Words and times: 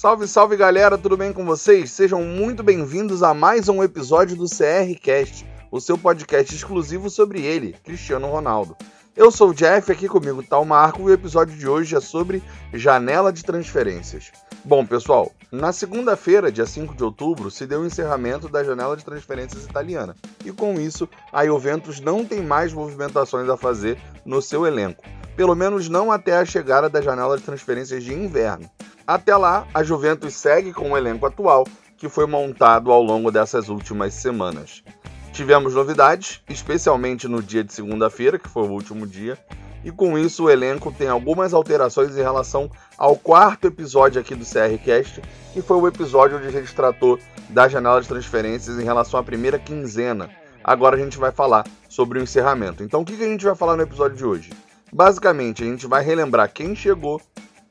Salve, 0.00 0.26
salve 0.26 0.56
galera, 0.56 0.96
tudo 0.96 1.14
bem 1.14 1.30
com 1.30 1.44
vocês? 1.44 1.90
Sejam 1.90 2.22
muito 2.22 2.62
bem-vindos 2.62 3.22
a 3.22 3.34
mais 3.34 3.68
um 3.68 3.82
episódio 3.82 4.34
do 4.34 4.46
CR 4.46 4.98
Cast, 4.98 5.46
o 5.70 5.78
seu 5.78 5.98
podcast 5.98 6.54
exclusivo 6.54 7.10
sobre 7.10 7.42
ele, 7.42 7.76
Cristiano 7.84 8.26
Ronaldo. 8.26 8.74
Eu 9.14 9.30
sou 9.30 9.50
o 9.50 9.54
Jeff, 9.54 9.92
aqui 9.92 10.08
comigo 10.08 10.42
tá 10.42 10.58
o 10.58 10.64
Marco 10.64 11.02
e 11.02 11.04
o 11.04 11.12
episódio 11.12 11.54
de 11.54 11.68
hoje 11.68 11.94
é 11.94 12.00
sobre 12.00 12.42
janela 12.72 13.30
de 13.30 13.44
transferências. 13.44 14.32
Bom, 14.64 14.86
pessoal, 14.86 15.30
na 15.52 15.70
segunda-feira, 15.70 16.50
dia 16.50 16.64
5 16.64 16.94
de 16.94 17.04
outubro, 17.04 17.50
se 17.50 17.66
deu 17.66 17.82
o 17.82 17.86
encerramento 17.86 18.48
da 18.48 18.64
janela 18.64 18.96
de 18.96 19.04
transferências 19.04 19.66
italiana. 19.66 20.16
E 20.42 20.50
com 20.50 20.80
isso, 20.80 21.06
a 21.30 21.44
Juventus 21.44 22.00
não 22.00 22.24
tem 22.24 22.40
mais 22.40 22.72
movimentações 22.72 23.50
a 23.50 23.56
fazer 23.58 23.98
no 24.24 24.40
seu 24.40 24.66
elenco. 24.66 25.04
Pelo 25.36 25.54
menos 25.54 25.90
não 25.90 26.10
até 26.10 26.38
a 26.38 26.44
chegada 26.46 26.88
da 26.88 27.02
janela 27.02 27.36
de 27.36 27.42
transferências 27.42 28.02
de 28.02 28.14
inverno. 28.14 28.66
Até 29.10 29.36
lá, 29.36 29.66
a 29.74 29.82
Juventus 29.82 30.34
segue 30.34 30.72
com 30.72 30.92
o 30.92 30.96
elenco 30.96 31.26
atual, 31.26 31.66
que 31.96 32.08
foi 32.08 32.28
montado 32.28 32.92
ao 32.92 33.02
longo 33.02 33.32
dessas 33.32 33.68
últimas 33.68 34.14
semanas. 34.14 34.84
Tivemos 35.32 35.74
novidades, 35.74 36.40
especialmente 36.48 37.26
no 37.26 37.42
dia 37.42 37.64
de 37.64 37.72
segunda-feira, 37.72 38.38
que 38.38 38.48
foi 38.48 38.62
o 38.62 38.70
último 38.70 39.08
dia, 39.08 39.36
e 39.84 39.90
com 39.90 40.16
isso 40.16 40.44
o 40.44 40.48
elenco 40.48 40.92
tem 40.92 41.08
algumas 41.08 41.52
alterações 41.52 42.16
em 42.16 42.22
relação 42.22 42.70
ao 42.96 43.16
quarto 43.16 43.66
episódio 43.66 44.20
aqui 44.20 44.36
do 44.36 44.44
CRCast, 44.44 45.20
que 45.52 45.60
foi 45.60 45.78
o 45.78 45.88
episódio 45.88 46.38
onde 46.38 46.46
a 46.46 46.52
gente 46.52 46.72
tratou 46.72 47.18
da 47.48 47.66
janela 47.66 48.00
de 48.00 48.06
transferências 48.06 48.78
em 48.78 48.84
relação 48.84 49.18
à 49.18 49.24
primeira 49.24 49.58
quinzena. 49.58 50.30
Agora 50.62 50.94
a 50.94 51.00
gente 51.00 51.18
vai 51.18 51.32
falar 51.32 51.66
sobre 51.88 52.20
o 52.20 52.22
encerramento. 52.22 52.84
Então 52.84 53.00
o 53.00 53.04
que 53.04 53.14
a 53.14 53.28
gente 53.28 53.44
vai 53.44 53.56
falar 53.56 53.76
no 53.76 53.82
episódio 53.82 54.16
de 54.16 54.24
hoje? 54.24 54.50
Basicamente, 54.92 55.64
a 55.64 55.66
gente 55.66 55.88
vai 55.88 56.04
relembrar 56.04 56.52
quem 56.52 56.76
chegou, 56.76 57.20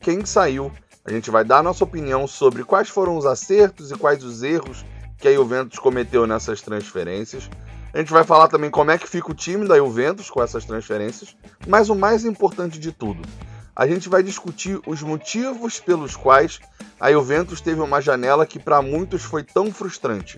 quem 0.02 0.26
saiu 0.26 0.70
a 1.10 1.12
gente 1.12 1.32
vai 1.32 1.44
dar 1.44 1.64
nossa 1.64 1.84
opinião 1.84 2.28
sobre 2.28 2.64
quais 2.64 2.88
foram 2.88 3.18
os 3.18 3.26
acertos 3.26 3.90
e 3.90 3.96
quais 3.96 4.24
os 4.24 4.44
erros 4.44 4.86
que 5.18 5.28
a 5.28 5.34
Juventus 5.34 5.80
cometeu 5.80 6.28
nessas 6.28 6.62
transferências. 6.62 7.50
A 7.92 7.98
gente 7.98 8.14
vai 8.14 8.24
falar 8.24 8.48
também 8.48 8.70
como 8.70 8.92
é 8.92 8.98
que 8.98 9.10
fica 9.10 9.32
o 9.32 9.34
time 9.34 9.68
da 9.68 9.76
Juventus 9.76 10.30
com 10.30 10.44
essas 10.44 10.66
transferências, 10.66 11.36
mas 11.68 11.90
o 11.90 11.96
mais 11.96 12.26
importante 12.26 12.78
de 12.78 12.92
tudo, 12.92 13.28
a 13.76 13.88
gente 13.88 14.08
vai 14.08 14.22
discutir 14.22 14.80
os 14.86 15.02
motivos 15.02 15.80
pelos 15.80 16.16
quais 16.16 16.60
a 17.00 17.12
Juventus 17.12 17.60
teve 17.60 17.82
uma 17.82 18.00
janela 18.00 18.46
que 18.46 18.60
para 18.60 18.80
muitos 18.80 19.24
foi 19.24 19.42
tão 19.44 19.74
frustrante. 19.74 20.38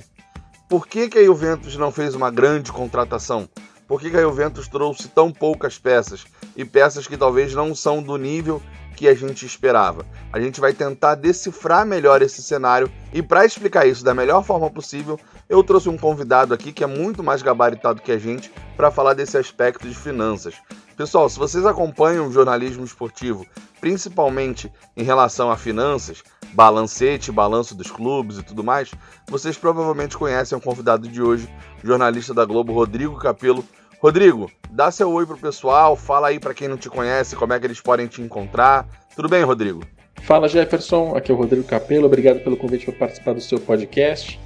Por 0.70 0.88
que, 0.88 1.10
que 1.10 1.20
a 1.20 1.26
Juventus 1.26 1.76
não 1.76 1.92
fez 1.92 2.16
uma 2.16 2.32
grande 2.32 2.72
contratação? 2.72 3.50
Por 3.90 4.00
que, 4.00 4.10
que 4.10 4.16
a 4.16 4.22
Juventus 4.22 4.70
trouxe 4.70 5.10
tão 5.10 5.34
poucas 5.34 5.78
peças 5.78 6.24
e 6.56 6.64
peças 6.64 7.08
que 7.08 7.18
talvez 7.18 7.54
não 7.54 7.76
são 7.76 8.02
do 8.02 8.16
nível 8.16 8.64
que 9.02 9.08
a 9.08 9.16
gente 9.16 9.48
esperava. 9.48 10.06
A 10.32 10.40
gente 10.40 10.62
vai 10.62 10.74
tentar 10.74 11.16
decifrar 11.16 11.84
melhor 11.88 12.22
esse 12.22 12.40
cenário 12.44 12.88
e 13.12 13.20
para 13.20 13.44
explicar 13.44 13.88
isso 13.88 14.04
da 14.04 14.14
melhor 14.14 14.44
forma 14.44 14.70
possível, 14.70 15.20
eu 15.50 15.64
trouxe 15.64 15.90
um 15.90 15.98
convidado 15.98 16.54
aqui 16.54 16.72
que 16.72 16.84
é 16.84 16.88
muito 16.88 17.24
mais 17.24 17.42
gabaritado 17.42 18.00
que 18.00 18.12
a 18.12 18.20
gente 18.20 18.54
para 18.78 18.92
falar 18.92 19.16
desse 19.16 19.40
aspecto 19.40 19.90
de 19.90 19.96
finanças. 19.96 20.54
Pessoal, 20.96 21.28
se 21.28 21.40
vocês 21.40 21.66
acompanham 21.66 22.28
o 22.28 22.32
jornalismo 22.32 22.86
esportivo, 22.86 23.44
principalmente 23.80 24.72
em 24.96 25.02
relação 25.02 25.50
a 25.50 25.58
finanças, 25.58 26.22
balancete, 26.54 27.32
balanço 27.32 27.74
dos 27.74 27.90
clubes 27.90 28.38
e 28.38 28.44
tudo 28.44 28.64
mais, 28.64 28.92
vocês 29.28 29.58
provavelmente 29.58 30.16
conhecem 30.16 30.56
o 30.56 30.62
convidado 30.62 31.08
de 31.08 31.24
hoje, 31.24 31.50
jornalista 31.84 32.36
da 32.36 32.46
Globo, 32.46 32.72
Rodrigo 32.72 33.18
Capello, 33.18 33.66
Rodrigo, 34.02 34.50
dá 34.72 34.90
seu 34.90 35.12
oi 35.12 35.28
pro 35.28 35.38
pessoal, 35.38 35.96
fala 35.96 36.30
aí 36.30 36.40
para 36.40 36.56
quem 36.56 36.68
não 36.68 36.76
te 36.76 36.90
conhece 36.90 37.36
como 37.36 37.54
é 37.54 37.60
que 37.60 37.68
eles 37.68 37.80
podem 37.80 38.08
te 38.08 38.20
encontrar. 38.20 38.88
Tudo 39.16 39.30
bem, 39.30 39.44
Rodrigo? 39.44 39.84
Fala 40.24 40.48
Jefferson, 40.48 41.16
aqui 41.16 41.32
é 41.32 41.36
o 41.36 41.38
Rodrigo 41.38 41.64
Capello, 41.64 42.08
obrigado 42.08 42.40
pelo 42.40 42.58
convite 42.58 42.86
para 42.86 42.96
participar 42.96 43.34
do 43.34 43.42
seu 43.42 43.60
podcast. 43.60 44.40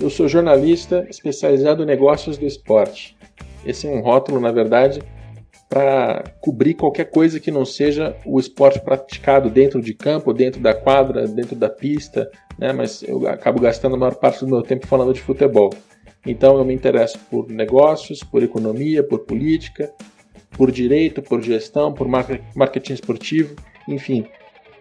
Eu 0.00 0.08
sou 0.08 0.28
jornalista 0.28 1.04
especializado 1.10 1.82
em 1.82 1.86
negócios 1.86 2.38
do 2.38 2.46
esporte. 2.46 3.18
Esse 3.66 3.88
é 3.88 3.90
um 3.90 4.02
rótulo, 4.02 4.38
na 4.38 4.52
verdade, 4.52 5.02
para 5.68 6.22
cobrir 6.40 6.74
qualquer 6.74 7.06
coisa 7.06 7.40
que 7.40 7.50
não 7.50 7.64
seja 7.64 8.16
o 8.24 8.38
esporte 8.38 8.78
praticado 8.78 9.50
dentro 9.50 9.82
de 9.82 9.94
campo, 9.94 10.32
dentro 10.32 10.60
da 10.60 10.74
quadra, 10.74 11.26
dentro 11.26 11.56
da 11.56 11.68
pista, 11.68 12.30
né? 12.56 12.72
mas 12.72 13.02
eu 13.02 13.26
acabo 13.26 13.60
gastando 13.60 13.96
a 13.96 13.98
maior 13.98 14.14
parte 14.14 14.44
do 14.44 14.46
meu 14.46 14.62
tempo 14.62 14.86
falando 14.86 15.12
de 15.12 15.20
futebol. 15.20 15.74
Então 16.26 16.56
eu 16.56 16.64
me 16.64 16.72
interesso 16.72 17.18
por 17.30 17.48
negócios, 17.48 18.22
por 18.22 18.42
economia, 18.42 19.02
por 19.02 19.20
política, 19.20 19.92
por 20.50 20.70
direito, 20.70 21.20
por 21.22 21.42
gestão, 21.42 21.92
por 21.92 22.06
marketing 22.08 22.92
esportivo, 22.92 23.56
enfim. 23.88 24.26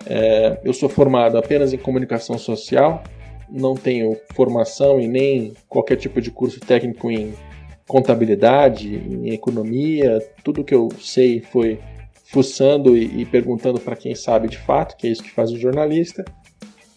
É, 0.06 0.60
eu 0.64 0.74
sou 0.74 0.90
formado 0.90 1.38
apenas 1.38 1.74
em 1.74 1.78
comunicação 1.78 2.38
social, 2.38 3.04
não 3.50 3.76
tenho 3.76 4.18
formação 4.34 5.00
e 5.00 5.08
nem 5.08 5.54
qualquer 5.68 5.98
tipo 5.98 6.22
de 6.22 6.32
curso 6.32 6.60
técnico 6.60 7.12
em 7.12 7.34
contabilidade, 7.88 8.96
em 8.96 9.34
economia. 9.34 10.20
Tudo 10.44 10.64
que 10.64 10.74
eu 10.74 10.90
sei 11.00 11.42
foi 11.42 11.80
fuçando 12.26 12.96
e, 12.96 13.22
e 13.22 13.26
perguntando 13.26 13.80
para 13.80 13.96
quem 13.96 14.16
sabe 14.16 14.48
de 14.48 14.58
fato, 14.58 14.96
que 14.96 15.08
é 15.08 15.12
isso 15.12 15.24
que 15.24 15.32
faz 15.32 15.52
o 15.52 15.60
jornalista. 15.60 16.24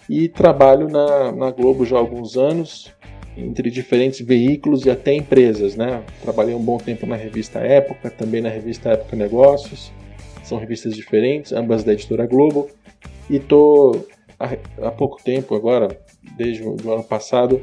E 0.09 0.29
trabalho 0.29 0.89
na, 0.89 1.33
na 1.33 1.51
Globo 1.51 1.85
já 1.85 1.97
há 1.97 1.99
alguns 1.99 2.37
anos, 2.37 2.94
entre 3.37 3.71
diferentes 3.71 4.21
veículos 4.21 4.85
e 4.87 4.91
até 4.91 5.13
empresas, 5.13 5.75
né? 5.77 6.03
Trabalhei 6.23 6.55
um 6.55 6.63
bom 6.63 6.79
tempo 6.79 7.07
na 7.07 7.17
revista 7.17 7.59
Época, 7.59 8.11
também 8.11 8.41
na 8.41 8.49
revista 8.49 8.91
Época 8.91 9.17
Negócios. 9.17 9.93
São 10.45 10.59
revistas 10.59 10.95
diferentes, 10.95 11.53
ambas 11.53 11.83
da 11.83 11.93
editora 11.93 12.27
Globo. 12.27 12.69
E 13.29 13.39
tô 13.39 14.05
há, 14.39 14.87
há 14.87 14.91
pouco 14.91 15.23
tempo 15.23 15.55
agora, 15.55 15.99
desde 16.37 16.63
o 16.63 16.93
ano 16.93 17.03
passado, 17.03 17.61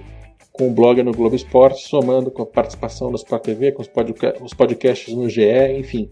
com 0.52 0.68
o 0.68 0.72
blog 0.72 1.02
no 1.04 1.14
Globo 1.14 1.36
Esporte, 1.36 1.88
somando 1.88 2.30
com 2.30 2.42
a 2.42 2.46
participação 2.46 3.10
da 3.10 3.16
Sport 3.16 3.44
TV, 3.44 3.72
com 3.72 3.82
os, 3.82 3.88
podca 3.88 4.36
os 4.42 4.54
podcasts 4.54 5.14
no 5.14 5.30
GE, 5.30 5.44
enfim. 5.78 6.10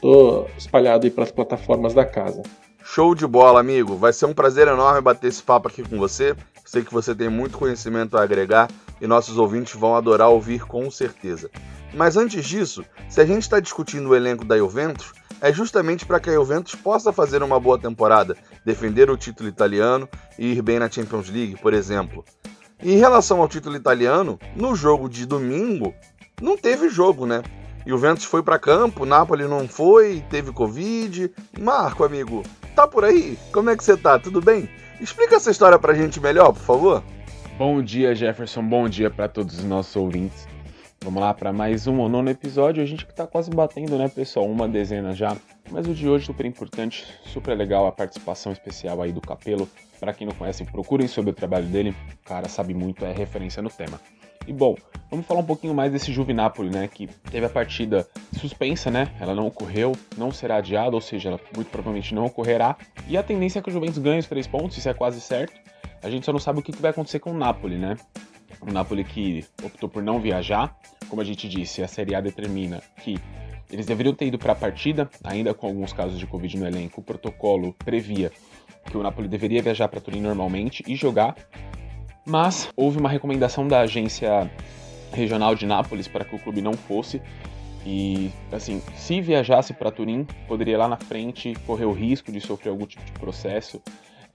Tô 0.00 0.46
espalhado 0.56 1.06
aí 1.06 1.10
para 1.10 1.24
as 1.24 1.30
plataformas 1.30 1.94
da 1.94 2.04
casa. 2.04 2.42
Show 2.82 3.14
de 3.14 3.26
bola, 3.26 3.60
amigo. 3.60 3.96
Vai 3.96 4.12
ser 4.12 4.26
um 4.26 4.34
prazer 4.34 4.66
enorme 4.66 5.00
bater 5.00 5.28
esse 5.28 5.42
papo 5.42 5.68
aqui 5.68 5.82
com 5.82 5.96
você. 5.96 6.34
Sei 6.64 6.82
que 6.82 6.92
você 6.92 7.14
tem 7.14 7.28
muito 7.28 7.58
conhecimento 7.58 8.16
a 8.16 8.22
agregar 8.22 8.68
e 9.00 9.06
nossos 9.06 9.38
ouvintes 9.38 9.74
vão 9.74 9.96
adorar 9.96 10.28
ouvir 10.28 10.66
com 10.66 10.90
certeza. 10.90 11.50
Mas 11.94 12.16
antes 12.16 12.44
disso, 12.44 12.84
se 13.08 13.20
a 13.20 13.26
gente 13.26 13.42
está 13.42 13.58
discutindo 13.58 14.08
o 14.08 14.14
elenco 14.14 14.44
da 14.44 14.56
Juventus, 14.56 15.12
é 15.40 15.52
justamente 15.52 16.04
para 16.04 16.20
que 16.20 16.30
a 16.30 16.34
Juventus 16.34 16.74
possa 16.74 17.12
fazer 17.12 17.42
uma 17.42 17.58
boa 17.58 17.78
temporada, 17.78 18.36
defender 18.64 19.10
o 19.10 19.16
título 19.16 19.48
italiano 19.48 20.08
e 20.38 20.52
ir 20.52 20.62
bem 20.62 20.78
na 20.78 20.90
Champions 20.90 21.28
League, 21.30 21.56
por 21.60 21.72
exemplo. 21.72 22.24
E 22.82 22.92
em 22.92 22.98
relação 22.98 23.40
ao 23.40 23.48
título 23.48 23.76
italiano, 23.76 24.38
no 24.54 24.74
jogo 24.74 25.08
de 25.08 25.26
domingo, 25.26 25.94
não 26.40 26.56
teve 26.56 26.88
jogo, 26.88 27.26
né? 27.26 27.42
Juventus 27.86 28.24
foi 28.24 28.42
para 28.42 28.58
campo, 28.58 29.06
Napoli 29.06 29.44
não 29.44 29.66
foi, 29.66 30.22
teve 30.30 30.52
Covid. 30.52 31.32
Marco, 31.58 32.04
amigo, 32.04 32.42
tá 32.76 32.86
por 32.86 33.04
aí? 33.04 33.38
Como 33.52 33.70
é 33.70 33.76
que 33.76 33.82
você 33.82 33.96
tá? 33.96 34.18
Tudo 34.18 34.40
bem? 34.40 34.68
Explica 35.00 35.36
essa 35.36 35.50
história 35.50 35.78
pra 35.78 35.94
gente 35.94 36.20
melhor, 36.20 36.52
por 36.52 36.62
favor. 36.62 37.02
Bom 37.60 37.82
dia, 37.82 38.14
Jefferson. 38.14 38.62
Bom 38.62 38.88
dia 38.88 39.10
para 39.10 39.28
todos 39.28 39.58
os 39.58 39.64
nossos 39.66 39.94
ouvintes. 39.94 40.48
Vamos 41.04 41.20
lá 41.20 41.34
para 41.34 41.52
mais 41.52 41.86
um 41.86 42.08
nono 42.08 42.30
episódio. 42.30 42.82
A 42.82 42.86
gente 42.86 43.04
que 43.04 43.14
tá 43.14 43.26
quase 43.26 43.50
batendo, 43.50 43.98
né, 43.98 44.08
pessoal? 44.08 44.46
Uma 44.46 44.66
dezena 44.66 45.12
já. 45.12 45.36
Mas 45.70 45.86
o 45.86 45.92
de 45.92 46.08
hoje 46.08 46.24
super 46.24 46.46
importante, 46.46 47.04
super 47.26 47.54
legal 47.54 47.86
a 47.86 47.92
participação 47.92 48.50
especial 48.50 49.02
aí 49.02 49.12
do 49.12 49.20
Capelo. 49.20 49.68
Para 50.00 50.14
quem 50.14 50.26
não 50.26 50.34
conhece, 50.34 50.64
procurem 50.64 51.06
sobre 51.06 51.32
o 51.32 51.34
trabalho 51.34 51.66
dele. 51.66 51.94
O 52.24 52.26
cara 52.26 52.48
sabe 52.48 52.72
muito, 52.72 53.04
é 53.04 53.12
referência 53.12 53.62
no 53.62 53.68
tema. 53.68 54.00
E 54.46 54.54
bom, 54.54 54.74
vamos 55.10 55.26
falar 55.26 55.40
um 55.40 55.46
pouquinho 55.46 55.74
mais 55.74 55.92
desse 55.92 56.10
Juvenapoli, 56.10 56.70
né? 56.70 56.88
Que 56.88 57.08
teve 57.30 57.44
a 57.44 57.50
partida 57.50 58.08
suspensa, 58.38 58.90
né? 58.90 59.12
Ela 59.20 59.34
não 59.34 59.46
ocorreu, 59.46 59.92
não 60.16 60.32
será 60.32 60.56
adiada, 60.56 60.96
ou 60.96 61.02
seja, 61.02 61.28
ela 61.28 61.40
muito 61.54 61.70
provavelmente 61.70 62.14
não 62.14 62.24
ocorrerá. 62.24 62.74
E 63.06 63.18
a 63.18 63.22
tendência 63.22 63.58
é 63.58 63.62
que 63.62 63.68
o 63.68 63.72
Juventus 63.72 63.98
ganhe 63.98 64.20
os 64.20 64.26
três 64.26 64.46
pontos, 64.46 64.78
isso 64.78 64.88
é 64.88 64.94
quase 64.94 65.20
certo. 65.20 65.60
A 66.02 66.08
gente 66.08 66.24
só 66.24 66.32
não 66.32 66.40
sabe 66.40 66.60
o 66.60 66.62
que 66.62 66.72
vai 66.72 66.90
acontecer 66.90 67.18
com 67.18 67.30
o 67.30 67.36
Napoli, 67.36 67.76
né? 67.76 67.96
O 68.60 68.72
Napoli 68.72 69.04
que 69.04 69.44
optou 69.62 69.88
por 69.88 70.02
não 70.02 70.20
viajar, 70.20 70.76
como 71.08 71.20
a 71.20 71.24
gente 71.24 71.48
disse, 71.48 71.82
a 71.82 71.88
Série 71.88 72.14
A 72.14 72.20
determina 72.20 72.82
que 73.02 73.18
eles 73.70 73.86
deveriam 73.86 74.14
ter 74.14 74.26
ido 74.26 74.38
para 74.38 74.52
a 74.52 74.56
partida, 74.56 75.08
ainda 75.22 75.54
com 75.54 75.66
alguns 75.66 75.92
casos 75.92 76.18
de 76.18 76.26
Covid 76.26 76.58
no 76.58 76.66
elenco. 76.66 77.00
O 77.00 77.04
protocolo 77.04 77.72
previa 77.84 78.32
que 78.90 78.96
o 78.96 79.02
Napoli 79.02 79.28
deveria 79.28 79.62
viajar 79.62 79.88
para 79.88 80.00
Turim 80.00 80.20
normalmente 80.20 80.82
e 80.86 80.96
jogar, 80.96 81.36
mas 82.26 82.68
houve 82.76 82.98
uma 82.98 83.08
recomendação 83.08 83.68
da 83.68 83.80
agência 83.80 84.50
regional 85.12 85.54
de 85.54 85.66
Nápoles 85.66 86.08
para 86.08 86.24
que 86.24 86.34
o 86.34 86.38
clube 86.38 86.60
não 86.60 86.72
fosse. 86.74 87.22
E, 87.84 88.30
assim, 88.52 88.82
se 88.96 89.20
viajasse 89.20 89.72
para 89.72 89.90
Turim, 89.90 90.26
poderia 90.46 90.76
lá 90.76 90.88
na 90.88 90.96
frente 90.96 91.54
correr 91.66 91.86
o 91.86 91.92
risco 91.92 92.30
de 92.30 92.40
sofrer 92.40 92.70
algum 92.70 92.86
tipo 92.86 93.04
de 93.04 93.12
processo 93.12 93.80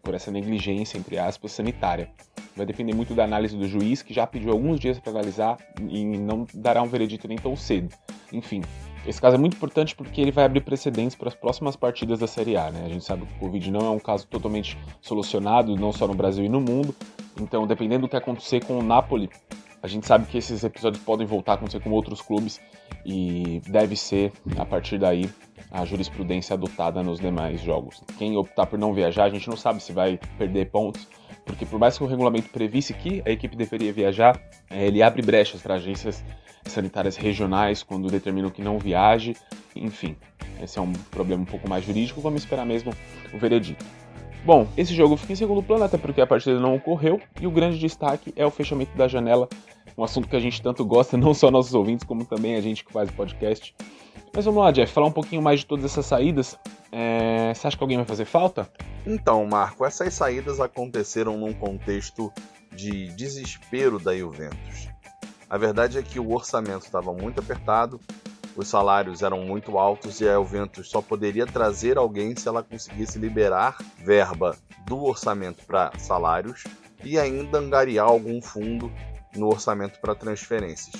por 0.05 0.13
essa 0.13 0.31
negligência, 0.31 0.97
entre 0.97 1.17
aspas, 1.17 1.51
sanitária. 1.51 2.09
Vai 2.55 2.65
depender 2.65 2.93
muito 2.93 3.13
da 3.13 3.25
análise 3.25 3.57
do 3.57 3.67
juiz, 3.67 4.01
que 4.01 4.13
já 4.13 4.25
pediu 4.25 4.51
alguns 4.51 4.79
dias 4.79 4.99
para 4.99 5.11
analisar 5.11 5.57
e 5.89 6.05
não 6.05 6.47
dará 6.53 6.81
um 6.81 6.87
veredito 6.87 7.27
nem 7.27 7.37
tão 7.37 7.55
cedo. 7.57 7.93
Enfim, 8.31 8.61
Esse 9.05 9.21
caso 9.21 9.35
é 9.35 9.37
muito 9.39 9.55
importante 9.55 9.95
porque 9.95 10.19
ele 10.19 10.31
vai 10.31 10.45
abrir 10.45 10.61
precedentes 10.61 11.15
para 11.15 11.27
as 11.27 11.35
próximas 11.35 11.75
partidas 11.75 12.19
da 12.19 12.25
Série 12.25 12.57
A. 12.57 12.71
Né? 12.71 12.83
A 12.85 12.89
gente 12.89 13.05
sabe 13.05 13.25
que 13.25 13.33
o 13.35 13.39
Covid 13.39 13.69
não 13.69 13.81
é 13.81 13.89
um 13.89 13.99
caso 13.99 14.25
totalmente 14.25 14.77
solucionado, 14.99 15.75
não 15.75 15.93
só 15.93 16.07
no 16.07 16.15
Brasil 16.15 16.43
e 16.43 16.49
no 16.49 16.59
mundo. 16.59 16.95
Então, 17.39 17.67
dependendo 17.67 18.07
do 18.07 18.09
que 18.09 18.15
acontecer 18.15 18.65
com 18.65 18.79
o 18.79 18.81
Napoli, 18.81 19.29
a 19.83 19.87
gente 19.87 20.07
sabe 20.07 20.25
que 20.25 20.39
esses 20.39 20.63
episódios 20.63 21.03
podem 21.03 21.27
voltar 21.27 21.51
a 21.51 21.55
acontecer 21.55 21.79
com 21.81 21.91
outros 21.91 22.19
clubes 22.19 22.59
e 23.05 23.61
deve 23.67 23.95
ser, 23.95 24.33
a 24.57 24.65
partir 24.65 24.97
daí, 24.97 25.29
a 25.75 25.83
jurisprudência 25.83 26.53
adotada 26.53 27.03
nos 27.03 27.19
demais 27.19 27.61
jogos. 27.61 28.01
Quem 28.17 28.37
optar 28.37 28.65
por 28.65 28.79
não 28.79 28.93
viajar, 28.93 29.25
a 29.25 29.29
gente 29.29 29.49
não 29.49 29.57
sabe 29.57 29.83
se 29.83 29.91
vai 29.91 30.17
perder 30.37 30.71
pontos, 30.71 31.05
porque 31.45 31.65
por 31.65 31.77
mais 31.77 31.97
que 31.97 32.03
o 32.03 32.07
regulamento 32.07 32.49
previsse 32.49 32.93
que 32.93 33.21
a 33.25 33.29
equipe 33.29 33.55
deveria 33.57 33.91
viajar, 33.91 34.39
é, 34.69 34.87
ele 34.87 35.03
abre 35.03 35.21
brechas 35.21 35.61
para 35.61 35.75
agências 35.75 36.23
sanitárias 36.63 37.17
regionais 37.17 37.83
quando 37.83 38.09
determinam 38.09 38.49
que 38.49 38.61
não 38.61 38.79
viaje, 38.79 39.35
enfim. 39.75 40.15
Esse 40.61 40.79
é 40.79 40.81
um 40.81 40.93
problema 41.11 41.43
um 41.43 41.45
pouco 41.45 41.69
mais 41.69 41.83
jurídico, 41.83 42.21
vamos 42.21 42.41
esperar 42.41 42.65
mesmo 42.65 42.93
o 43.33 43.37
veredito. 43.37 43.83
Bom, 44.45 44.67
esse 44.77 44.93
jogo 44.93 45.17
fica 45.17 45.33
em 45.33 45.35
segundo 45.35 45.61
plano, 45.61 45.83
até 45.83 45.97
porque 45.97 46.21
a 46.21 46.27
partida 46.27 46.59
não 46.59 46.75
ocorreu, 46.75 47.19
e 47.41 47.45
o 47.45 47.51
grande 47.51 47.77
destaque 47.77 48.31
é 48.35 48.45
o 48.45 48.51
fechamento 48.51 48.95
da 48.95 49.07
janela 49.07 49.49
um 49.97 50.03
assunto 50.03 50.27
que 50.27 50.35
a 50.35 50.39
gente 50.39 50.61
tanto 50.61 50.83
gosta, 50.83 51.15
não 51.17 51.33
só 51.33 51.49
nossos 51.49 51.73
ouvintes, 51.73 52.05
como 52.05 52.25
também 52.25 52.55
a 52.55 52.61
gente 52.61 52.83
que 52.83 52.91
faz 52.91 53.09
o 53.09 53.13
podcast. 53.13 53.73
Mas 54.33 54.45
vamos 54.45 54.63
lá, 54.63 54.71
Jeff, 54.71 54.91
falar 54.91 55.07
um 55.07 55.11
pouquinho 55.11 55.41
mais 55.41 55.61
de 55.61 55.65
todas 55.65 55.85
essas 55.85 56.05
saídas. 56.05 56.57
É... 56.91 57.53
Você 57.53 57.67
acha 57.67 57.77
que 57.77 57.83
alguém 57.83 57.97
vai 57.97 58.05
fazer 58.05 58.25
falta? 58.25 58.69
Então, 59.05 59.45
Marco, 59.45 59.85
essas 59.85 60.13
saídas 60.13 60.59
aconteceram 60.59 61.37
num 61.37 61.53
contexto 61.53 62.31
de 62.71 63.07
desespero 63.09 63.99
da 63.99 64.15
Juventus. 64.15 64.89
A 65.49 65.57
verdade 65.57 65.97
é 65.97 66.01
que 66.01 66.19
o 66.19 66.33
orçamento 66.33 66.85
estava 66.85 67.13
muito 67.13 67.39
apertado, 67.39 67.99
os 68.55 68.67
salários 68.67 69.21
eram 69.21 69.41
muito 69.41 69.77
altos 69.77 70.21
e 70.21 70.27
a 70.27 70.35
Juventus 70.35 70.89
só 70.89 71.01
poderia 71.01 71.45
trazer 71.45 71.97
alguém 71.97 72.35
se 72.35 72.47
ela 72.47 72.63
conseguisse 72.63 73.19
liberar 73.19 73.77
verba 73.97 74.55
do 74.85 75.03
orçamento 75.03 75.65
para 75.65 75.91
salários 75.97 76.63
e 77.03 77.19
ainda 77.19 77.57
angariar 77.57 78.07
algum 78.07 78.41
fundo 78.41 78.91
no 79.35 79.47
orçamento 79.47 79.99
para 79.99 80.15
transferências. 80.15 80.95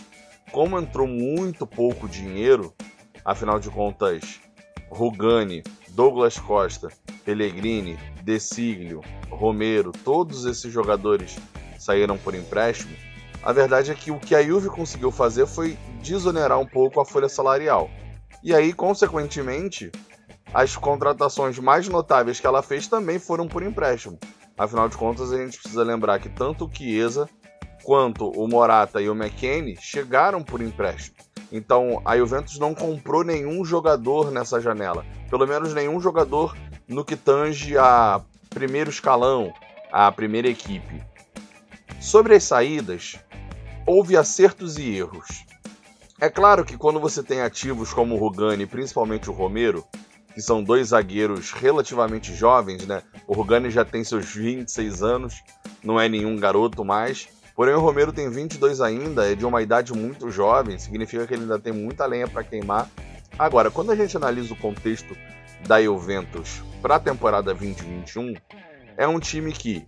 Como 0.52 0.78
entrou 0.78 1.08
muito 1.08 1.66
pouco 1.66 2.08
dinheiro, 2.08 2.74
afinal 3.26 3.60
de 3.60 3.70
contas, 3.70 4.40
Rugani, 4.90 5.64
Douglas 5.90 6.38
Costa, 6.38 6.90
Pellegrini, 7.26 7.98
De 8.24 8.40
Siglio, 8.40 9.02
Romero, 9.30 9.92
todos 9.92 10.46
esses 10.46 10.72
jogadores 10.72 11.36
saíram 11.80 12.18
por 12.18 12.36
empréstimo. 12.36 12.96
A 13.44 13.52
verdade 13.52 13.92
é 13.92 13.96
que 13.96 14.12
o 14.12 14.20
que 14.20 14.36
a 14.36 14.44
Juve 14.44 14.70
conseguiu 14.70 15.12
fazer 15.12 15.46
foi 15.46 15.78
desonerar 16.02 16.60
um 16.60 16.66
pouco 16.66 17.00
a 17.00 17.06
folha 17.06 17.30
salarial. 17.30 17.90
E 18.44 18.54
aí, 18.54 18.74
consequentemente, 18.74 19.92
as 20.54 20.76
contratações 20.76 21.58
mais 21.60 21.88
notáveis 21.88 22.40
que 22.40 22.48
ela 22.48 22.62
fez 22.62 22.88
também 22.88 23.20
foram 23.20 23.48
por 23.48 23.64
empréstimo. 23.64 24.20
Afinal 24.58 24.88
de 24.88 24.96
contas, 24.96 25.32
a 25.34 25.38
gente 25.38 25.60
precisa 25.60 25.84
lembrar 25.84 26.20
que 26.20 26.30
tanto 26.30 26.66
o 26.66 26.72
Chiesa 26.72 27.30
quanto 27.84 28.30
o 28.30 28.48
Morata 28.48 29.02
e 29.02 29.10
o 29.10 29.16
McKennie 29.16 29.78
chegaram 29.80 30.42
por 30.42 30.62
empréstimo. 30.62 31.25
Então 31.52 32.02
a 32.04 32.18
Juventus 32.18 32.60
não 32.60 32.74
comprou 32.74 33.24
nenhum 33.24 33.64
jogador 33.64 34.32
nessa 34.32 34.60
janela, 34.60 35.06
pelo 35.30 35.48
menos 35.48 35.74
nenhum 35.74 36.00
jogador 36.00 36.56
no 36.88 37.04
que 37.06 37.16
tange 37.16 37.78
a 37.78 38.22
primeiro 38.50 38.90
escalão, 38.90 39.54
a 39.92 40.12
primeira 40.12 40.48
equipe. 40.48 41.04
Sobre 42.00 42.36
as 42.36 42.44
saídas, 42.44 43.18
houve 43.86 44.18
acertos 44.18 44.78
e 44.78 44.96
erros. 44.96 45.46
É 46.20 46.30
claro 46.30 46.64
que 46.64 46.78
quando 46.78 47.00
você 47.00 47.22
tem 47.22 47.42
ativos 47.42 47.94
como 47.94 48.16
o 48.16 48.18
Rugani 48.18 48.64
e 48.64 48.68
principalmente 48.68 49.30
o 49.30 49.34
Romero, 49.34 49.84
que 50.34 50.42
são 50.42 50.64
dois 50.64 50.90
zagueiros 50.90 51.52
relativamente 51.52 52.34
jovens, 52.34 52.86
né? 52.86 53.02
O 53.28 53.34
Rugani 53.34 53.70
já 53.70 53.84
tem 53.86 54.04
seus 54.04 54.26
26 54.26 55.02
anos, 55.02 55.42
não 55.84 56.00
é 56.00 56.10
nenhum 56.10 56.36
garoto 56.38 56.84
mais, 56.84 57.28
Porém, 57.56 57.74
o 57.74 57.80
Romero 57.80 58.12
tem 58.12 58.30
22 58.30 58.82
ainda, 58.82 59.32
é 59.32 59.34
de 59.34 59.46
uma 59.46 59.62
idade 59.62 59.94
muito 59.94 60.30
jovem, 60.30 60.78
significa 60.78 61.26
que 61.26 61.34
ele 61.34 61.44
ainda 61.44 61.58
tem 61.58 61.72
muita 61.72 62.06
lenha 62.06 62.28
para 62.28 62.44
queimar. 62.44 62.90
Agora, 63.40 63.72
quando 63.72 63.92
a 63.92 63.96
gente 63.96 64.16
analisa 64.18 64.54
o 64.54 64.58
contexto 64.58 65.16
da 65.66 65.82
Juventus 65.82 66.62
para 66.82 66.96
a 66.96 67.00
temporada 67.00 67.54
2021, 67.54 68.34
é 68.98 69.08
um 69.08 69.20
time 69.20 69.54
que, 69.54 69.88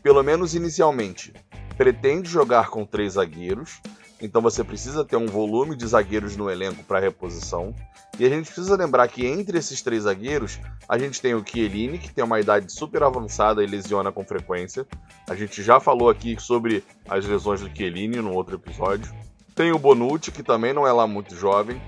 pelo 0.00 0.22
menos 0.22 0.54
inicialmente, 0.54 1.32
pretende 1.76 2.30
jogar 2.30 2.70
com 2.70 2.86
três 2.86 3.14
zagueiros, 3.14 3.80
então 4.20 4.42
você 4.42 4.64
precisa 4.64 5.04
ter 5.04 5.16
um 5.16 5.26
volume 5.26 5.76
de 5.76 5.86
zagueiros 5.86 6.36
no 6.36 6.50
elenco 6.50 6.82
para 6.82 6.98
reposição. 6.98 7.74
E 8.18 8.26
a 8.26 8.28
gente 8.28 8.46
precisa 8.46 8.76
lembrar 8.76 9.06
que 9.06 9.24
entre 9.24 9.58
esses 9.58 9.80
três 9.80 10.02
zagueiros, 10.02 10.58
a 10.88 10.98
gente 10.98 11.20
tem 11.20 11.34
o 11.34 11.44
Chiellini, 11.46 11.98
que 11.98 12.12
tem 12.12 12.24
uma 12.24 12.40
idade 12.40 12.72
super 12.72 13.02
avançada 13.04 13.62
e 13.62 13.66
lesiona 13.66 14.10
com 14.10 14.24
frequência. 14.24 14.84
A 15.28 15.36
gente 15.36 15.62
já 15.62 15.78
falou 15.78 16.10
aqui 16.10 16.36
sobre 16.40 16.82
as 17.08 17.24
lesões 17.24 17.60
do 17.60 17.70
Chiellini 17.74 18.16
no 18.16 18.32
outro 18.32 18.56
episódio. 18.56 19.12
Tem 19.54 19.70
o 19.70 19.78
Bonucci, 19.78 20.32
que 20.32 20.42
também 20.42 20.72
não 20.72 20.86
é 20.86 20.92
lá 20.92 21.06
muito 21.06 21.36
jovem. 21.36 21.80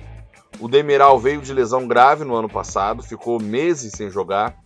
O 0.60 0.68
Demiral 0.68 1.18
veio 1.18 1.40
de 1.40 1.52
lesão 1.52 1.88
grave 1.88 2.24
no 2.24 2.34
ano 2.34 2.48
passado, 2.48 3.02
ficou 3.02 3.40
meses 3.40 3.92
sem 3.96 4.08
jogar. 4.08 4.56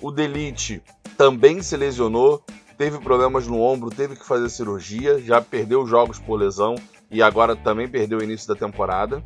O 0.00 0.12
Delite 0.12 0.82
também 1.16 1.60
se 1.60 1.76
lesionou, 1.76 2.42
teve 2.78 2.98
problemas 2.98 3.46
no 3.46 3.60
ombro, 3.60 3.90
teve 3.90 4.16
que 4.16 4.26
fazer 4.26 4.48
cirurgia, 4.48 5.18
já 5.20 5.40
perdeu 5.40 5.86
jogos 5.86 6.18
por 6.18 6.36
lesão 6.36 6.76
e 7.10 7.22
agora 7.22 7.56
também 7.56 7.88
perdeu 7.88 8.18
o 8.18 8.22
início 8.22 8.48
da 8.48 8.54
temporada. 8.54 9.22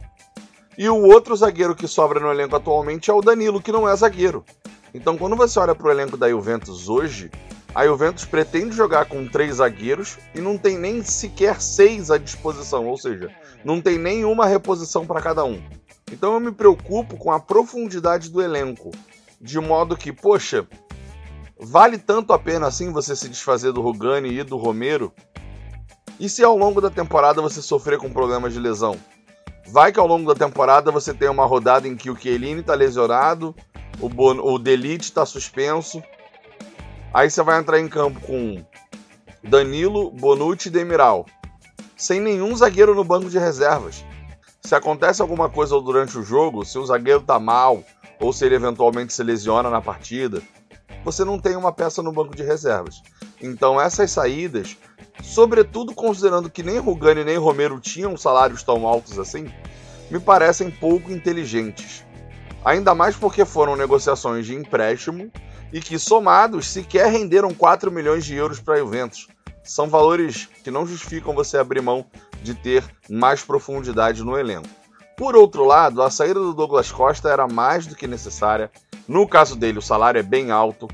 E 0.76 0.88
o 0.88 1.02
outro 1.02 1.36
zagueiro 1.36 1.74
que 1.74 1.86
sobra 1.86 2.18
no 2.18 2.30
elenco 2.30 2.56
atualmente 2.56 3.10
é 3.10 3.14
o 3.14 3.20
Danilo, 3.20 3.62
que 3.62 3.70
não 3.70 3.88
é 3.88 3.94
zagueiro. 3.94 4.44
Então, 4.92 5.16
quando 5.16 5.36
você 5.36 5.58
olha 5.58 5.74
para 5.74 5.86
o 5.86 5.90
elenco 5.90 6.16
da 6.16 6.28
Juventus 6.28 6.88
hoje, 6.88 7.30
a 7.74 7.84
Juventus 7.84 8.24
pretende 8.24 8.76
jogar 8.76 9.06
com 9.06 9.26
três 9.26 9.56
zagueiros 9.56 10.16
e 10.34 10.40
não 10.40 10.56
tem 10.56 10.78
nem 10.78 11.02
sequer 11.02 11.60
seis 11.60 12.10
à 12.10 12.16
disposição, 12.16 12.86
ou 12.86 12.96
seja, 12.96 13.34
não 13.64 13.80
tem 13.80 13.98
nenhuma 13.98 14.46
reposição 14.46 15.04
para 15.04 15.20
cada 15.20 15.44
um. 15.44 15.60
Então 16.12 16.34
eu 16.34 16.40
me 16.40 16.52
preocupo 16.52 17.16
com 17.16 17.32
a 17.32 17.40
profundidade 17.40 18.30
do 18.30 18.40
elenco, 18.40 18.92
de 19.40 19.58
modo 19.58 19.96
que, 19.96 20.12
poxa, 20.12 20.66
vale 21.58 21.98
tanto 21.98 22.32
a 22.32 22.38
pena 22.38 22.68
assim 22.68 22.92
você 22.92 23.16
se 23.16 23.28
desfazer 23.28 23.72
do 23.72 23.80
Rugani 23.80 24.38
e 24.38 24.44
do 24.44 24.56
Romero? 24.56 25.12
E 26.18 26.28
se 26.28 26.44
ao 26.44 26.56
longo 26.56 26.80
da 26.80 26.90
temporada 26.90 27.42
você 27.42 27.60
sofrer 27.60 27.98
com 27.98 28.12
problemas 28.12 28.52
de 28.52 28.60
lesão? 28.60 28.96
Vai 29.66 29.92
que 29.92 29.98
ao 29.98 30.06
longo 30.06 30.32
da 30.32 30.46
temporada 30.46 30.92
você 30.92 31.12
tem 31.12 31.28
uma 31.28 31.46
rodada 31.46 31.88
em 31.88 31.96
que 31.96 32.10
o 32.10 32.16
Chiellini 32.16 32.60
está 32.60 32.74
lesionado, 32.74 33.54
o, 34.00 34.08
bon 34.08 34.38
o 34.38 34.58
Delite 34.58 35.04
está 35.04 35.26
suspenso. 35.26 36.02
Aí 37.12 37.30
você 37.30 37.42
vai 37.42 37.58
entrar 37.58 37.80
em 37.80 37.88
campo 37.88 38.20
com 38.20 38.64
Danilo, 39.42 40.10
Bonucci 40.10 40.68
e 40.68 40.70
Demiral. 40.70 41.26
Sem 41.96 42.20
nenhum 42.20 42.54
zagueiro 42.56 42.94
no 42.94 43.04
banco 43.04 43.28
de 43.28 43.38
reservas. 43.38 44.04
Se 44.60 44.74
acontece 44.74 45.22
alguma 45.22 45.48
coisa 45.48 45.78
durante 45.80 46.18
o 46.18 46.22
jogo, 46.22 46.64
se 46.64 46.78
o 46.78 46.86
zagueiro 46.86 47.20
tá 47.20 47.38
mal, 47.38 47.82
ou 48.20 48.32
se 48.32 48.44
ele 48.44 48.54
eventualmente 48.54 49.12
se 49.12 49.22
lesiona 49.22 49.68
na 49.68 49.80
partida, 49.80 50.42
você 51.04 51.24
não 51.24 51.38
tem 51.38 51.56
uma 51.56 51.72
peça 51.72 52.02
no 52.02 52.12
banco 52.12 52.34
de 52.34 52.42
reservas. 52.42 53.02
Então 53.40 53.80
essas 53.80 54.10
saídas 54.10 54.76
sobretudo 55.22 55.94
considerando 55.94 56.50
que 56.50 56.62
nem 56.62 56.78
Rugani 56.78 57.24
nem 57.24 57.36
Romero 57.36 57.80
tinham 57.80 58.16
salários 58.16 58.62
tão 58.62 58.86
altos 58.86 59.18
assim, 59.18 59.50
me 60.10 60.20
parecem 60.20 60.70
pouco 60.70 61.12
inteligentes. 61.12 62.04
Ainda 62.64 62.94
mais 62.94 63.14
porque 63.16 63.44
foram 63.44 63.76
negociações 63.76 64.46
de 64.46 64.54
empréstimo 64.54 65.30
e 65.72 65.80
que, 65.80 65.98
somados, 65.98 66.68
sequer 66.68 67.10
renderam 67.10 67.52
4 67.52 67.90
milhões 67.90 68.24
de 68.24 68.34
euros 68.34 68.60
para 68.60 68.78
Juventus. 68.78 69.28
São 69.62 69.88
valores 69.88 70.48
que 70.62 70.70
não 70.70 70.86
justificam 70.86 71.34
você 71.34 71.58
abrir 71.58 71.80
mão 71.80 72.06
de 72.42 72.54
ter 72.54 72.84
mais 73.08 73.42
profundidade 73.42 74.22
no 74.22 74.38
elenco. 74.38 74.68
Por 75.16 75.36
outro 75.36 75.64
lado, 75.64 76.02
a 76.02 76.10
saída 76.10 76.40
do 76.40 76.52
Douglas 76.52 76.90
Costa 76.90 77.28
era 77.28 77.46
mais 77.46 77.86
do 77.86 77.94
que 77.94 78.06
necessária. 78.06 78.70
No 79.06 79.28
caso 79.28 79.56
dele, 79.56 79.78
o 79.78 79.82
salário 79.82 80.18
é 80.18 80.22
bem 80.22 80.50
alto. 80.50 80.88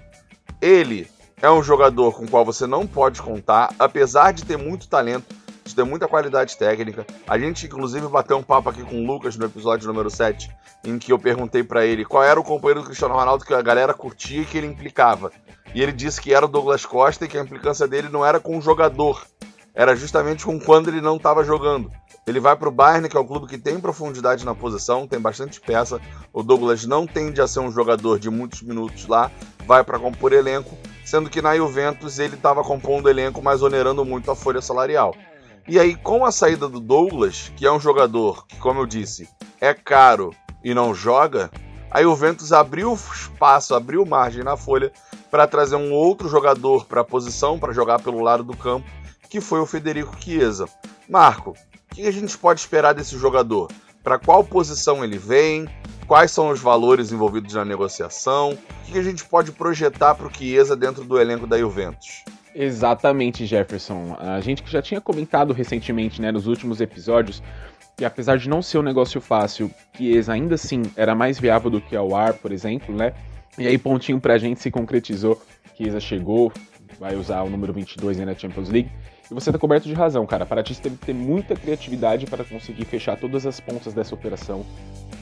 Ele 0.61 1.09
é 1.43 1.51
um 1.51 1.63
jogador 1.63 2.13
com 2.15 2.25
o 2.25 2.29
qual 2.29 2.45
você 2.45 2.67
não 2.67 2.87
pode 2.87 3.23
contar, 3.23 3.75
apesar 3.79 4.33
de 4.33 4.45
ter 4.45 4.59
muito 4.59 4.89
talento, 4.89 5.35
de 5.65 5.75
ter 5.75 5.85
muita 5.85 6.07
qualidade 6.07 6.57
técnica. 6.57 7.07
A 7.27 7.39
gente, 7.39 7.67
inclusive, 7.67 8.07
bateu 8.09 8.37
um 8.37 8.43
papo 8.43 8.69
aqui 8.69 8.83
com 8.83 9.03
o 9.03 9.07
Lucas 9.07 9.37
no 9.37 9.47
episódio 9.47 9.87
número 9.87 10.11
7, 10.11 10.51
em 10.85 10.99
que 10.99 11.13
eu 11.13 11.19
perguntei 11.19 11.63
para 11.63 11.87
ele 11.87 12.05
qual 12.05 12.23
era 12.23 12.39
o 12.39 12.45
companheiro 12.45 12.81
do 12.81 12.87
Cristiano 12.87 13.15
Ronaldo 13.15 13.45
que 13.45 13.55
a 13.55 13.63
galera 13.63 13.95
curtia 13.95 14.43
e 14.43 14.45
que 14.45 14.59
ele 14.59 14.67
implicava. 14.67 15.33
E 15.75 15.83
ele 15.83 15.93
disse 15.93 16.21
que 16.21 16.35
era 16.35 16.45
o 16.45 16.49
Douglas 16.49 16.85
Costa 16.85 17.25
e 17.25 17.29
que 17.29 17.39
a 17.39 17.43
implicância 17.43 17.89
dele 17.89 18.09
não 18.11 18.27
era 18.27 18.39
com 18.39 18.59
o 18.59 18.61
jogador, 18.61 19.25
era 19.75 19.97
justamente 19.97 20.45
com 20.45 20.59
quando 20.61 20.89
ele 20.89 21.01
não 21.01 21.17
estava 21.17 21.45
jogando. 21.45 21.91
Ele 22.27 22.39
vai 22.39 22.55
para 22.55 22.69
o 22.69 22.73
Bayern, 22.73 23.09
que 23.09 23.17
é 23.17 23.21
o 23.21 23.25
clube 23.25 23.47
que 23.47 23.57
tem 23.57 23.81
profundidade 23.81 24.45
na 24.45 24.55
posição, 24.55 25.07
tem 25.07 25.19
bastante 25.19 25.59
peça. 25.61 26.01
O 26.33 26.43
Douglas 26.43 26.85
não 26.85 27.07
tende 27.07 27.41
a 27.41 27.49
ser 27.49 27.61
um 27.61 27.73
jogador 27.73 28.19
de 28.19 28.29
muitos 28.29 28.63
minutos 28.63 29.07
lá, 29.07 29.31
vai 29.67 29.83
para 29.83 29.99
compor 29.99 30.33
elenco 30.33 30.77
sendo 31.11 31.29
que 31.29 31.43
na 31.43 31.57
Juventus 31.57 32.21
ele 32.21 32.37
estava 32.37 32.63
compondo 32.63 33.07
o 33.07 33.11
elenco, 33.11 33.43
mas 33.43 33.63
onerando 33.63 34.05
muito 34.05 34.31
a 34.31 34.37
folha 34.37 34.63
salarial. 34.63 35.13
E 35.67 35.77
aí, 35.77 35.97
com 35.97 36.25
a 36.25 36.31
saída 36.31 36.69
do 36.69 36.79
Douglas, 36.79 37.51
que 37.57 37.67
é 37.67 37.73
um 37.73 37.81
jogador 37.81 38.47
que, 38.47 38.57
como 38.59 38.79
eu 38.79 38.87
disse, 38.87 39.29
é 39.61 39.75
caro 39.75 40.33
e 40.63 40.73
não 40.73 40.95
joga, 40.95 41.51
a 41.91 42.01
Juventus 42.01 42.53
abriu 42.53 42.95
espaço, 42.95 43.75
abriu 43.75 44.07
margem 44.07 44.45
na 44.45 44.57
folha 44.57 44.93
para 45.33 45.49
trazer 45.49 45.75
um 45.75 45.93
outro 45.93 46.29
jogador 46.29 46.87
para 46.87 47.01
a 47.01 47.05
posição, 47.05 47.59
para 47.59 47.73
jogar 47.73 47.99
pelo 47.99 48.23
lado 48.23 48.45
do 48.45 48.57
campo, 48.57 48.89
que 49.29 49.41
foi 49.41 49.59
o 49.59 49.67
Federico 49.67 50.15
Chiesa. 50.17 50.69
Marco, 51.09 51.57
o 51.91 51.95
que 51.97 52.07
a 52.07 52.13
gente 52.13 52.39
pode 52.39 52.61
esperar 52.61 52.95
desse 52.95 53.19
jogador? 53.19 53.69
Para 54.05 54.17
qual 54.17 54.45
posição 54.45 55.03
ele 55.03 55.19
vem? 55.19 55.69
Quais 56.11 56.33
são 56.33 56.51
os 56.51 56.59
valores 56.59 57.13
envolvidos 57.13 57.55
na 57.55 57.65
negociação? 57.65 58.59
O 58.89 58.93
que 58.93 58.99
a 58.99 59.03
gente 59.03 59.25
pode 59.25 59.53
projetar 59.53 60.13
para 60.17 60.27
o 60.27 60.35
Chiesa 60.35 60.75
dentro 60.75 61.05
do 61.05 61.21
elenco 61.21 61.47
da 61.47 61.57
Juventus? 61.57 62.25
Exatamente, 62.53 63.47
Jefferson. 63.47 64.17
A 64.19 64.41
gente 64.41 64.61
que 64.65 64.73
já 64.73 64.83
tinha 64.83 65.01
comentado 65.01 65.53
recentemente, 65.53 66.21
né, 66.21 66.33
nos 66.33 66.49
últimos 66.49 66.81
episódios, 66.81 67.41
que 67.97 68.05
apesar 68.05 68.39
de 68.39 68.49
não 68.49 68.61
ser 68.61 68.79
um 68.79 68.83
negócio 68.83 69.21
fácil, 69.21 69.71
Chiesa 69.97 70.33
ainda 70.33 70.57
assim 70.57 70.83
era 70.97 71.15
mais 71.15 71.39
viável 71.39 71.71
do 71.71 71.81
que 71.81 71.97
o 71.97 72.17
Ar, 72.17 72.35
por 72.35 72.51
exemplo, 72.51 72.93
né? 72.93 73.15
E 73.57 73.69
aí 73.69 73.79
pontinho 73.79 74.21
pra 74.21 74.37
gente 74.37 74.61
se 74.61 74.69
concretizou. 74.69 75.41
Chiesa 75.77 76.01
chegou, 76.01 76.53
vai 76.99 77.15
usar 77.15 77.43
o 77.43 77.49
número 77.49 77.73
22 77.73 78.19
na 78.19 78.35
Champions 78.35 78.69
League. 78.69 78.91
E 79.31 79.35
você 79.35 79.53
tá 79.53 79.59
coberto 79.59 79.87
de 79.87 79.95
razão, 79.95 80.27
cara. 80.27 80.45
Paraty 80.45 80.81
teve 80.81 80.97
que 80.97 81.07
ter 81.07 81.15
muita 81.15 81.55
criatividade 81.55 82.27
para 82.27 82.45
conseguir 82.45 82.85
fechar 82.85 83.17
todas 83.17 83.47
as 83.47 83.61
pontas 83.61 83.95
dessa 83.95 84.15
operação. 84.15 84.67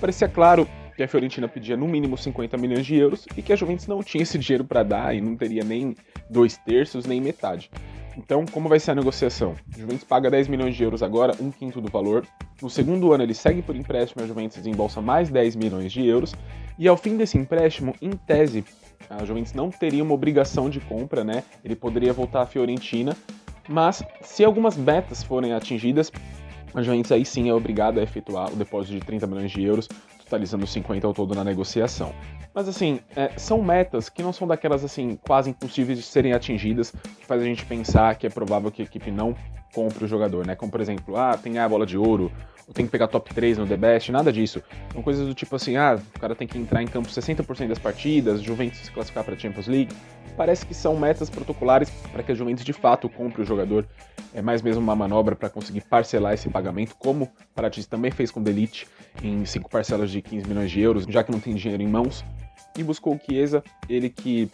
Parecia 0.00 0.28
claro 0.28 0.66
que 0.96 1.02
a 1.02 1.08
Fiorentina 1.08 1.46
pedia 1.46 1.76
no 1.76 1.86
mínimo 1.86 2.16
50 2.16 2.56
milhões 2.56 2.86
de 2.86 2.96
euros 2.96 3.26
e 3.36 3.42
que 3.42 3.52
a 3.52 3.56
Juventus 3.56 3.86
não 3.86 4.02
tinha 4.02 4.22
esse 4.22 4.38
dinheiro 4.38 4.64
para 4.64 4.82
dar 4.82 5.14
e 5.14 5.20
não 5.20 5.36
teria 5.36 5.62
nem 5.62 5.94
dois 6.30 6.56
terços 6.56 7.04
nem 7.04 7.20
metade. 7.20 7.70
Então, 8.16 8.44
como 8.46 8.68
vai 8.68 8.80
ser 8.80 8.90
a 8.90 8.94
negociação? 8.96 9.54
A 9.72 9.78
Juventus 9.78 10.02
paga 10.02 10.28
10 10.28 10.48
milhões 10.48 10.74
de 10.74 10.82
euros 10.82 11.04
agora, 11.04 11.36
um 11.40 11.52
quinto 11.52 11.80
do 11.80 11.88
valor. 11.88 12.26
No 12.60 12.68
segundo 12.68 13.12
ano, 13.12 13.22
ele 13.22 13.34
segue 13.34 13.62
por 13.62 13.76
empréstimo, 13.76 14.24
a 14.24 14.26
Juventus 14.26 14.56
desembolsa 14.56 15.00
mais 15.00 15.30
10 15.30 15.54
milhões 15.54 15.92
de 15.92 16.04
euros. 16.04 16.34
E 16.76 16.88
ao 16.88 16.96
fim 16.96 17.16
desse 17.16 17.38
empréstimo, 17.38 17.94
em 18.02 18.10
tese, 18.10 18.64
a 19.08 19.24
Juventus 19.24 19.52
não 19.52 19.70
teria 19.70 20.02
uma 20.02 20.14
obrigação 20.14 20.68
de 20.68 20.80
compra, 20.80 21.22
né? 21.22 21.44
Ele 21.64 21.76
poderia 21.76 22.12
voltar 22.12 22.42
à 22.42 22.46
Fiorentina, 22.46 23.16
mas 23.68 24.02
se 24.22 24.44
algumas 24.44 24.76
metas 24.76 25.22
forem 25.22 25.52
atingidas, 25.52 26.10
a 26.75 26.82
Juventus 26.82 27.12
aí 27.12 27.25
sim 27.25 27.48
é 27.48 27.54
obrigada 27.54 28.00
a 28.00 28.02
efetuar 28.02 28.52
o 28.52 28.56
depósito 28.56 28.94
de 28.94 29.00
30 29.00 29.26
milhões 29.26 29.50
de 29.50 29.62
euros, 29.62 29.88
totalizando 30.18 30.66
50 30.66 31.06
ao 31.06 31.14
todo 31.14 31.34
na 31.34 31.42
negociação. 31.42 32.12
Mas 32.54 32.68
assim, 32.68 33.00
é, 33.14 33.30
são 33.37 33.62
metas 33.62 34.08
que 34.08 34.22
não 34.22 34.32
são 34.32 34.46
daquelas 34.46 34.84
assim 34.84 35.18
quase 35.26 35.50
impossíveis 35.50 35.98
de 35.98 36.04
serem 36.04 36.32
atingidas, 36.32 36.90
que 36.90 37.26
faz 37.26 37.40
a 37.40 37.44
gente 37.44 37.64
pensar 37.64 38.14
que 38.16 38.26
é 38.26 38.30
provável 38.30 38.70
que 38.70 38.82
a 38.82 38.84
equipe 38.84 39.10
não 39.10 39.34
compre 39.75 40.04
o 40.04 40.08
jogador, 40.08 40.46
né? 40.46 40.54
Como 40.54 40.70
por 40.70 40.80
exemplo, 40.80 41.16
ah, 41.16 41.37
tem 41.37 41.58
a 41.58 41.68
bola 41.68 41.87
de 41.87 41.96
ouro, 41.96 42.32
ou 42.68 42.75
tem 42.75 42.84
que 42.84 42.92
pegar 42.92 43.08
top 43.08 43.34
3 43.34 43.56
no 43.56 43.66
The 43.66 43.76
Best, 43.78 44.12
nada 44.12 44.30
disso. 44.30 44.62
São 44.92 45.02
coisas 45.02 45.26
do 45.26 45.34
tipo 45.34 45.56
assim, 45.56 45.76
ah, 45.76 45.98
o 46.14 46.20
cara 46.20 46.34
tem 46.34 46.46
que 46.46 46.58
entrar 46.58 46.82
em 46.82 46.87
campo 46.87 47.08
60% 47.08 47.66
das 47.66 47.78
partidas, 47.78 48.42
Juventus 48.42 48.78
se 48.80 48.92
classificar 48.92 49.25
para 49.25 49.34
a 49.34 49.38
Champions 49.38 49.66
League. 49.66 49.94
Parece 50.37 50.66
que 50.66 50.75
são 50.75 50.94
metas 50.96 51.30
protocolares 51.30 51.90
para 52.12 52.22
que 52.22 52.30
a 52.30 52.34
Juventus 52.34 52.64
de 52.64 52.75
fato 52.75 53.08
compre 53.08 53.42
o 53.42 53.44
jogador. 53.44 53.87
É 54.34 54.42
mais 54.42 54.60
mesmo 54.60 54.82
uma 54.82 54.94
manobra 54.94 55.34
para 55.34 55.48
conseguir 55.48 55.80
parcelar 55.80 56.34
esse 56.34 56.48
pagamento, 56.50 56.94
como 56.96 57.25
o 57.25 57.30
Paratis 57.54 57.87
também 57.87 58.10
fez 58.10 58.30
com 58.30 58.40
o 58.40 58.44
Delite 58.44 58.87
em 59.22 59.44
cinco 59.46 59.70
parcelas 59.70 60.10
de 60.10 60.20
15 60.20 60.46
milhões 60.46 60.70
de 60.70 60.80
euros, 60.80 61.04
já 61.08 61.25
que 61.25 61.32
não 61.32 61.40
tem 61.40 61.54
dinheiro 61.54 61.82
em 61.82 61.88
mãos. 61.88 62.22
E 62.76 62.82
buscou 62.82 63.14
o 63.14 63.18
Chiesa, 63.18 63.64
ele 63.88 64.10
que 64.10 64.50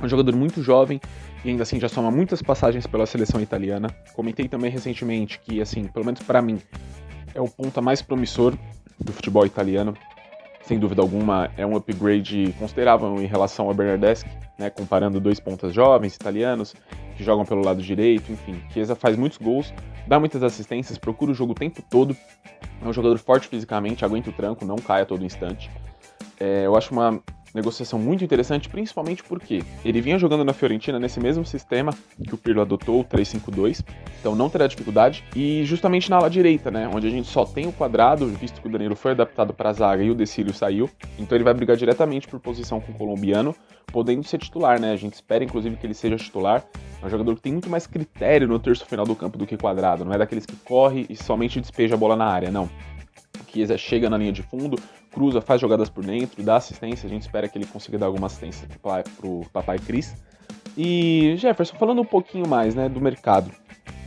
é 0.00 0.04
um 0.04 0.08
jogador 0.08 0.36
muito 0.36 0.62
jovem 0.62 1.00
e 1.44 1.48
ainda 1.50 1.62
assim 1.62 1.80
já 1.80 1.88
soma 1.88 2.10
muitas 2.10 2.42
passagens 2.42 2.86
pela 2.86 3.06
seleção 3.06 3.40
italiana. 3.40 3.88
Comentei 4.14 4.46
também 4.46 4.70
recentemente 4.70 5.40
que, 5.40 5.60
assim, 5.60 5.84
pelo 5.84 6.04
menos 6.04 6.22
para 6.22 6.42
mim, 6.42 6.60
é 7.36 7.40
o 7.40 7.48
ponta 7.48 7.82
mais 7.82 8.00
promissor 8.00 8.54
do 8.98 9.12
futebol 9.12 9.44
italiano. 9.44 9.94
Sem 10.62 10.78
dúvida 10.78 11.02
alguma, 11.02 11.50
é 11.56 11.64
um 11.64 11.76
upgrade 11.76 12.52
considerável 12.58 13.22
em 13.22 13.26
relação 13.26 13.68
ao 13.68 13.74
Bernardeschi, 13.74 14.26
né, 14.58 14.68
comparando 14.68 15.20
dois 15.20 15.38
pontas 15.38 15.72
jovens 15.72 16.16
italianos 16.16 16.74
que 17.16 17.22
jogam 17.22 17.44
pelo 17.44 17.62
lado 17.62 17.80
direito, 17.80 18.32
enfim. 18.32 18.60
Chiesa 18.70 18.96
faz 18.96 19.16
muitos 19.16 19.38
gols, 19.38 19.72
dá 20.08 20.18
muitas 20.18 20.42
assistências, 20.42 20.98
procura 20.98 21.30
o 21.30 21.34
jogo 21.34 21.52
o 21.52 21.54
tempo 21.54 21.82
todo. 21.88 22.16
É 22.82 22.88
um 22.88 22.92
jogador 22.92 23.18
forte 23.18 23.46
fisicamente, 23.48 24.04
aguenta 24.04 24.30
o 24.30 24.32
tranco, 24.32 24.64
não 24.64 24.76
cai 24.76 25.02
a 25.02 25.06
todo 25.06 25.24
instante. 25.24 25.70
É, 26.40 26.66
eu 26.66 26.76
acho 26.76 26.92
uma 26.92 27.22
negociação 27.56 27.98
muito 27.98 28.22
interessante, 28.22 28.68
principalmente 28.68 29.24
porque 29.24 29.64
ele 29.84 30.00
vinha 30.00 30.18
jogando 30.18 30.44
na 30.44 30.52
Fiorentina 30.52 30.98
nesse 31.00 31.18
mesmo 31.18 31.44
sistema 31.44 31.92
que 32.22 32.34
o 32.34 32.38
Pirlo 32.38 32.60
adotou, 32.60 33.00
o 33.00 33.04
3-5-2, 33.04 33.84
então 34.20 34.36
não 34.36 34.48
terá 34.48 34.66
dificuldade. 34.66 35.24
E 35.34 35.64
justamente 35.64 36.08
na 36.08 36.16
ala 36.16 36.30
direita, 36.30 36.70
né, 36.70 36.88
onde 36.92 37.06
a 37.06 37.10
gente 37.10 37.28
só 37.28 37.44
tem 37.44 37.66
o 37.66 37.72
quadrado, 37.72 38.26
visto 38.26 38.60
que 38.60 38.68
o 38.68 38.70
Danilo 38.70 38.94
foi 38.94 39.12
adaptado 39.12 39.52
para 39.52 39.70
a 39.70 39.72
zaga 39.72 40.02
e 40.04 40.10
o 40.10 40.14
Decílio 40.14 40.54
saiu, 40.54 40.88
então 41.18 41.36
ele 41.36 41.44
vai 41.44 41.54
brigar 41.54 41.76
diretamente 41.76 42.28
por 42.28 42.38
posição 42.38 42.80
com 42.80 42.92
o 42.92 42.94
colombiano, 42.94 43.54
podendo 43.86 44.22
ser 44.24 44.38
titular, 44.38 44.80
né? 44.80 44.92
A 44.92 44.96
gente 44.96 45.14
espera 45.14 45.42
inclusive 45.42 45.76
que 45.76 45.86
ele 45.86 45.94
seja 45.94 46.16
titular. 46.16 46.64
É 47.02 47.06
um 47.06 47.10
jogador 47.10 47.34
que 47.36 47.42
tem 47.42 47.52
muito 47.52 47.70
mais 47.70 47.86
critério 47.86 48.46
no 48.48 48.58
terço 48.58 48.84
final 48.84 49.06
do 49.06 49.14
campo 49.14 49.38
do 49.38 49.46
que 49.46 49.56
quadrado, 49.56 50.04
não 50.04 50.12
é 50.12 50.18
daqueles 50.18 50.44
que 50.44 50.56
corre 50.56 51.06
e 51.08 51.16
somente 51.16 51.60
despeja 51.60 51.94
a 51.94 51.98
bola 51.98 52.16
na 52.16 52.26
área, 52.26 52.50
não. 52.50 52.68
Chiesa 53.56 53.78
chega 53.78 54.10
na 54.10 54.18
linha 54.18 54.32
de 54.32 54.42
fundo, 54.42 54.78
cruza, 55.10 55.40
faz 55.40 55.60
jogadas 55.60 55.88
por 55.88 56.04
dentro, 56.04 56.42
dá 56.42 56.56
assistência. 56.56 57.06
A 57.06 57.10
gente 57.10 57.22
espera 57.22 57.48
que 57.48 57.56
ele 57.56 57.66
consiga 57.66 57.96
dar 57.96 58.06
alguma 58.06 58.26
assistência 58.26 58.68
pro, 59.16 59.46
papai 59.52 59.78
Cris. 59.78 60.14
E 60.76 61.34
Jefferson, 61.38 61.76
falando 61.76 62.02
um 62.02 62.04
pouquinho 62.04 62.46
mais 62.46 62.74
né, 62.74 62.88
do 62.88 63.00
mercado, 63.00 63.50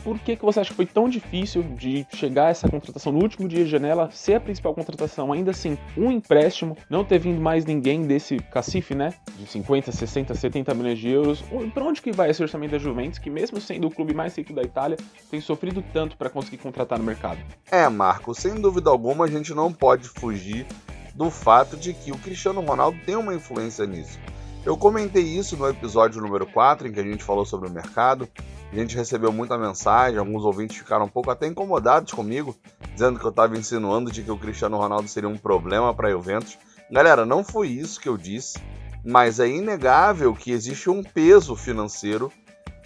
por 0.03 0.19
que, 0.19 0.35
que 0.35 0.43
você 0.43 0.59
acha 0.59 0.69
que 0.69 0.75
foi 0.75 0.85
tão 0.85 1.09
difícil 1.09 1.63
de 1.63 2.05
chegar 2.13 2.47
a 2.47 2.49
essa 2.49 2.69
contratação 2.69 3.11
no 3.11 3.19
último 3.19 3.47
dia 3.47 3.63
de 3.63 3.69
janela, 3.69 4.09
ser 4.11 4.35
a 4.35 4.39
principal 4.39 4.73
contratação, 4.73 5.31
ainda 5.31 5.51
assim, 5.51 5.77
um 5.97 6.11
empréstimo, 6.11 6.77
não 6.89 7.03
ter 7.03 7.19
vindo 7.19 7.41
mais 7.41 7.65
ninguém 7.65 8.03
desse 8.03 8.37
cacife, 8.37 8.95
né? 8.95 9.13
De 9.37 9.45
50, 9.45 9.91
60, 9.91 10.35
70 10.35 10.73
milhões 10.73 10.99
de 10.99 11.09
euros. 11.09 11.43
Para 11.73 11.83
onde 11.83 12.01
que 12.01 12.11
vai 12.11 12.29
esse 12.29 12.41
orçamento 12.41 12.71
da 12.71 12.77
Juventus, 12.77 13.19
que 13.19 13.29
mesmo 13.29 13.59
sendo 13.59 13.87
o 13.87 13.91
clube 13.91 14.13
mais 14.13 14.35
rico 14.35 14.53
da 14.53 14.61
Itália, 14.61 14.97
tem 15.29 15.41
sofrido 15.41 15.83
tanto 15.93 16.17
para 16.17 16.29
conseguir 16.29 16.57
contratar 16.57 16.97
no 16.97 17.05
mercado? 17.05 17.39
É, 17.71 17.87
Marco, 17.89 18.33
sem 18.33 18.55
dúvida 18.55 18.89
alguma 18.89 19.25
a 19.25 19.27
gente 19.27 19.53
não 19.53 19.71
pode 19.71 20.07
fugir 20.07 20.65
do 21.13 21.29
fato 21.29 21.75
de 21.75 21.93
que 21.93 22.11
o 22.11 22.17
Cristiano 22.17 22.61
Ronaldo 22.61 22.97
tem 23.05 23.15
uma 23.15 23.33
influência 23.33 23.85
nisso. 23.85 24.19
Eu 24.65 24.77
comentei 24.77 25.23
isso 25.23 25.55
no 25.57 25.67
episódio 25.67 26.21
número 26.21 26.45
4, 26.45 26.87
em 26.87 26.91
que 26.91 26.99
a 26.99 27.03
gente 27.03 27.23
falou 27.23 27.45
sobre 27.45 27.69
o 27.69 27.71
mercado. 27.71 28.27
A 28.71 28.75
gente 28.75 28.95
recebeu 28.95 29.31
muita 29.31 29.57
mensagem, 29.57 30.19
alguns 30.19 30.43
ouvintes 30.43 30.77
ficaram 30.77 31.05
um 31.05 31.09
pouco 31.09 31.31
até 31.31 31.47
incomodados 31.47 32.13
comigo, 32.13 32.55
dizendo 32.93 33.19
que 33.19 33.25
eu 33.25 33.31
estava 33.31 33.57
insinuando 33.57 34.11
de 34.11 34.21
que 34.21 34.31
o 34.31 34.37
Cristiano 34.37 34.77
Ronaldo 34.77 35.07
seria 35.07 35.27
um 35.27 35.37
problema 35.37 35.93
para 35.93 36.11
Juventus. 36.11 36.57
Galera, 36.91 37.25
não 37.25 37.43
foi 37.43 37.67
isso 37.67 37.99
que 37.99 38.07
eu 38.07 38.15
disse, 38.15 38.59
mas 39.03 39.39
é 39.39 39.47
inegável 39.47 40.35
que 40.35 40.51
existe 40.51 40.87
um 40.87 41.01
peso 41.01 41.55
financeiro 41.55 42.31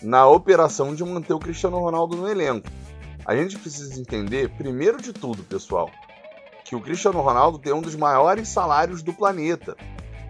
na 0.02 0.26
operação 0.26 0.96
de 0.96 1.04
manter 1.04 1.34
o 1.34 1.40
Cristiano 1.40 1.80
Ronaldo 1.80 2.16
no 2.16 2.30
elenco. 2.30 2.70
A 3.26 3.36
gente 3.36 3.58
precisa 3.58 4.00
entender, 4.00 4.50
primeiro 4.52 5.02
de 5.02 5.12
tudo, 5.12 5.44
pessoal, 5.44 5.90
que 6.64 6.76
o 6.76 6.82
Cristiano 6.82 7.22
Ronaldo 7.22 7.60
tem 7.60 7.74
um 7.74 7.82
dos 7.82 7.96
maiores 7.96 8.48
salários 8.48 9.04
do 9.04 9.14
planeta 9.14 9.76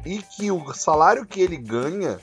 e 0.04 0.20
que 0.20 0.52
o 0.52 0.74
salário 0.74 1.26
que 1.26 1.42
ele 1.42 1.58
ganha 1.58 2.20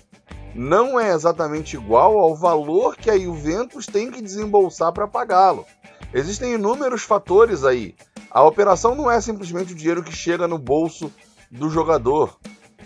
não 0.54 0.98
é 0.98 1.12
exatamente 1.12 1.76
igual 1.76 2.18
ao 2.18 2.34
valor 2.34 2.96
que 2.96 3.10
a 3.10 3.18
Juventus 3.18 3.86
tem 3.86 4.10
que 4.10 4.22
desembolsar 4.22 4.92
para 4.92 5.06
pagá-lo. 5.06 5.64
Existem 6.12 6.54
inúmeros 6.54 7.02
fatores 7.02 7.64
aí. 7.64 7.94
A 8.30 8.42
operação 8.42 8.94
não 8.94 9.10
é 9.10 9.20
simplesmente 9.20 9.72
o 9.72 9.76
dinheiro 9.76 10.02
que 10.02 10.14
chega 10.14 10.48
no 10.48 10.58
bolso 10.58 11.12
do 11.50 11.70
jogador. 11.70 12.38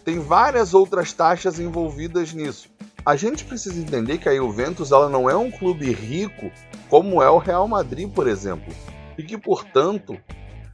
Tem 0.05 0.19
várias 0.19 0.75
outras 0.75 1.13
taxas 1.13 1.59
envolvidas 1.59 2.35
nisso. 2.35 2.69
A 3.05 3.17
gente 3.17 3.45
precisa 3.45 3.79
entender 3.79 4.19
que 4.19 4.29
a 4.29 4.37
Juventus 4.37 4.93
ela 4.93 5.09
não 5.09 5.29
é 5.29 5.37
um 5.37 5.51
clube 5.51 5.91
rico 5.93 6.51
como 6.89 7.23
é 7.23 7.31
o 7.31 7.39
Real 7.39 7.67
Madrid, 7.67 8.11
por 8.11 8.27
exemplo, 8.27 8.73
e 9.17 9.23
que, 9.23 9.37
portanto, 9.37 10.19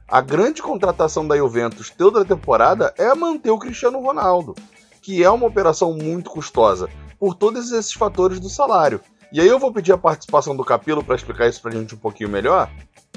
a 0.07 0.21
grande 0.21 0.61
contratação 0.61 1.25
da 1.25 1.37
Juventus 1.37 1.89
toda 1.89 2.21
a 2.21 2.25
temporada 2.25 2.93
é 2.97 3.13
manter 3.15 3.51
o 3.51 3.59
Cristiano 3.59 3.99
Ronaldo 3.99 4.55
que 5.01 5.23
é 5.23 5.29
uma 5.29 5.47
operação 5.47 5.93
muito 5.93 6.29
custosa, 6.29 6.89
por 7.19 7.35
todos 7.35 7.71
esses 7.71 7.93
fatores 7.93 8.39
do 8.39 8.49
salário. 8.49 9.01
E 9.31 9.39
aí 9.39 9.47
eu 9.47 9.57
vou 9.57 9.71
pedir 9.71 9.93
a 9.93 9.97
participação 9.97 10.55
do 10.55 10.63
Capelo 10.63 11.03
para 11.03 11.15
explicar 11.15 11.47
isso 11.47 11.61
para 11.61 11.71
a 11.71 11.75
gente 11.75 11.95
um 11.95 11.97
pouquinho 11.97 12.29
melhor. 12.29 12.69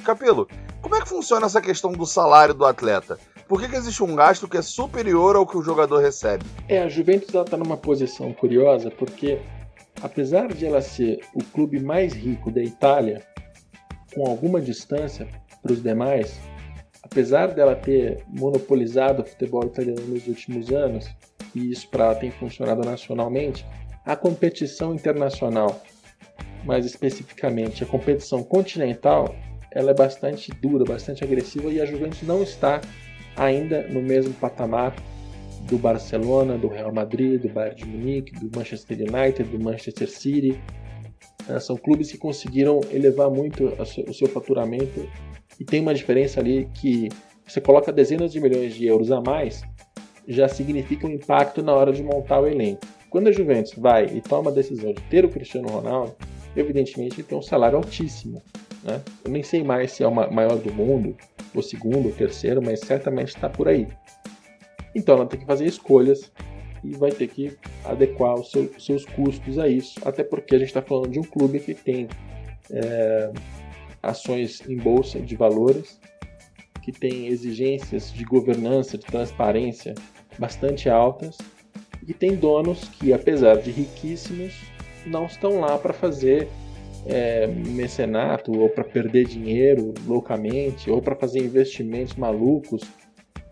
Capelo, 0.05 0.47
como 0.81 0.95
é 0.95 1.01
que 1.01 1.09
funciona 1.09 1.47
essa 1.47 1.61
questão 1.61 1.93
do 1.93 2.07
salário 2.07 2.55
do 2.55 2.65
atleta? 2.65 3.19
Por 3.49 3.61
que, 3.61 3.69
que 3.69 3.77
existe 3.77 4.03
um 4.03 4.15
gasto 4.15 4.49
que 4.49 4.57
é 4.57 4.63
superior 4.63 5.37
ao 5.37 5.47
que 5.47 5.57
o 5.57 5.63
jogador 5.63 5.99
recebe? 5.99 6.45
É, 6.69 6.83
a 6.83 6.89
Juventus 6.89 7.35
está 7.35 7.57
numa 7.57 7.77
posição 7.77 8.33
curiosa 8.33 8.91
porque, 8.91 9.41
apesar 10.03 10.49
de 10.53 10.65
ela 10.65 10.81
ser 10.81 11.21
o 11.35 11.43
clube 11.43 11.81
mais 11.81 12.13
rico 12.13 12.51
da 12.51 12.63
Itália, 12.63 13.23
com 14.15 14.27
alguma 14.27 14.61
distância 14.61 15.29
para 15.63 15.73
os 15.73 15.83
demais, 15.83 16.39
apesar 17.03 17.49
dela 17.49 17.75
ter 17.75 18.25
monopolizado 18.29 19.23
o 19.23 19.27
futebol 19.27 19.65
italiano 19.65 20.07
nos 20.07 20.27
últimos 20.27 20.71
anos, 20.71 21.07
e 21.55 21.71
isso 21.71 21.89
ela 21.93 22.15
tem 22.15 22.31
funcionado 22.31 22.83
nacionalmente, 22.83 23.65
a 24.05 24.15
competição 24.17 24.95
internacional, 24.95 25.83
mais 26.65 26.85
especificamente 26.85 27.83
a 27.83 27.87
competição 27.87 28.43
continental, 28.43 29.35
ela 29.71 29.91
é 29.91 29.95
bastante 29.95 30.53
dura, 30.53 30.85
bastante 30.85 31.25
agressiva 31.25 31.69
e 31.69 31.81
a 31.81 31.87
Juventus 31.87 32.23
não 32.23 32.43
está 32.43 32.81
ainda 33.37 33.87
no 33.89 34.01
mesmo 34.01 34.33
patamar 34.35 34.95
do 35.63 35.79
Barcelona, 35.79 36.57
do 36.57 36.69
Real 36.69 36.93
Madrid, 36.93 37.41
do 37.41 37.49
Bayern 37.49 37.77
de 37.77 37.87
Munique, 37.87 38.33
do 38.39 38.57
Manchester 38.57 38.99
United, 38.99 39.45
do 39.45 39.59
Manchester 39.59 40.09
City. 40.09 40.61
É, 41.49 41.59
são 41.59 41.77
clubes 41.77 42.11
que 42.11 42.19
conseguiram 42.19 42.81
elevar 42.91 43.31
muito 43.31 43.67
o 43.67 44.15
seu 44.15 44.29
faturamento 44.29 45.09
e 45.59 45.65
tem 45.65 45.81
uma 45.81 45.95
diferença 45.95 46.41
ali 46.41 46.69
que 46.75 47.09
você 47.47 47.61
coloca 47.61 47.93
dezenas 47.93 48.33
de 48.33 48.41
milhões 48.41 48.75
de 48.75 48.87
euros 48.87 49.11
a 49.11 49.21
mais, 49.21 49.63
já 50.27 50.49
significa 50.49 51.07
um 51.07 51.11
impacto 51.11 51.63
na 51.63 51.73
hora 51.73 51.93
de 51.93 52.03
montar 52.03 52.41
o 52.41 52.47
elenco. 52.47 52.87
Quando 53.11 53.29
a 53.29 53.33
Juventus 53.33 53.75
vai 53.77 54.07
e 54.07 54.21
toma 54.21 54.51
a 54.51 54.55
decisão 54.55 54.93
de 54.93 55.01
ter 55.03 55.25
o 55.25 55.29
Cristiano 55.29 55.69
Ronaldo, 55.69 56.17
evidentemente 56.57 57.17
ele 57.17 57.29
tem 57.29 57.39
um 57.39 57.43
salário 57.43 57.77
altíssimo. 57.77 58.43
Né? 58.83 59.01
Eu 59.25 59.31
nem 59.31 59.43
sei 59.43 59.63
mais 59.63 59.93
se 59.93 60.03
é 60.03 60.07
o 60.07 60.15
maior 60.15 60.57
do 60.59 60.73
mundo, 60.73 61.17
o 61.55 61.63
segundo, 61.63 62.09
o 62.09 62.13
terceiro, 62.13 62.61
mas 62.63 62.81
certamente 62.81 63.29
está 63.29 63.49
por 63.49 63.69
aí. 63.69 63.87
Então 64.95 65.17
ela 65.17 65.27
tem 65.27 65.41
que 65.41 65.47
fazer 65.47 65.67
escolhas 65.67 66.33
e 66.83 66.93
vai 66.97 67.11
ter 67.11 67.29
que 67.29 67.57
adequar 67.85 68.35
os 68.35 68.51
seu, 68.51 68.71
seus 68.79 69.05
custos 69.05 69.59
a 69.59 69.69
isso. 69.69 70.01
Até 70.05 70.23
porque 70.23 70.55
a 70.55 70.59
gente 70.59 70.69
está 70.69 70.83
falando 70.83 71.11
de 71.11 71.19
um 71.19 71.25
clube 71.25 71.61
que 71.61 71.75
tem 71.75 72.09
é, 72.71 73.33
ações 74.03 74.61
em 74.69 74.77
bolsa 74.77 75.21
de 75.21 75.35
valores, 75.35 75.99
que 76.83 76.93
tem 76.93 77.29
exigências 77.29 78.13
de 78.13 78.25
governança, 78.25 78.99
de 78.99 79.07
transparência 79.07 79.95
bastante 80.39 80.89
altas, 80.89 81.39
e 82.07 82.13
tem 82.13 82.37
donos 82.37 82.89
que, 82.89 83.13
apesar 83.13 83.57
de 83.57 83.71
riquíssimos, 83.71 84.55
não 85.07 85.27
estão 85.27 85.61
lá 85.61 85.79
para 85.79 85.93
fazer 85.93 86.49
é, 87.07 87.47
mecenato 87.47 88.59
ou 88.59 88.69
para 88.69 88.85
perder 88.85 89.27
dinheiro 89.27 89.93
loucamente 90.07 90.91
ou 90.91 91.03
para 91.03 91.15
fazer 91.15 91.41
investimentos 91.41 92.15
malucos 92.15 92.83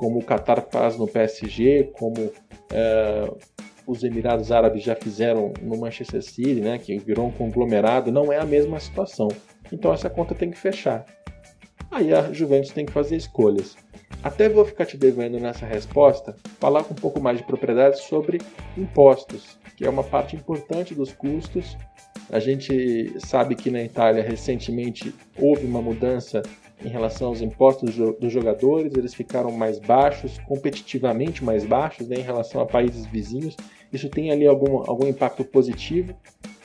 como 0.02 0.18
o 0.18 0.24
Qatar 0.24 0.66
faz 0.68 0.98
no 0.98 1.06
PSG, 1.06 1.92
como 1.92 2.32
é, 2.72 3.30
os 3.86 4.02
Emirados 4.02 4.50
Árabes 4.50 4.82
já 4.82 4.96
fizeram 4.96 5.52
no 5.62 5.76
Manchester 5.76 6.22
City, 6.22 6.60
né, 6.60 6.76
que 6.76 6.98
virou 6.98 7.28
um 7.28 7.30
conglomerado, 7.30 8.10
não 8.10 8.32
é 8.32 8.38
a 8.38 8.44
mesma 8.44 8.80
situação. 8.80 9.28
Então 9.70 9.92
essa 9.92 10.10
conta 10.10 10.34
tem 10.34 10.50
que 10.50 10.58
fechar. 10.58 11.04
Aí 11.88 12.12
a 12.12 12.32
Juventus 12.32 12.70
tem 12.70 12.84
que 12.84 12.90
fazer 12.90 13.14
escolhas. 13.14 13.76
Até 14.22 14.48
vou 14.48 14.64
ficar 14.64 14.86
te 14.86 14.96
devendo 14.96 15.38
nessa 15.38 15.66
resposta 15.66 16.36
falar 16.60 16.84
com 16.84 16.94
um 16.94 16.96
pouco 16.96 17.20
mais 17.20 17.38
de 17.38 17.44
propriedade 17.44 18.00
sobre 18.02 18.40
impostos, 18.76 19.58
que 19.76 19.84
é 19.84 19.90
uma 19.90 20.04
parte 20.04 20.36
importante 20.36 20.94
dos 20.94 21.12
custos. 21.12 21.76
A 22.30 22.38
gente 22.38 23.12
sabe 23.18 23.54
que 23.54 23.70
na 23.70 23.82
Itália 23.82 24.22
recentemente 24.22 25.14
houve 25.36 25.66
uma 25.66 25.82
mudança 25.82 26.42
em 26.84 26.88
relação 26.88 27.28
aos 27.28 27.40
impostos 27.40 27.94
dos 27.94 28.32
jogadores, 28.32 28.94
eles 28.94 29.14
ficaram 29.14 29.52
mais 29.52 29.78
baixos, 29.78 30.38
competitivamente 30.46 31.44
mais 31.44 31.64
baixos 31.64 32.08
né, 32.08 32.16
em 32.16 32.22
relação 32.22 32.60
a 32.60 32.66
países 32.66 33.06
vizinhos. 33.06 33.56
Isso 33.92 34.08
tem 34.08 34.30
ali 34.30 34.46
algum, 34.46 34.78
algum 34.78 35.06
impacto 35.06 35.44
positivo 35.44 36.14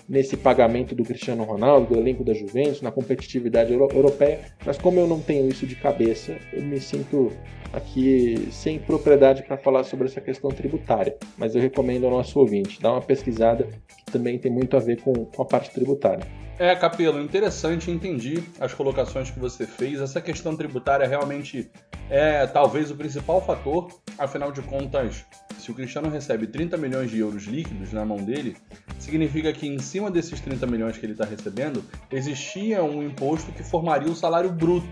nesse 0.07 0.37
pagamento 0.37 0.95
do 0.95 1.03
Cristiano 1.03 1.43
Ronaldo, 1.43 1.93
do 1.93 1.99
elenco 1.99 2.23
da 2.23 2.33
Juventus, 2.33 2.81
na 2.81 2.91
competitividade 2.91 3.71
euro 3.71 3.89
europeia, 3.91 4.39
mas 4.65 4.77
como 4.77 4.99
eu 4.99 5.07
não 5.07 5.19
tenho 5.19 5.47
isso 5.49 5.65
de 5.65 5.75
cabeça, 5.75 6.37
eu 6.53 6.61
me 6.61 6.79
sinto 6.79 7.31
aqui 7.73 8.47
sem 8.51 8.79
propriedade 8.79 9.43
para 9.43 9.57
falar 9.57 9.83
sobre 9.83 10.07
essa 10.07 10.21
questão 10.21 10.49
tributária, 10.49 11.17
mas 11.37 11.55
eu 11.55 11.61
recomendo 11.61 12.05
ao 12.05 12.11
nosso 12.11 12.39
ouvinte, 12.39 12.81
dar 12.81 12.93
uma 12.93 13.01
pesquisada 13.01 13.67
que 13.97 14.11
também 14.11 14.39
tem 14.39 14.51
muito 14.51 14.77
a 14.77 14.79
ver 14.79 15.01
com, 15.01 15.13
com 15.13 15.41
a 15.41 15.45
parte 15.45 15.71
tributária. 15.71 16.25
É, 16.59 16.75
Capelo, 16.75 17.21
interessante, 17.21 17.91
entendi 17.91 18.43
as 18.59 18.73
colocações 18.73 19.29
que 19.29 19.39
você 19.39 19.67
fez. 19.67 20.01
Essa 20.01 20.19
questão 20.19 20.55
tributária 20.55 21.07
realmente 21.07 21.69
é 22.09 22.47
talvez 22.47 22.89
o 22.89 22.95
principal 22.95 23.39
fator, 23.45 23.89
afinal 24.17 24.51
de 24.51 24.63
contas, 24.63 25.23
se 25.67 25.71
o 25.71 25.75
Cristiano 25.75 26.10
recebe 26.10 26.47
30 26.47 26.77
milhões 26.77 27.12
de 27.12 27.19
euros 27.19 27.43
líquidos 27.43 27.91
na 27.91 28.06
mão 28.06 28.15
dele, 28.15 28.56
significa 28.97 29.51
que 29.51 29.67
em 29.67 29.80
cima 29.80 30.10
desses 30.10 30.39
30 30.39 30.65
milhões 30.65 30.97
que 30.97 31.06
ele 31.06 31.12
está 31.12 31.25
recebendo, 31.25 31.84
existia 32.10 32.82
um 32.82 33.03
imposto 33.03 33.51
que 33.51 33.63
formaria 33.63 34.10
o 34.10 34.15
salário 34.15 34.49
bruto. 34.49 34.88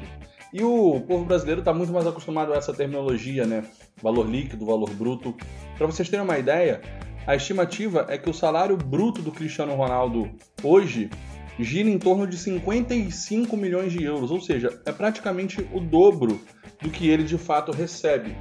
E 0.51 0.61
o 0.61 0.99
povo 0.99 1.23
brasileiro 1.23 1.61
está 1.61 1.73
muito 1.73 1.93
mais 1.93 2.05
acostumado 2.05 2.51
a 2.51 2.57
essa 2.57 2.73
terminologia, 2.73 3.45
né? 3.45 3.63
Valor 4.03 4.29
líquido, 4.29 4.65
valor 4.65 4.89
bruto. 4.89 5.33
Para 5.77 5.87
vocês 5.87 6.09
terem 6.09 6.25
uma 6.25 6.37
ideia, 6.37 6.81
a 7.25 7.37
estimativa 7.37 8.05
é 8.09 8.17
que 8.17 8.29
o 8.29 8.33
salário 8.33 8.75
bruto 8.75 9.21
do 9.21 9.31
Cristiano 9.31 9.75
Ronaldo 9.75 10.29
hoje 10.61 11.09
gira 11.57 11.89
em 11.89 11.97
torno 11.97 12.27
de 12.27 12.37
55 12.37 13.55
milhões 13.55 13.93
de 13.93 14.03
euros, 14.03 14.29
ou 14.29 14.41
seja, 14.41 14.77
é 14.85 14.91
praticamente 14.91 15.65
o 15.71 15.79
dobro 15.79 16.41
do 16.81 16.89
que 16.89 17.07
ele 17.07 17.23
de 17.23 17.37
fato 17.37 17.71
recebe. 17.71 18.35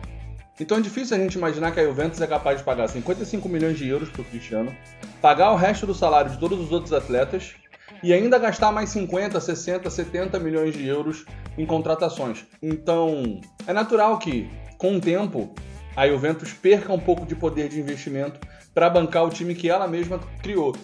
Então 0.59 0.79
é 0.79 0.81
difícil 0.81 1.17
a 1.17 1.21
gente 1.21 1.35
imaginar 1.35 1.73
que 1.73 1.81
a 1.81 1.85
Juventus 1.85 2.21
é 2.21 2.27
capaz 2.27 2.59
de 2.59 2.65
pagar 2.65 2.89
55 2.89 3.49
milhões 3.49 3.77
de 3.77 3.89
euros 3.89 4.09
para 4.09 4.23
o 4.23 4.25
Cristiano, 4.25 4.75
pagar 5.21 5.51
o 5.53 5.57
resto 5.57 5.87
do 5.87 5.95
salário 5.95 6.31
de 6.31 6.39
todos 6.39 6.61
os 6.61 6.71
outros 6.71 6.93
atletas 6.93 7.55
e 8.03 8.13
ainda 8.13 8.39
gastar 8.39 8.71
mais 8.71 8.91
50, 8.91 9.41
60, 9.41 9.91
70 9.91 10.39
milhões 10.39 10.75
de 10.75 10.87
euros 10.87 11.25
em 11.59 11.67
contratações. 11.67 12.45
Então 12.63 13.41
é 13.67 13.73
natural 13.73 14.19
que, 14.19 14.49
com 14.79 14.97
o 14.97 15.01
tempo, 15.01 15.53
a 15.97 16.07
Juventus 16.07 16.53
perca 16.53 16.93
um 16.93 17.01
pouco 17.01 17.27
de 17.27 17.35
poder 17.35 17.69
de 17.69 17.81
investimento 17.81 18.41
para 18.73 18.91
bancar 18.91 19.25
o 19.25 19.31
time 19.31 19.55
que 19.55 19.69
ela 19.69 19.89
mesma 19.89 20.21
criou 20.43 20.75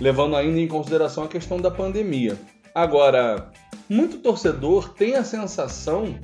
levando 0.00 0.36
ainda 0.36 0.58
em 0.58 0.68
consideração 0.68 1.24
a 1.24 1.28
questão 1.28 1.58
da 1.58 1.70
pandemia. 1.70 2.36
Agora, 2.74 3.50
muito 3.88 4.18
torcedor 4.18 4.94
tem 4.94 5.14
a 5.14 5.24
sensação 5.24 6.18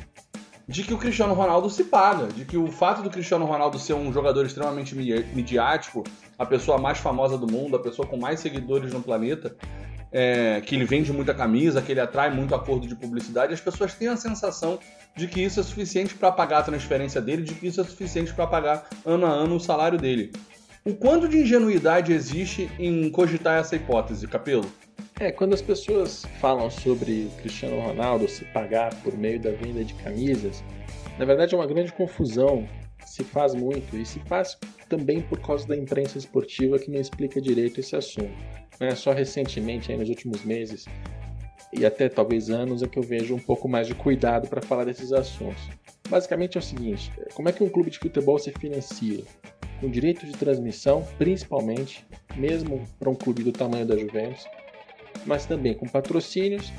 de 0.71 0.85
que 0.85 0.95
o 0.95 0.99
Cristiano 0.99 1.35
Ronaldo 1.35 1.69
se 1.69 1.83
paga, 1.83 2.29
de 2.29 2.45
que 2.45 2.57
o 2.57 2.69
fato 2.69 3.03
do 3.03 3.11
Cristiano 3.11 3.45
Ronaldo 3.45 3.77
ser 3.77 3.95
um 3.95 4.13
jogador 4.13 4.47
extremamente 4.47 4.95
midiático, 4.95 6.05
a 6.39 6.47
pessoa 6.47 6.79
mais 6.79 6.99
famosa 6.99 7.37
do 7.37 7.51
mundo, 7.51 7.75
a 7.75 7.81
pessoa 7.81 8.07
com 8.07 8.17
mais 8.17 8.39
seguidores 8.39 8.93
no 8.93 9.03
planeta, 9.03 9.57
é, 10.13 10.61
que 10.65 10.77
ele 10.77 10.85
vende 10.85 11.13
muita 11.13 11.35
camisa, 11.35 11.83
que 11.83 11.91
ele 11.91 12.01
atrai 12.01 12.31
muito 12.31 12.55
acordo 12.55 12.87
de 12.87 12.95
publicidade, 12.95 13.53
as 13.53 13.61
pessoas 13.61 13.95
têm 13.95 14.07
a 14.07 14.17
sensação 14.17 14.79
de 15.17 15.27
que 15.27 15.41
isso 15.41 15.59
é 15.59 15.63
suficiente 15.65 16.15
para 16.15 16.31
pagar 16.31 16.59
a 16.59 16.63
transferência 16.63 17.21
dele, 17.21 17.43
de 17.43 17.55
que 17.55 17.67
isso 17.67 17.81
é 17.81 17.85
suficiente 17.85 18.33
para 18.33 18.47
pagar 18.47 18.89
ano 19.05 19.27
a 19.27 19.31
ano 19.31 19.57
o 19.57 19.61
salário 19.61 19.99
dele. 19.99 20.31
O 20.85 20.95
quanto 20.95 21.29
de 21.29 21.39
ingenuidade 21.39 22.13
existe 22.13 22.71
em 22.79 23.11
cogitar 23.11 23.59
essa 23.59 23.75
hipótese, 23.75 24.29
Capelo? 24.29 24.71
É, 25.19 25.31
quando 25.31 25.55
as 25.55 25.63
pessoas 25.63 26.25
falam 26.41 26.71
sobre 26.71 27.31
Cristiano 27.39 27.81
Ronaldo 27.81 28.29
se 28.29 28.45
pagar 28.47 28.95
por 29.03 29.17
meio 29.17 29.41
da 29.41 29.51
venda 29.51 29.85
de 29.85 29.95
camisas, 29.95 30.63
na 31.19 31.25
verdade 31.25 31.55
é 31.55 31.59
uma 31.59 31.67
grande 31.67 31.93
confusão, 31.93 32.67
se 33.05 33.25
faz 33.25 33.55
muito 33.55 33.97
e 33.97 34.05
se 34.05 34.19
faz 34.21 34.59
também 34.89 35.21
por 35.21 35.41
causa 35.41 35.67
da 35.67 35.77
imprensa 35.77 36.19
esportiva 36.19 36.79
que 36.79 36.91
não 36.91 37.01
explica 37.01 37.41
direito 37.41 37.81
esse 37.81 37.97
assunto. 37.97 38.33
Né? 38.79 38.95
Só 38.95 39.13
recentemente, 39.13 39.91
aí 39.93 39.99
nos 39.99 40.09
últimos 40.09 40.45
meses 40.45 40.87
e 41.73 41.87
até 41.87 42.09
talvez 42.09 42.51
anos, 42.51 42.83
é 42.83 42.89
que 42.89 42.99
eu 42.99 43.03
vejo 43.03 43.35
um 43.35 43.39
pouco 43.39 43.69
mais 43.69 43.87
de 43.87 43.95
cuidado 43.95 44.49
para 44.49 44.61
falar 44.61 44.85
desses 44.85 45.13
assuntos. 45.13 45.63
Basicamente 46.09 46.57
é 46.57 46.61
o 46.61 46.63
seguinte: 46.63 47.13
como 47.35 47.49
é 47.49 47.53
que 47.53 47.63
um 47.63 47.69
clube 47.69 47.91
de 47.91 47.99
futebol 47.99 48.39
se 48.39 48.51
financia? 48.51 49.23
com 49.81 49.89
direito 49.89 50.27
de 50.27 50.33
transmissão, 50.33 51.07
principalmente, 51.17 52.07
mesmo 52.37 52.87
para 52.99 53.09
um 53.09 53.15
clube 53.15 53.43
do 53.43 53.51
tamanho 53.51 53.87
da 53.87 53.97
Juventus, 53.97 54.47
mas 55.27 55.47
também 55.47 55.75
com 55.75 55.87
patrocínios 55.87 56.73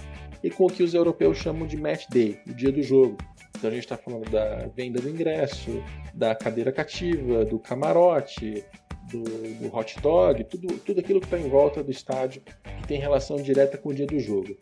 e 0.43 0.49
com 0.49 0.65
o 0.65 0.69
que 0.69 0.83
os 0.83 0.93
europeus 0.93 1.37
chamam 1.37 1.67
de 1.67 1.77
match 1.77 2.07
day, 2.09 2.39
o 2.47 2.53
dia 2.53 2.71
do 2.71 2.81
jogo. 2.81 3.17
Então 3.57 3.69
a 3.69 3.73
gente 3.73 3.83
está 3.83 3.97
falando 3.97 4.29
da 4.29 4.67
venda 4.75 4.99
do 4.99 5.09
ingresso, 5.09 5.83
da 6.13 6.33
cadeira 6.33 6.71
cativa, 6.71 7.45
do 7.45 7.59
camarote, 7.59 8.63
do, 9.11 9.23
do 9.23 9.75
hot 9.75 9.99
dog, 10.01 10.43
tudo, 10.45 10.67
tudo 10.79 10.99
aquilo 10.99 11.19
que 11.19 11.27
está 11.27 11.37
em 11.37 11.49
volta 11.49 11.83
do 11.83 11.91
estádio 11.91 12.41
que 12.41 12.87
tem 12.87 12.99
relação 12.99 13.37
direta 13.37 13.77
com 13.77 13.89
o 13.89 13.93
dia 13.93 14.07
do 14.07 14.19
jogo 14.19 14.57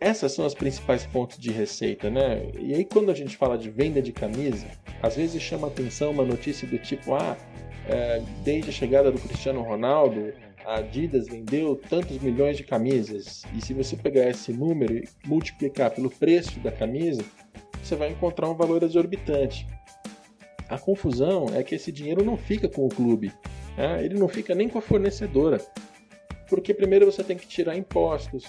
essas 0.00 0.32
são 0.32 0.46
as 0.46 0.54
principais 0.54 1.04
fontes 1.04 1.38
de 1.38 1.50
receita, 1.50 2.08
né? 2.08 2.50
E 2.58 2.74
aí 2.74 2.84
quando 2.84 3.10
a 3.10 3.14
gente 3.14 3.36
fala 3.36 3.58
de 3.58 3.70
venda 3.70 4.00
de 4.00 4.12
camisa, 4.12 4.66
às 5.02 5.16
vezes 5.16 5.42
chama 5.42 5.66
atenção 5.68 6.10
uma 6.10 6.24
notícia 6.24 6.66
do 6.66 6.78
tipo, 6.78 7.14
ah, 7.14 7.36
desde 8.42 8.70
a 8.70 8.72
chegada 8.72 9.10
do 9.10 9.20
Cristiano 9.20 9.62
Ronaldo, 9.62 10.32
a 10.64 10.78
Adidas 10.78 11.28
vendeu 11.28 11.76
tantos 11.88 12.18
milhões 12.18 12.56
de 12.56 12.64
camisas. 12.64 13.44
E 13.54 13.64
se 13.64 13.72
você 13.72 13.96
pegar 13.96 14.28
esse 14.28 14.52
número 14.52 14.96
e 14.96 15.08
multiplicar 15.24 15.92
pelo 15.92 16.10
preço 16.10 16.58
da 16.60 16.72
camisa, 16.72 17.24
você 17.82 17.94
vai 17.94 18.10
encontrar 18.10 18.50
um 18.50 18.54
valor 18.54 18.82
exorbitante. 18.82 19.66
A 20.68 20.76
confusão 20.76 21.46
é 21.54 21.62
que 21.62 21.76
esse 21.76 21.92
dinheiro 21.92 22.24
não 22.24 22.36
fica 22.36 22.68
com 22.68 22.84
o 22.84 22.88
clube, 22.88 23.32
né? 23.76 24.04
ele 24.04 24.18
não 24.18 24.26
fica 24.26 24.54
nem 24.54 24.68
com 24.68 24.78
a 24.78 24.82
fornecedora. 24.82 25.64
Porque 26.48 26.74
primeiro 26.74 27.06
você 27.06 27.22
tem 27.22 27.36
que 27.36 27.46
tirar 27.46 27.76
impostos, 27.76 28.44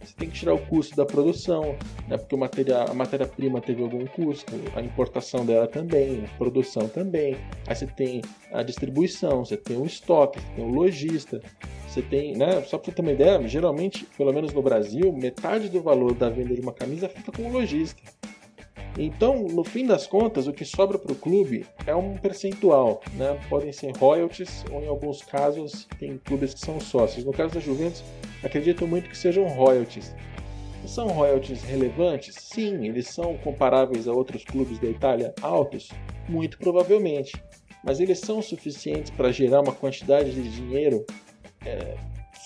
você 0.00 0.14
tem 0.16 0.30
que 0.30 0.38
tirar 0.38 0.54
o 0.54 0.58
custo 0.66 0.96
da 0.96 1.04
produção, 1.04 1.76
né? 2.08 2.16
porque 2.16 2.34
matéria, 2.36 2.84
a 2.84 2.94
matéria-prima 2.94 3.60
teve 3.60 3.82
algum 3.82 4.06
custo, 4.06 4.52
a 4.74 4.80
importação 4.80 5.44
dela 5.44 5.66
também, 5.66 6.24
a 6.24 6.38
produção 6.38 6.88
também. 6.88 7.36
Aí 7.66 7.76
você 7.76 7.86
tem 7.86 8.22
a 8.52 8.62
distribuição, 8.62 9.44
você 9.44 9.56
tem 9.56 9.76
o 9.76 9.84
estoque, 9.84 10.40
você 10.40 10.46
tem 10.56 10.64
o 10.64 10.68
lojista, 10.68 11.40
Você 11.86 12.02
tem, 12.02 12.36
né? 12.36 12.62
Só 12.62 12.78
para 12.78 12.92
ter 12.92 13.02
uma 13.02 13.12
ideia, 13.12 13.46
geralmente, 13.48 14.06
pelo 14.16 14.32
menos 14.32 14.52
no 14.52 14.62
Brasil, 14.62 15.12
metade 15.12 15.68
do 15.68 15.82
valor 15.82 16.14
da 16.14 16.30
venda 16.30 16.54
de 16.54 16.60
uma 16.60 16.72
camisa 16.72 17.08
fica 17.08 17.32
com 17.32 17.42
o 17.42 17.52
lojista. 17.52 18.00
Então, 18.98 19.44
no 19.44 19.64
fim 19.64 19.86
das 19.86 20.06
contas, 20.06 20.46
o 20.46 20.52
que 20.52 20.64
sobra 20.64 20.98
para 20.98 21.12
o 21.12 21.16
clube 21.16 21.64
é 21.86 21.94
um 21.94 22.16
percentual, 22.16 23.00
né? 23.14 23.38
Podem 23.48 23.72
ser 23.72 23.96
royalties 23.96 24.64
ou, 24.70 24.82
em 24.82 24.88
alguns 24.88 25.22
casos, 25.22 25.86
tem 25.98 26.18
clubes 26.18 26.54
que 26.54 26.60
são 26.60 26.80
sócios. 26.80 27.24
No 27.24 27.32
caso 27.32 27.54
da 27.54 27.60
Juventus, 27.60 28.02
acredito 28.42 28.86
muito 28.86 29.08
que 29.08 29.16
sejam 29.16 29.46
royalties. 29.46 30.14
São 30.86 31.08
royalties 31.08 31.62
relevantes? 31.62 32.34
Sim, 32.34 32.86
eles 32.86 33.06
são 33.08 33.36
comparáveis 33.38 34.08
a 34.08 34.12
outros 34.12 34.44
clubes 34.44 34.78
da 34.78 34.88
Itália 34.88 35.34
altos? 35.40 35.90
Muito 36.28 36.58
provavelmente. 36.58 37.32
Mas 37.84 38.00
eles 38.00 38.18
são 38.18 38.42
suficientes 38.42 39.10
para 39.10 39.30
gerar 39.30 39.60
uma 39.60 39.72
quantidade 39.72 40.32
de 40.32 40.50
dinheiro 40.50 41.04
é, 41.64 41.96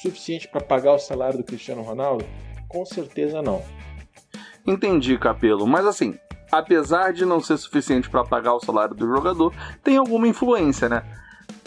suficiente 0.01 0.47
para 0.49 0.61
pagar 0.61 0.95
o 0.95 0.99
salário 0.99 1.39
do 1.39 1.45
Cristiano 1.45 1.83
Ronaldo? 1.83 2.25
Com 2.69 2.85
certeza 2.85 3.41
não. 3.41 3.63
Entendi, 4.67 5.19
Capelo. 5.19 5.67
Mas 5.67 5.87
assim, 5.87 6.19
apesar 6.59 7.13
de 7.13 7.25
não 7.25 7.41
ser 7.41 7.57
suficiente 7.57 8.09
para 8.09 8.25
pagar 8.25 8.55
o 8.55 8.61
salário 8.61 8.95
do 8.95 9.07
jogador, 9.07 9.53
tem 9.83 9.97
alguma 9.97 10.29
influência, 10.29 10.89
né? 10.89 11.03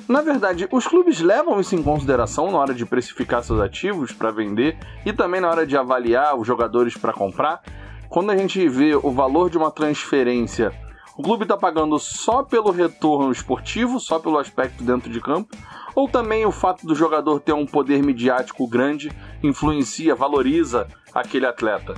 Na 0.07 0.21
verdade, 0.21 0.67
os 0.71 0.87
clubes 0.87 1.19
levam 1.19 1.59
isso 1.59 1.75
em 1.75 1.83
consideração 1.83 2.49
na 2.49 2.57
hora 2.57 2.73
de 2.73 2.85
precificar 2.85 3.43
seus 3.43 3.59
ativos 3.59 4.13
para 4.13 4.31
vender 4.31 4.77
e 5.05 5.11
também 5.11 5.41
na 5.41 5.49
hora 5.49 5.67
de 5.67 5.75
avaliar 5.75 6.37
os 6.37 6.47
jogadores 6.47 6.95
para 6.95 7.11
comprar. 7.11 7.61
Quando 8.07 8.31
a 8.31 8.37
gente 8.37 8.69
vê 8.69 8.95
o 8.95 9.11
valor 9.11 9.49
de 9.49 9.57
uma 9.57 9.69
transferência, 9.69 10.71
o 11.17 11.21
clube 11.21 11.43
está 11.43 11.57
pagando 11.57 11.99
só 11.99 12.41
pelo 12.41 12.71
retorno 12.71 13.31
esportivo, 13.31 13.99
só 13.99 14.17
pelo 14.17 14.37
aspecto 14.37 14.81
dentro 14.81 15.11
de 15.11 15.19
campo, 15.19 15.57
ou 15.93 16.07
também 16.07 16.45
o 16.45 16.51
fato 16.51 16.87
do 16.87 16.95
jogador 16.95 17.41
ter 17.41 17.53
um 17.53 17.65
poder 17.65 18.01
midiático 18.01 18.65
grande 18.65 19.11
influencia, 19.43 20.15
valoriza 20.15 20.87
aquele 21.13 21.45
atleta? 21.45 21.95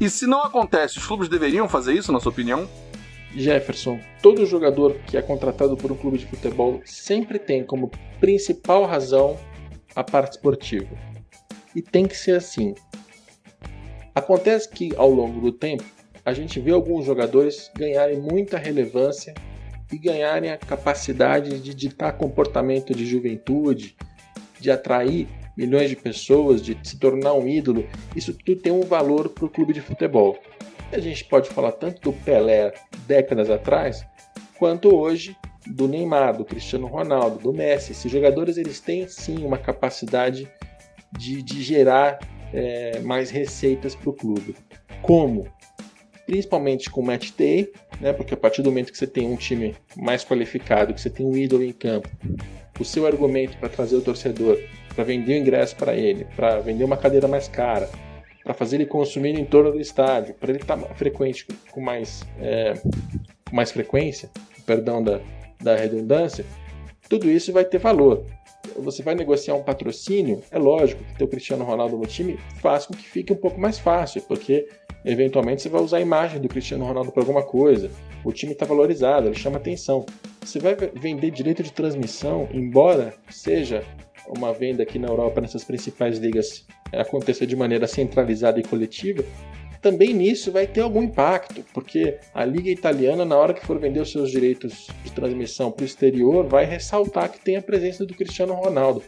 E 0.00 0.08
se 0.08 0.26
não 0.28 0.42
acontece, 0.44 0.98
os 0.98 1.06
clubes 1.06 1.28
deveriam 1.28 1.68
fazer 1.68 1.92
isso, 1.92 2.12
na 2.12 2.20
sua 2.20 2.30
opinião? 2.30 2.68
Jefferson, 3.34 3.98
todo 4.22 4.46
jogador 4.46 4.94
que 5.06 5.16
é 5.16 5.22
contratado 5.22 5.76
por 5.76 5.90
um 5.90 5.96
clube 5.96 6.18
de 6.18 6.26
futebol 6.26 6.80
sempre 6.84 7.38
tem 7.38 7.64
como 7.64 7.90
principal 8.20 8.84
razão 8.84 9.36
a 9.96 10.04
parte 10.04 10.32
esportiva. 10.32 10.88
E 11.74 11.82
tem 11.82 12.06
que 12.06 12.16
ser 12.16 12.36
assim. 12.36 12.74
Acontece 14.14 14.68
que 14.68 14.94
ao 14.96 15.10
longo 15.10 15.40
do 15.40 15.52
tempo 15.52 15.84
a 16.24 16.32
gente 16.32 16.60
vê 16.60 16.70
alguns 16.70 17.04
jogadores 17.04 17.70
ganharem 17.76 18.20
muita 18.20 18.56
relevância 18.56 19.34
e 19.92 19.98
ganharem 19.98 20.50
a 20.50 20.58
capacidade 20.58 21.58
de 21.60 21.74
ditar 21.74 22.16
comportamento 22.16 22.94
de 22.94 23.04
juventude, 23.04 23.96
de 24.60 24.70
atrair 24.70 25.26
milhões 25.58 25.90
de 25.90 25.96
pessoas, 25.96 26.62
de 26.62 26.78
se 26.84 26.96
tornar 26.96 27.34
um 27.34 27.48
ídolo, 27.48 27.84
isso 28.14 28.32
tudo 28.32 28.60
tem 28.60 28.72
um 28.72 28.82
valor 28.82 29.28
para 29.28 29.44
o 29.44 29.48
clube 29.48 29.72
de 29.72 29.80
futebol. 29.80 30.38
A 30.92 31.00
gente 31.00 31.24
pode 31.24 31.50
falar 31.50 31.72
tanto 31.72 32.00
do 32.00 32.12
Pelé 32.12 32.72
décadas 33.08 33.50
atrás, 33.50 34.06
quanto 34.56 34.94
hoje 34.94 35.36
do 35.66 35.88
Neymar, 35.88 36.36
do 36.36 36.44
Cristiano 36.44 36.86
Ronaldo, 36.86 37.40
do 37.40 37.52
Messi. 37.52 37.90
Esses 37.90 38.10
jogadores 38.10 38.56
eles 38.56 38.78
têm 38.78 39.08
sim 39.08 39.44
uma 39.44 39.58
capacidade 39.58 40.48
de, 41.18 41.42
de 41.42 41.60
gerar 41.60 42.20
é, 42.54 43.00
mais 43.00 43.28
receitas 43.28 43.96
para 43.96 44.10
o 44.10 44.12
clube. 44.12 44.54
Como? 45.02 45.48
Principalmente 46.24 46.88
com 46.88 47.00
o 47.00 47.04
match 47.04 47.32
day, 47.36 47.72
né? 48.00 48.12
Porque 48.12 48.32
a 48.32 48.36
partir 48.36 48.62
do 48.62 48.70
momento 48.70 48.92
que 48.92 48.98
você 48.98 49.08
tem 49.08 49.26
um 49.26 49.36
time 49.36 49.74
mais 49.96 50.24
qualificado, 50.24 50.94
que 50.94 51.00
você 51.00 51.10
tem 51.10 51.26
um 51.26 51.36
ídolo 51.36 51.64
em 51.64 51.72
campo, 51.72 52.08
o 52.78 52.84
seu 52.84 53.06
argumento 53.06 53.58
para 53.58 53.68
trazer 53.68 53.96
o 53.96 54.00
torcedor, 54.00 54.56
para 54.98 55.04
vender 55.04 55.34
o 55.34 55.36
ingresso 55.36 55.76
para 55.76 55.94
ele, 55.94 56.26
para 56.34 56.58
vender 56.58 56.82
uma 56.82 56.96
cadeira 56.96 57.28
mais 57.28 57.46
cara, 57.46 57.88
para 58.42 58.52
fazer 58.52 58.78
ele 58.78 58.86
consumir 58.86 59.32
no 59.32 59.38
entorno 59.38 59.70
do 59.70 59.80
estádio, 59.80 60.34
para 60.34 60.50
ele 60.50 60.58
estar 60.58 60.76
tá 60.76 60.94
frequente 60.96 61.46
com 61.70 61.80
mais, 61.80 62.24
é, 62.40 62.74
com 63.48 63.54
mais 63.54 63.70
frequência, 63.70 64.28
perdão 64.66 65.00
da, 65.00 65.20
da 65.62 65.76
redundância, 65.76 66.44
tudo 67.08 67.30
isso 67.30 67.52
vai 67.52 67.64
ter 67.64 67.78
valor. 67.78 68.24
Você 68.78 69.00
vai 69.00 69.14
negociar 69.14 69.54
um 69.54 69.62
patrocínio, 69.62 70.42
é 70.50 70.58
lógico 70.58 71.04
que 71.04 71.16
ter 71.16 71.22
o 71.22 71.28
Cristiano 71.28 71.64
Ronaldo 71.64 71.96
no 71.96 72.04
time 72.04 72.36
faz 72.60 72.84
com 72.84 72.92
que 72.92 73.08
fique 73.08 73.32
um 73.32 73.36
pouco 73.36 73.60
mais 73.60 73.78
fácil, 73.78 74.20
porque 74.22 74.66
Eventualmente 75.04 75.62
você 75.62 75.68
vai 75.68 75.80
usar 75.80 75.98
a 75.98 76.00
imagem 76.00 76.40
do 76.40 76.48
Cristiano 76.48 76.84
Ronaldo 76.84 77.12
para 77.12 77.22
alguma 77.22 77.42
coisa. 77.42 77.90
O 78.24 78.32
time 78.32 78.52
está 78.52 78.66
valorizado, 78.66 79.28
ele 79.28 79.38
chama 79.38 79.56
atenção. 79.56 80.04
Você 80.40 80.58
vai 80.58 80.74
vender 80.74 81.30
direito 81.30 81.62
de 81.62 81.72
transmissão, 81.72 82.48
embora 82.52 83.14
seja 83.30 83.84
uma 84.36 84.52
venda 84.52 84.82
aqui 84.82 84.98
na 84.98 85.08
Europa, 85.08 85.40
nessas 85.40 85.64
principais 85.64 86.18
ligas, 86.18 86.66
aconteça 86.92 87.46
de 87.46 87.56
maneira 87.56 87.86
centralizada 87.86 88.58
e 88.58 88.62
coletiva, 88.62 89.24
também 89.80 90.12
nisso 90.12 90.50
vai 90.50 90.66
ter 90.66 90.80
algum 90.80 91.02
impacto, 91.02 91.64
porque 91.72 92.18
a 92.34 92.44
liga 92.44 92.68
italiana, 92.68 93.24
na 93.24 93.36
hora 93.36 93.54
que 93.54 93.64
for 93.64 93.78
vender 93.78 94.00
os 94.00 94.10
seus 94.10 94.30
direitos 94.30 94.88
de 95.04 95.12
transmissão 95.12 95.70
para 95.70 95.84
o 95.84 95.86
exterior, 95.86 96.46
vai 96.46 96.64
ressaltar 96.64 97.30
que 97.30 97.38
tem 97.38 97.56
a 97.56 97.62
presença 97.62 98.04
do 98.04 98.14
Cristiano 98.14 98.54
Ronaldo. 98.54 99.02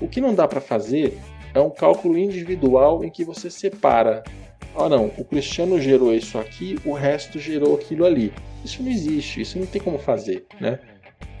O 0.00 0.06
que 0.06 0.20
não 0.20 0.34
dá 0.34 0.46
para 0.46 0.60
fazer 0.60 1.18
é 1.52 1.60
um 1.60 1.70
cálculo 1.70 2.16
individual 2.16 3.04
em 3.04 3.10
que 3.10 3.24
você 3.24 3.50
separa 3.50 4.22
ah 4.74 4.88
não, 4.88 5.12
o 5.18 5.24
Cristiano 5.24 5.78
gerou 5.78 6.14
isso 6.14 6.38
aqui, 6.38 6.78
o 6.84 6.92
resto 6.92 7.38
gerou 7.38 7.74
aquilo 7.74 8.06
ali. 8.06 8.32
Isso 8.64 8.82
não 8.82 8.90
existe, 8.90 9.40
isso 9.40 9.58
não 9.58 9.66
tem 9.66 9.82
como 9.82 9.98
fazer, 9.98 10.46
né? 10.60 10.78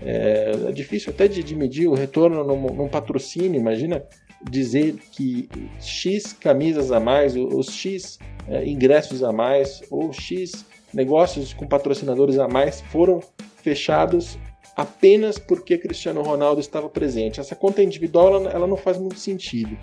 É, 0.00 0.52
é 0.68 0.72
difícil 0.72 1.12
até 1.12 1.28
de, 1.28 1.42
de, 1.42 1.54
medir 1.54 1.88
o 1.88 1.94
retorno 1.94 2.42
num, 2.44 2.74
num, 2.74 2.88
patrocínio, 2.88 3.60
imagina 3.60 4.02
dizer 4.50 4.96
que 5.12 5.48
X 5.80 6.32
camisas 6.32 6.90
a 6.90 6.98
mais, 6.98 7.36
os 7.36 7.70
X 7.70 8.18
é, 8.48 8.66
ingressos 8.66 9.22
a 9.22 9.32
mais, 9.32 9.82
ou 9.90 10.12
X 10.12 10.64
negócios 10.92 11.52
com 11.52 11.66
patrocinadores 11.66 12.38
a 12.38 12.48
mais 12.48 12.80
foram 12.80 13.22
fechados 13.62 14.36
apenas 14.76 15.38
porque 15.38 15.78
Cristiano 15.78 16.22
Ronaldo 16.22 16.60
estava 16.60 16.88
presente. 16.88 17.40
Essa 17.40 17.54
conta 17.54 17.82
individual 17.82 18.34
ela, 18.34 18.50
ela 18.50 18.66
não 18.66 18.76
faz 18.76 18.98
muito 18.98 19.18
sentido. 19.18 19.76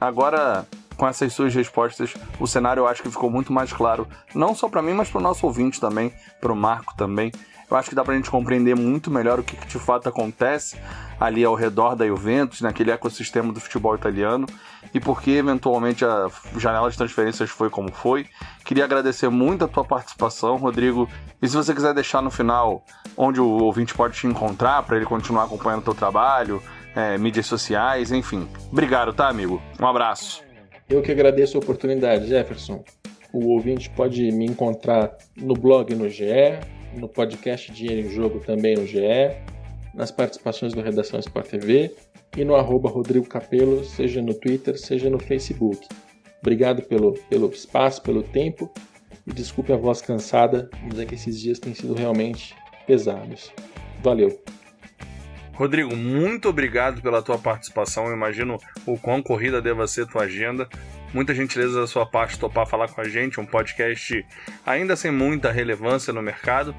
Agora, 0.00 0.66
com 0.96 1.06
essas 1.06 1.32
suas 1.32 1.54
respostas, 1.54 2.14
o 2.40 2.46
cenário 2.46 2.80
eu 2.80 2.86
acho 2.86 3.02
que 3.02 3.10
ficou 3.10 3.30
muito 3.30 3.52
mais 3.52 3.72
claro, 3.72 4.06
não 4.34 4.54
só 4.54 4.68
para 4.68 4.82
mim, 4.82 4.92
mas 4.92 5.10
para 5.10 5.18
o 5.18 5.22
nosso 5.22 5.46
ouvinte 5.46 5.80
também, 5.80 6.12
para 6.40 6.52
o 6.52 6.56
Marco 6.56 6.94
também. 6.96 7.32
Eu 7.70 7.76
acho 7.76 7.88
que 7.88 7.94
dá 7.94 8.02
para 8.02 8.14
a 8.14 8.16
gente 8.16 8.30
compreender 8.30 8.74
muito 8.74 9.10
melhor 9.10 9.38
o 9.38 9.42
que, 9.42 9.56
que, 9.56 9.66
de 9.66 9.78
fato 9.78 10.08
acontece 10.08 10.76
ali 11.20 11.44
ao 11.44 11.54
redor 11.54 11.94
da 11.94 12.06
Juventus, 12.06 12.60
naquele 12.60 12.90
ecossistema 12.90 13.52
do 13.52 13.60
futebol 13.60 13.94
italiano, 13.94 14.46
e 14.94 15.00
por 15.00 15.20
que 15.20 15.32
eventualmente 15.32 16.04
a 16.04 16.28
janela 16.56 16.90
de 16.90 16.96
transferências 16.96 17.50
foi 17.50 17.68
como 17.68 17.92
foi. 17.92 18.26
Queria 18.64 18.84
agradecer 18.84 19.28
muito 19.28 19.64
a 19.64 19.68
tua 19.68 19.84
participação, 19.84 20.56
Rodrigo. 20.56 21.08
E 21.42 21.48
se 21.48 21.56
você 21.56 21.74
quiser 21.74 21.92
deixar 21.92 22.22
no 22.22 22.30
final 22.30 22.84
onde 23.16 23.40
o 23.40 23.48
ouvinte 23.48 23.94
pode 23.94 24.16
te 24.16 24.26
encontrar 24.26 24.82
para 24.84 24.96
ele 24.96 25.04
continuar 25.04 25.44
acompanhando 25.44 25.80
o 25.80 25.84
teu 25.84 25.94
trabalho, 25.94 26.62
é, 26.94 27.18
mídias 27.18 27.46
sociais, 27.46 28.12
enfim. 28.12 28.48
Obrigado, 28.72 29.12
tá, 29.12 29.28
amigo? 29.28 29.60
Um 29.78 29.86
abraço. 29.86 30.42
Eu 30.88 31.02
que 31.02 31.12
agradeço 31.12 31.58
a 31.58 31.60
oportunidade, 31.60 32.28
Jefferson. 32.28 32.82
O 33.32 33.52
ouvinte 33.52 33.90
pode 33.90 34.32
me 34.32 34.46
encontrar 34.46 35.16
no 35.36 35.52
blog 35.52 35.94
no 35.94 36.08
GE, 36.08 36.58
no 36.94 37.08
podcast 37.08 37.72
Dinheiro 37.72 38.08
em 38.08 38.10
Jogo 38.10 38.40
também 38.40 38.76
no 38.76 38.86
GE, 38.86 39.00
nas 39.94 40.10
participações 40.10 40.72
do 40.72 40.80
Redação 40.80 41.18
Sport 41.20 41.48
TV 41.48 41.94
e 42.36 42.44
no 42.44 42.54
arroba 42.54 42.88
Rodrigo 42.88 43.26
Capelo, 43.26 43.84
seja 43.84 44.22
no 44.22 44.34
Twitter, 44.34 44.78
seja 44.78 45.10
no 45.10 45.18
Facebook. 45.18 45.86
Obrigado 46.40 46.82
pelo, 46.82 47.14
pelo 47.28 47.50
espaço, 47.50 48.02
pelo 48.02 48.22
tempo 48.22 48.70
e 49.26 49.32
desculpe 49.32 49.72
a 49.72 49.76
voz 49.76 50.00
cansada, 50.00 50.70
mas 50.82 50.98
é 50.98 51.04
que 51.04 51.14
esses 51.14 51.40
dias 51.40 51.58
têm 51.58 51.74
sido 51.74 51.94
realmente 51.94 52.54
pesados. 52.86 53.52
Valeu! 54.02 54.40
Rodrigo, 55.52 55.96
muito 55.96 56.48
obrigado 56.48 57.02
pela 57.02 57.20
tua 57.20 57.36
participação. 57.36 58.06
Eu 58.06 58.14
imagino 58.14 58.58
o 58.86 58.96
quão 58.96 59.20
corrida 59.20 59.60
deva 59.60 59.88
ser 59.88 60.06
tua 60.06 60.22
agenda. 60.22 60.68
Muita 61.12 61.34
gentileza 61.34 61.80
da 61.80 61.86
sua 61.86 62.04
parte 62.04 62.38
topar 62.38 62.66
falar 62.66 62.88
com 62.88 63.00
a 63.00 63.08
gente, 63.08 63.40
um 63.40 63.46
podcast 63.46 64.24
ainda 64.64 64.94
sem 64.94 65.10
muita 65.10 65.50
relevância 65.50 66.12
no 66.12 66.20
mercado, 66.20 66.74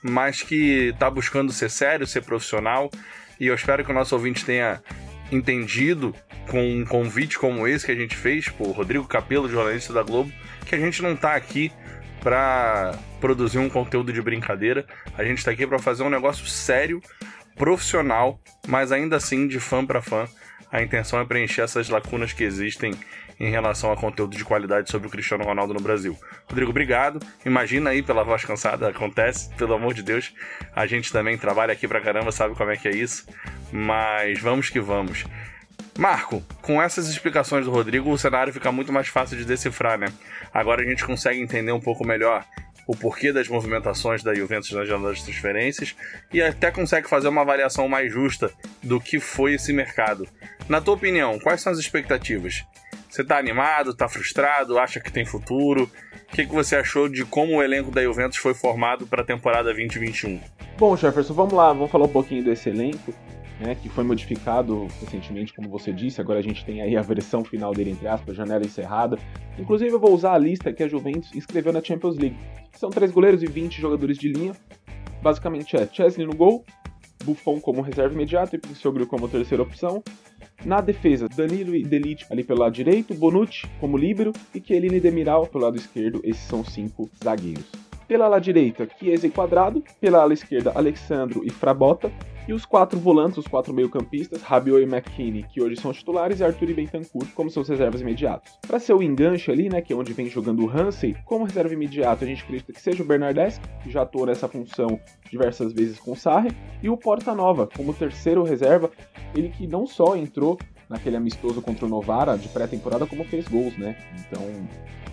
mas 0.00 0.42
que 0.42 0.90
está 0.90 1.10
buscando 1.10 1.52
ser 1.52 1.70
sério, 1.70 2.06
ser 2.06 2.22
profissional. 2.22 2.90
E 3.40 3.46
eu 3.46 3.54
espero 3.54 3.84
que 3.84 3.90
o 3.90 3.94
nosso 3.94 4.14
ouvinte 4.14 4.44
tenha 4.44 4.80
entendido 5.32 6.14
com 6.48 6.62
um 6.62 6.84
convite 6.84 7.38
como 7.38 7.66
esse 7.66 7.86
que 7.86 7.92
a 7.92 7.96
gente 7.96 8.14
fez 8.14 8.48
por 8.48 8.70
Rodrigo 8.70 9.06
Capelo, 9.06 9.48
jornalista 9.48 9.92
da 9.92 10.02
Globo, 10.02 10.32
que 10.66 10.74
a 10.74 10.78
gente 10.78 11.02
não 11.02 11.14
está 11.14 11.34
aqui 11.34 11.72
para 12.20 12.96
produzir 13.20 13.58
um 13.58 13.68
conteúdo 13.68 14.12
de 14.12 14.22
brincadeira. 14.22 14.86
A 15.16 15.24
gente 15.24 15.38
está 15.38 15.50
aqui 15.50 15.66
para 15.66 15.78
fazer 15.78 16.02
um 16.02 16.10
negócio 16.10 16.46
sério 16.46 17.00
profissional, 17.56 18.40
mas 18.66 18.92
ainda 18.92 19.16
assim 19.16 19.48
de 19.48 19.58
fã 19.58 19.84
para 19.84 20.00
fã. 20.00 20.26
A 20.72 20.82
intenção 20.82 21.20
é 21.20 21.24
preencher 21.24 21.60
essas 21.60 21.90
lacunas 21.90 22.32
que 22.32 22.42
existem 22.42 22.94
em 23.38 23.50
relação 23.50 23.92
a 23.92 23.96
conteúdo 23.96 24.34
de 24.34 24.44
qualidade 24.44 24.90
sobre 24.90 25.06
o 25.06 25.10
Cristiano 25.10 25.44
Ronaldo 25.44 25.74
no 25.74 25.80
Brasil. 25.80 26.16
Rodrigo, 26.48 26.70
obrigado. 26.70 27.20
Imagina 27.44 27.90
aí 27.90 28.02
pela 28.02 28.24
voz 28.24 28.44
cansada, 28.44 28.88
acontece, 28.88 29.54
pelo 29.56 29.74
amor 29.74 29.92
de 29.92 30.02
Deus. 30.02 30.32
A 30.74 30.86
gente 30.86 31.12
também 31.12 31.36
trabalha 31.36 31.72
aqui 31.72 31.86
pra 31.86 32.00
caramba, 32.00 32.32
sabe 32.32 32.54
como 32.54 32.70
é 32.70 32.76
que 32.76 32.88
é 32.88 32.92
isso. 32.92 33.26
Mas 33.70 34.40
vamos 34.40 34.70
que 34.70 34.80
vamos. 34.80 35.26
Marco, 35.98 36.42
com 36.62 36.80
essas 36.80 37.06
explicações 37.08 37.66
do 37.66 37.70
Rodrigo, 37.70 38.10
o 38.10 38.16
cenário 38.16 38.52
fica 38.52 38.72
muito 38.72 38.90
mais 38.90 39.08
fácil 39.08 39.36
de 39.36 39.44
decifrar, 39.44 39.98
né? 39.98 40.06
Agora 40.54 40.80
a 40.80 40.88
gente 40.88 41.04
consegue 41.04 41.38
entender 41.38 41.72
um 41.72 41.80
pouco 41.80 42.06
melhor 42.06 42.46
o 42.92 42.96
porquê 42.96 43.32
das 43.32 43.48
movimentações 43.48 44.22
da 44.22 44.34
Juventus 44.34 44.70
nas 44.72 44.86
janelas 44.86 45.18
de 45.18 45.24
transferências 45.24 45.96
e 46.30 46.42
até 46.42 46.70
consegue 46.70 47.08
fazer 47.08 47.28
uma 47.28 47.40
avaliação 47.40 47.88
mais 47.88 48.12
justa 48.12 48.52
do 48.82 49.00
que 49.00 49.18
foi 49.18 49.54
esse 49.54 49.72
mercado. 49.72 50.28
Na 50.68 50.78
tua 50.78 50.94
opinião, 50.94 51.38
quais 51.38 51.62
são 51.62 51.72
as 51.72 51.78
expectativas? 51.78 52.64
Você 53.08 53.24
tá 53.24 53.38
animado, 53.38 53.94
tá 53.94 54.08
frustrado, 54.08 54.78
acha 54.78 55.00
que 55.00 55.10
tem 55.10 55.24
futuro? 55.24 55.90
O 56.30 56.36
que, 56.36 56.44
que 56.44 56.52
você 56.52 56.76
achou 56.76 57.08
de 57.08 57.24
como 57.24 57.56
o 57.56 57.62
elenco 57.62 57.90
da 57.90 58.02
Juventus 58.02 58.36
foi 58.36 58.52
formado 58.52 59.06
para 59.06 59.22
a 59.22 59.24
temporada 59.24 59.72
2021? 59.72 60.38
Bom, 60.76 60.94
Jefferson, 60.94 61.32
vamos 61.32 61.54
lá, 61.54 61.72
vamos 61.72 61.90
falar 61.90 62.04
um 62.04 62.12
pouquinho 62.12 62.44
desse 62.44 62.68
elenco, 62.68 63.14
né, 63.62 63.74
que 63.74 63.88
foi 63.88 64.04
modificado 64.04 64.86
recentemente, 65.00 65.54
como 65.54 65.68
você 65.68 65.92
disse. 65.92 66.20
Agora 66.20 66.40
a 66.40 66.42
gente 66.42 66.64
tem 66.64 66.82
aí 66.82 66.96
a 66.96 67.02
versão 67.02 67.44
final 67.44 67.72
dele, 67.72 67.90
entre 67.90 68.08
aspas, 68.08 68.36
janela 68.36 68.64
encerrada. 68.64 69.18
Inclusive, 69.58 69.92
eu 69.92 70.00
vou 70.00 70.12
usar 70.12 70.34
a 70.34 70.38
lista 70.38 70.72
que 70.72 70.82
a 70.82 70.88
Juventus 70.88 71.32
escreveu 71.34 71.72
na 71.72 71.82
Champions 71.82 72.16
League. 72.16 72.36
São 72.72 72.90
três 72.90 73.12
goleiros 73.12 73.42
e 73.42 73.46
20 73.46 73.80
jogadores 73.80 74.18
de 74.18 74.28
linha. 74.28 74.52
Basicamente 75.22 75.76
é 75.76 75.86
Chesney 75.86 76.26
no 76.26 76.34
gol, 76.34 76.64
Buffon 77.22 77.60
como 77.60 77.80
reserva 77.80 78.12
imediata 78.12 78.56
e 78.56 78.58
Pinsoglu 78.58 79.06
como 79.06 79.28
terceira 79.28 79.62
opção. 79.62 80.02
Na 80.64 80.80
defesa, 80.80 81.28
Danilo 81.28 81.74
e 81.74 81.82
Delite 81.82 82.26
ali 82.30 82.44
pelo 82.44 82.60
lado 82.60 82.72
direito, 82.72 83.14
Bonucci 83.14 83.66
como 83.80 83.96
líbero 83.96 84.32
e 84.54 84.60
Chiellini 84.60 84.96
e 84.96 85.00
Demiral 85.00 85.46
pelo 85.46 85.64
lado 85.64 85.76
esquerdo. 85.76 86.20
Esses 86.24 86.42
são 86.42 86.64
cinco 86.64 87.08
zagueiros. 87.22 87.81
Pela 88.12 88.26
ala 88.26 88.38
direita, 88.38 88.86
Chiesa 88.98 89.26
e 89.26 89.30
Quadrado. 89.30 89.82
Pela 89.98 90.20
ala 90.20 90.34
esquerda, 90.34 90.70
Alexandro 90.74 91.40
e 91.46 91.48
Frabota. 91.48 92.12
E 92.46 92.52
os 92.52 92.66
quatro 92.66 93.00
volantes, 93.00 93.38
os 93.38 93.46
quatro 93.46 93.72
meio-campistas, 93.72 94.42
Rabiot 94.42 94.82
e 94.82 94.84
McKinney, 94.84 95.44
que 95.44 95.62
hoje 95.62 95.80
são 95.80 95.94
titulares, 95.94 96.38
e 96.38 96.44
Arthur 96.44 96.68
e 96.68 96.74
Bentancur 96.74 97.26
como 97.34 97.48
seus 97.48 97.70
reservas 97.70 98.02
imediatos. 98.02 98.52
Para 98.68 98.78
ser 98.78 98.92
o 98.92 99.02
enganche 99.02 99.50
ali, 99.50 99.70
né, 99.70 99.80
que 99.80 99.94
é 99.94 99.96
onde 99.96 100.12
vem 100.12 100.28
jogando 100.28 100.62
o 100.62 100.68
Hansen, 100.68 101.16
como 101.24 101.46
reserva 101.46 101.72
imediato, 101.72 102.22
a 102.22 102.26
gente 102.26 102.42
acredita 102.42 102.70
que 102.70 102.82
seja 102.82 103.02
o 103.02 103.06
Bernardeschi, 103.06 103.60
que 103.82 103.90
já 103.90 104.02
atua 104.02 104.26
nessa 104.26 104.46
função 104.46 105.00
diversas 105.30 105.72
vezes 105.72 105.98
com 105.98 106.12
o 106.12 106.16
Sarri, 106.16 106.50
e 106.82 106.90
o 106.90 106.98
Porta 106.98 107.34
Nova, 107.34 107.66
como 107.74 107.94
terceiro 107.94 108.42
reserva, 108.42 108.90
ele 109.34 109.48
que 109.48 109.66
não 109.66 109.86
só 109.86 110.16
entrou 110.16 110.58
naquele 110.92 111.16
amistoso 111.16 111.60
contra 111.62 111.86
o 111.86 111.88
Novara 111.88 112.36
de 112.36 112.48
pré-temporada, 112.48 113.06
como 113.06 113.24
fez 113.24 113.48
gols, 113.48 113.76
né? 113.76 113.96
Então, 114.20 114.42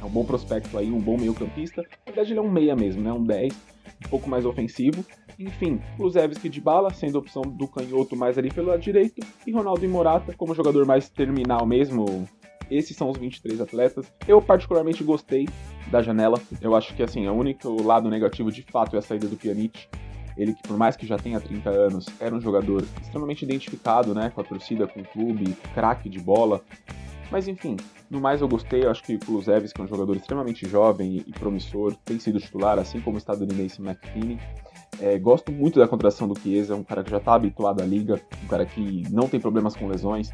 é 0.01 0.05
um 0.05 0.09
bom 0.09 0.25
prospecto 0.25 0.77
aí, 0.77 0.91
um 0.91 0.99
bom 0.99 1.17
meio-campista. 1.17 1.81
Na 1.81 2.11
verdade, 2.11 2.33
ele 2.33 2.39
é 2.39 2.41
um 2.41 2.51
meia 2.51 2.75
mesmo, 2.75 3.01
né? 3.01 3.11
Um 3.11 3.23
10, 3.23 3.53
um 4.05 4.09
pouco 4.09 4.29
mais 4.29 4.45
ofensivo. 4.45 5.03
Enfim, 5.39 5.81
Kulusevski 5.95 6.49
de 6.49 6.59
bala, 6.59 6.93
sendo 6.93 7.17
opção 7.17 7.41
do 7.41 7.67
canhoto 7.67 8.15
mais 8.15 8.37
ali 8.37 8.51
pelo 8.51 8.67
lado 8.67 8.81
direito, 8.81 9.25
e 9.47 9.51
Ronaldo 9.51 9.83
e 9.85 9.87
Morata 9.87 10.33
como 10.33 10.53
jogador 10.53 10.85
mais 10.85 11.09
terminal 11.09 11.65
mesmo. 11.65 12.27
Esses 12.69 12.95
são 12.95 13.09
os 13.09 13.17
23 13.17 13.61
atletas. 13.61 14.11
Eu 14.27 14.41
particularmente 14.41 15.03
gostei 15.03 15.47
da 15.89 16.01
janela. 16.01 16.39
Eu 16.61 16.75
acho 16.75 16.93
que 16.93 17.01
assim, 17.01 17.27
o 17.27 17.33
único 17.33 17.81
lado 17.81 18.09
negativo 18.09 18.51
de 18.51 18.61
fato 18.61 18.95
é 18.95 18.99
a 18.99 19.01
saída 19.01 19.27
do 19.27 19.35
Pjanic. 19.35 19.87
Ele 20.39 20.53
que 20.53 20.63
por 20.63 20.77
mais 20.77 20.95
que 20.95 21.05
já 21.05 21.17
tenha 21.17 21.39
30 21.39 21.69
anos, 21.69 22.05
era 22.19 22.33
um 22.33 22.39
jogador 22.39 22.85
extremamente 23.01 23.43
identificado, 23.43 24.15
né, 24.15 24.31
com 24.33 24.39
a 24.39 24.43
torcida, 24.43 24.87
com 24.87 25.01
o 25.01 25.03
clube, 25.03 25.53
craque 25.75 26.07
de 26.07 26.19
bola. 26.19 26.61
Mas 27.29 27.47
enfim, 27.47 27.75
no 28.09 28.19
mais 28.19 28.41
eu 28.41 28.47
gostei, 28.47 28.85
eu 28.85 28.89
acho 28.89 29.03
que 29.03 29.15
o 29.15 29.19
Kulusevski 29.19 29.79
é 29.79 29.83
um 29.83 29.87
jogador 29.87 30.15
extremamente 30.15 30.67
jovem 30.67 31.23
e 31.27 31.31
promissor, 31.31 31.93
tem 32.05 32.17
sido 32.17 32.39
titular, 32.39 32.79
assim 32.79 33.01
como 33.01 33.17
o 33.17 33.19
estadunidense 33.19 33.81
McKinney. 33.81 34.39
É, 34.99 35.17
gosto 35.19 35.51
muito 35.51 35.77
da 35.77 35.87
contratação 35.87 36.27
do 36.27 36.37
Chiesa, 36.39 36.75
um 36.75 36.83
cara 36.83 37.03
que 37.03 37.11
já 37.11 37.17
está 37.17 37.33
habituado 37.33 37.81
à 37.81 37.85
liga, 37.85 38.19
um 38.43 38.47
cara 38.47 38.65
que 38.65 39.03
não 39.11 39.29
tem 39.29 39.39
problemas 39.39 39.75
com 39.75 39.87
lesões, 39.87 40.31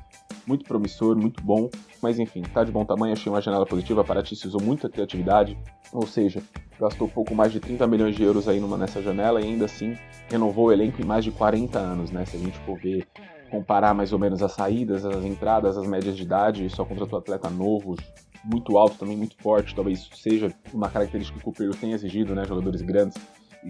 muito 0.48 0.66
promissor, 0.66 1.16
muito 1.16 1.44
bom, 1.44 1.70
mas 2.02 2.18
enfim, 2.18 2.42
tá 2.42 2.64
de 2.64 2.72
bom 2.72 2.86
tamanho, 2.86 3.14
achei 3.14 3.32
uma 3.32 3.42
janela 3.42 3.66
positiva, 3.66 4.02
a 4.02 4.04
Paraty 4.04 4.36
usou 4.48 4.62
muita 4.62 4.90
criatividade, 4.90 5.58
ou 5.98 6.08
seja, 6.08 6.42
gastou 6.80 7.08
pouco 7.08 7.34
mais 7.34 7.52
de 7.52 7.60
30 7.60 7.88
milhões 7.88 8.16
de 8.16 8.24
euros 8.24 8.48
aí 8.48 8.60
numa, 8.60 8.78
nessa 8.78 9.02
janela 9.02 9.42
e 9.42 9.46
ainda 9.46 9.66
assim 9.66 9.98
renovou 10.30 10.68
o 10.68 10.72
elenco 10.72 11.02
em 11.02 11.06
mais 11.06 11.24
de 11.24 11.32
40 11.32 11.80
anos, 11.80 12.12
né? 12.12 12.26
Se 12.26 12.36
a 12.36 12.40
gente 12.40 12.58
for 12.60 12.78
ver, 12.78 13.08
comparar 13.50 13.94
mais 13.94 14.12
ou 14.12 14.20
menos 14.20 14.42
as 14.44 14.52
saídas, 14.52 15.06
as 15.06 15.24
entradas, 15.24 15.78
as 15.78 15.88
médias 15.88 16.16
de 16.16 16.24
idade, 16.24 16.70
só 16.70 16.84
contratou 16.84 17.20
atleta 17.20 17.50
novo, 17.50 17.96
muito 18.44 18.78
alto, 18.78 18.98
também 18.98 19.18
muito 19.18 19.36
forte, 19.42 19.74
talvez 19.74 20.00
isso 20.00 20.16
seja 20.16 20.54
uma 20.74 20.90
característica 20.90 21.40
que 21.40 21.48
o 21.48 21.52
Cooper 21.52 21.76
tenha 21.80 21.96
exigido, 21.96 22.36
né? 22.36 22.46
Jogadores 22.46 22.82
grandes 22.82 23.18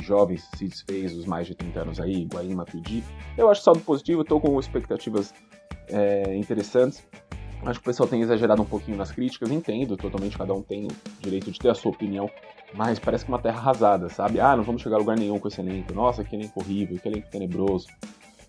jovens 0.03 0.49
se 0.55 0.67
desfez 0.67 1.15
os 1.15 1.25
mais 1.25 1.47
de 1.47 1.55
30 1.55 1.79
anos 1.79 1.99
aí, 1.99 2.25
Guaim, 2.25 2.53
Matuidi. 2.53 3.03
Eu 3.37 3.49
acho 3.49 3.61
saldo 3.61 3.79
positivo, 3.81 4.21
estou 4.21 4.41
com 4.41 4.59
expectativas 4.59 5.33
é, 5.87 6.35
interessantes. 6.35 7.05
Acho 7.65 7.79
que 7.79 7.85
o 7.85 7.89
pessoal 7.89 8.07
tem 8.07 8.21
exagerado 8.21 8.61
um 8.61 8.65
pouquinho 8.65 8.95
nas 8.95 9.11
críticas, 9.11 9.49
entendo, 9.49 9.97
totalmente 9.97 10.37
cada 10.37 10.53
um 10.53 10.61
tem 10.61 10.85
o 10.85 10.89
direito 11.19 11.51
de 11.51 11.57
ter 11.57 11.69
a 11.69 11.73
sua 11.73 11.91
opinião, 11.91 12.29
mas 12.75 12.99
parece 12.99 13.25
que 13.25 13.31
uma 13.31 13.39
terra 13.39 13.57
arrasada, 13.57 14.07
sabe? 14.07 14.39
Ah, 14.39 14.55
não 14.55 14.63
vamos 14.63 14.83
chegar 14.83 14.97
a 14.97 14.99
lugar 14.99 15.17
nenhum 15.17 15.39
com 15.39 15.47
esse 15.47 15.61
elenco, 15.61 15.91
nossa, 15.91 16.23
que 16.23 16.35
elenco 16.35 16.59
horrível, 16.59 16.99
que 16.99 17.07
elenco 17.07 17.27
tenebroso. 17.27 17.87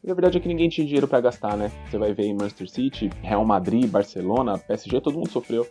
E 0.04 0.10
a 0.10 0.14
verdade 0.14 0.36
é 0.36 0.40
que 0.40 0.46
ninguém 0.46 0.68
tinha 0.68 0.86
dinheiro 0.86 1.08
para 1.08 1.18
gastar, 1.22 1.56
né? 1.56 1.72
Você 1.88 1.96
vai 1.96 2.12
ver 2.12 2.24
em 2.24 2.34
Manchester 2.34 2.68
City, 2.68 3.10
Real 3.22 3.44
Madrid, 3.44 3.88
Barcelona, 3.88 4.58
PSG, 4.58 5.00
todo 5.00 5.14
mundo 5.14 5.30
sofreu. 5.30 5.66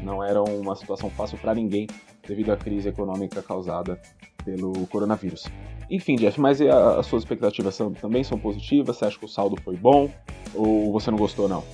Não 0.00 0.22
era 0.22 0.40
uma 0.40 0.76
situação 0.76 1.10
fácil 1.10 1.36
para 1.38 1.52
ninguém 1.52 1.88
devido 2.26 2.50
à 2.52 2.56
crise 2.56 2.88
econômica 2.88 3.42
causada 3.42 4.00
pelo 4.44 4.86
coronavírus. 4.86 5.44
Enfim, 5.90 6.14
Jeff, 6.14 6.40
mas 6.40 6.60
as 6.60 7.06
suas 7.06 7.22
expectativas 7.22 7.74
são, 7.74 7.92
também 7.92 8.22
são 8.22 8.38
positivas? 8.38 8.96
Você 8.96 9.04
acha 9.04 9.18
que 9.18 9.24
o 9.24 9.28
saldo 9.28 9.60
foi 9.62 9.76
bom? 9.76 10.08
Ou 10.54 10.92
você 10.92 11.10
não 11.10 11.18
gostou, 11.18 11.48
não? 11.48 11.64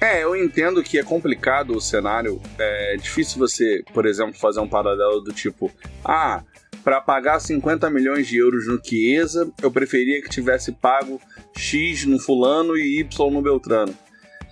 É, 0.00 0.22
eu 0.22 0.36
entendo 0.36 0.82
que 0.82 0.98
é 0.98 1.02
complicado 1.02 1.76
o 1.76 1.80
cenário. 1.80 2.40
É 2.58 2.96
difícil 2.96 3.38
você, 3.38 3.82
por 3.92 4.06
exemplo, 4.06 4.34
fazer 4.34 4.60
um 4.60 4.68
paralelo 4.68 5.20
do 5.20 5.32
tipo: 5.32 5.70
ah, 6.04 6.42
para 6.82 7.00
pagar 7.00 7.40
50 7.40 7.88
milhões 7.90 8.26
de 8.26 8.36
euros 8.36 8.66
no 8.66 8.78
Chiesa, 8.84 9.50
eu 9.62 9.70
preferia 9.70 10.20
que 10.20 10.28
tivesse 10.28 10.72
pago 10.72 11.20
X 11.56 12.04
no 12.04 12.18
Fulano 12.18 12.76
e 12.76 13.00
Y 13.00 13.30
no 13.30 13.40
Beltrano. 13.40 13.96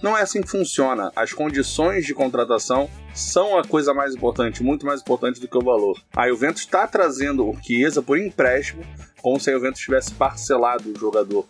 Não 0.03 0.19
é 0.19 0.23
assim 0.23 0.41
que 0.41 0.51
funciona. 0.51 1.13
As 1.15 1.33
condições 1.33 2.05
de 2.05 2.13
contratação 2.13 2.91
são 3.15 3.57
a 3.57 3.63
coisa 3.63 3.95
mais 3.95 4.15
importante, 4.15 4.63
muito 4.63 4.85
mais 4.85 5.01
importante 5.01 5.41
do 5.41 5.47
que 5.47 5.57
o 5.57 5.63
valor. 5.63 5.97
A 6.17 6.27
Juventus 6.29 6.63
está 6.63 6.89
trazendo 6.89 7.49
o 7.49 7.57
Chiesa 7.63 8.03
por 8.03 8.19
empréstimo, 8.19 8.83
como 9.21 9.39
se 9.39 9.51
a 9.51 9.53
Juventus 9.53 9.81
tivesse 9.81 10.13
parcelado 10.13 10.91
o 10.91 10.99
jogador 10.99 11.47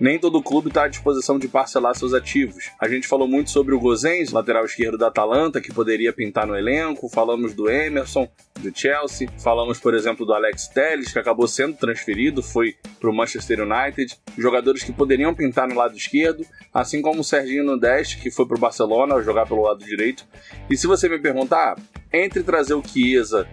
nem 0.00 0.18
todo 0.18 0.42
clube 0.42 0.68
está 0.68 0.84
à 0.84 0.88
disposição 0.88 1.38
de 1.38 1.46
parcelar 1.46 1.94
seus 1.94 2.14
ativos. 2.14 2.70
A 2.80 2.88
gente 2.88 3.06
falou 3.06 3.28
muito 3.28 3.50
sobre 3.50 3.74
o 3.74 3.78
Gozens, 3.78 4.32
lateral 4.32 4.64
esquerdo 4.64 4.96
da 4.96 5.08
Atalanta, 5.08 5.60
que 5.60 5.72
poderia 5.72 6.12
pintar 6.12 6.46
no 6.46 6.56
elenco, 6.56 7.08
falamos 7.08 7.52
do 7.52 7.70
Emerson, 7.70 8.26
do 8.58 8.76
Chelsea, 8.76 9.28
falamos, 9.38 9.78
por 9.78 9.94
exemplo, 9.94 10.24
do 10.24 10.32
Alex 10.32 10.68
Telles, 10.68 11.12
que 11.12 11.18
acabou 11.18 11.46
sendo 11.46 11.76
transferido, 11.76 12.42
foi 12.42 12.76
para 12.98 13.10
o 13.10 13.14
Manchester 13.14 13.60
United, 13.60 14.18
jogadores 14.38 14.82
que 14.82 14.92
poderiam 14.92 15.34
pintar 15.34 15.68
no 15.68 15.74
lado 15.74 15.96
esquerdo, 15.96 16.46
assim 16.72 17.02
como 17.02 17.20
o 17.20 17.24
Serginho 17.24 17.64
Nudeste, 17.64 18.18
que 18.18 18.30
foi 18.30 18.46
para 18.46 18.56
o 18.56 18.60
Barcelona 18.60 19.20
jogar 19.22 19.46
pelo 19.46 19.62
lado 19.62 19.84
direito. 19.84 20.24
E 20.70 20.76
se 20.76 20.86
você 20.86 21.08
me 21.08 21.18
perguntar, 21.18 21.76
entre 22.12 22.42
trazer 22.42 22.74
o 22.74 22.82
Chiesa 22.82 23.46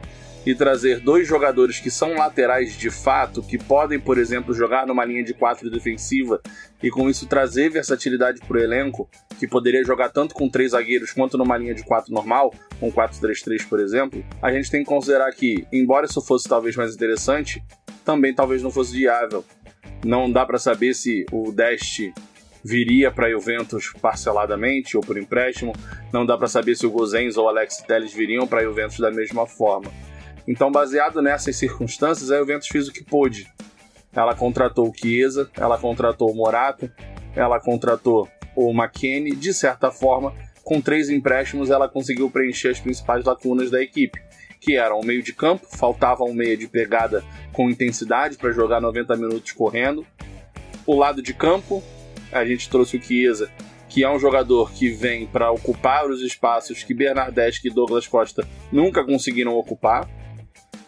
e 0.47 0.55
trazer 0.55 1.01
dois 1.01 1.27
jogadores 1.27 1.77
que 1.77 1.91
são 1.91 2.13
laterais 2.13 2.77
de 2.77 2.89
fato, 2.89 3.43
que 3.43 3.57
podem, 3.57 3.99
por 3.99 4.17
exemplo, 4.17 4.53
jogar 4.53 4.88
numa 4.88 5.03
linha 5.03 5.21
de 5.21 5.33
quatro 5.33 5.69
defensiva 5.69 6.39
e 6.81 6.89
com 6.89 7.10
isso 7.10 7.27
trazer 7.27 7.69
versatilidade 7.69 8.39
para 8.39 8.55
o 8.55 8.62
elenco, 8.62 9.10
que 9.38 9.45
poderia 9.45 9.83
jogar 9.83 10.07
tanto 10.07 10.33
com 10.33 10.47
três 10.47 10.71
zagueiros 10.71 11.12
quanto 11.12 11.38
numa 11.38 11.57
linha 11.57 11.75
de 11.75 11.83
quatro 11.83 12.13
normal, 12.13 12.53
com 12.79 12.89
4-3-3, 12.89 13.67
por 13.67 13.81
exemplo, 13.81 14.23
a 14.41 14.49
gente 14.49 14.71
tem 14.71 14.83
que 14.83 14.89
considerar 14.89 15.33
que, 15.33 15.67
embora 15.69 16.05
isso 16.05 16.21
fosse 16.21 16.47
talvez 16.47 16.77
mais 16.77 16.95
interessante, 16.95 17.62
também 18.05 18.33
talvez 18.33 18.63
não 18.63 18.71
fosse 18.71 18.95
viável. 18.95 19.43
Não 20.05 20.31
dá 20.31 20.45
para 20.45 20.57
saber 20.57 20.93
se 20.93 21.25
o 21.29 21.51
Dest 21.51 22.13
viria 22.63 23.12
para 23.12 23.29
Juventus 23.29 23.91
parceladamente 24.01 24.95
ou 24.95 25.03
por 25.03 25.17
empréstimo. 25.17 25.73
Não 26.13 26.25
dá 26.25 26.38
para 26.38 26.47
saber 26.47 26.75
se 26.75 26.86
o 26.86 26.91
Gozens 26.91 27.36
ou 27.36 27.45
o 27.45 27.49
Alex 27.49 27.83
Telles 27.86 28.13
viriam 28.13 28.47
para 28.47 28.63
Juventus 28.63 28.99
da 28.99 29.12
mesma 29.12 29.45
forma. 29.45 29.91
Então, 30.47 30.71
baseado 30.71 31.21
nessas 31.21 31.55
circunstâncias, 31.55 32.31
a 32.31 32.38
Juventus 32.38 32.67
fez 32.67 32.88
o 32.88 32.93
que 32.93 33.03
pôde. 33.03 33.47
Ela 34.13 34.33
contratou 34.33 34.89
o 34.89 34.93
Chiesa, 34.93 35.49
ela 35.55 35.77
contratou 35.77 36.31
o 36.31 36.36
Morata, 36.36 36.91
ela 37.36 37.60
contratou 37.60 38.27
o 38.55 38.71
McKennie, 38.71 39.36
de 39.36 39.53
certa 39.53 39.91
forma, 39.91 40.33
com 40.63 40.81
três 40.81 41.10
empréstimos 41.10 41.69
ela 41.69 41.88
conseguiu 41.88 42.29
preencher 42.29 42.69
as 42.69 42.79
principais 42.79 43.23
lacunas 43.23 43.69
da 43.69 43.81
equipe, 43.81 44.19
que 44.60 44.75
eram 44.75 44.99
o 44.99 45.05
meio 45.05 45.21
de 45.21 45.31
campo, 45.31 45.65
faltava 45.69 46.23
um 46.23 46.33
meia 46.33 46.57
de 46.57 46.67
pegada 46.67 47.23
com 47.53 47.69
intensidade 47.69 48.36
para 48.36 48.51
jogar 48.51 48.81
90 48.81 49.15
minutos 49.15 49.51
correndo. 49.51 50.05
O 50.86 50.95
lado 50.95 51.21
de 51.21 51.33
campo, 51.33 51.83
a 52.31 52.43
gente 52.43 52.69
trouxe 52.69 52.97
o 52.97 53.01
Chiesa, 53.01 53.49
que 53.88 54.03
é 54.03 54.10
um 54.10 54.19
jogador 54.19 54.71
que 54.71 54.89
vem 54.89 55.25
para 55.25 55.51
ocupar 55.51 56.10
os 56.10 56.21
espaços 56.21 56.83
que 56.83 56.93
Bernardeschi 56.93 57.67
e 57.67 57.71
Douglas 57.71 58.07
Costa 58.07 58.45
nunca 58.71 59.05
conseguiram 59.05 59.53
ocupar. 59.55 60.10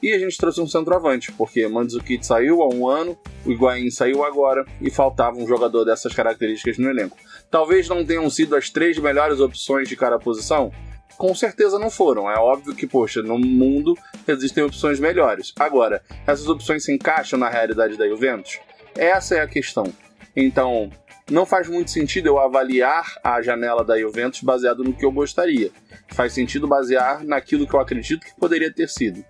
E 0.01 0.13
a 0.13 0.19
gente 0.19 0.37
trouxe 0.37 0.61
um 0.61 0.67
centroavante, 0.67 1.31
porque 1.33 1.67
Mandzukic 1.67 2.25
saiu 2.25 2.61
há 2.61 2.69
um 2.69 2.87
ano, 2.87 3.17
o 3.45 3.51
Higuaín 3.51 3.89
saiu 3.91 4.23
agora 4.23 4.65
e 4.81 4.89
faltava 4.89 5.37
um 5.37 5.47
jogador 5.47 5.83
dessas 5.83 6.13
características 6.13 6.77
no 6.77 6.89
elenco. 6.89 7.17
Talvez 7.51 7.89
não 7.89 8.05
tenham 8.05 8.29
sido 8.29 8.55
as 8.55 8.69
três 8.69 8.97
melhores 8.97 9.39
opções 9.39 9.89
de 9.89 9.97
cada 9.97 10.17
posição, 10.17 10.71
com 11.17 11.35
certeza 11.35 11.77
não 11.77 11.89
foram. 11.89 12.31
É 12.31 12.39
óbvio 12.39 12.73
que, 12.73 12.87
poxa, 12.87 13.21
no 13.21 13.37
mundo 13.37 13.93
existem 14.25 14.63
opções 14.63 15.01
melhores. 15.01 15.53
Agora, 15.59 16.01
essas 16.25 16.47
opções 16.47 16.85
se 16.85 16.93
encaixam 16.93 17.37
na 17.37 17.49
realidade 17.49 17.97
da 17.97 18.07
Juventus? 18.07 18.59
Essa 18.97 19.35
é 19.35 19.41
a 19.41 19.47
questão. 19.47 19.91
Então, 20.33 20.89
não 21.29 21.45
faz 21.45 21.67
muito 21.67 21.91
sentido 21.91 22.27
eu 22.27 22.39
avaliar 22.39 23.17
a 23.21 23.41
janela 23.41 23.83
da 23.83 23.99
Juventus 23.99 24.41
baseado 24.41 24.83
no 24.83 24.93
que 24.93 25.05
eu 25.05 25.11
gostaria. 25.11 25.71
Faz 26.07 26.31
sentido 26.31 26.67
basear 26.67 27.23
naquilo 27.23 27.67
que 27.67 27.73
eu 27.73 27.79
acredito 27.81 28.25
que 28.25 28.39
poderia 28.39 28.73
ter 28.73 28.87
sido. 28.87 29.23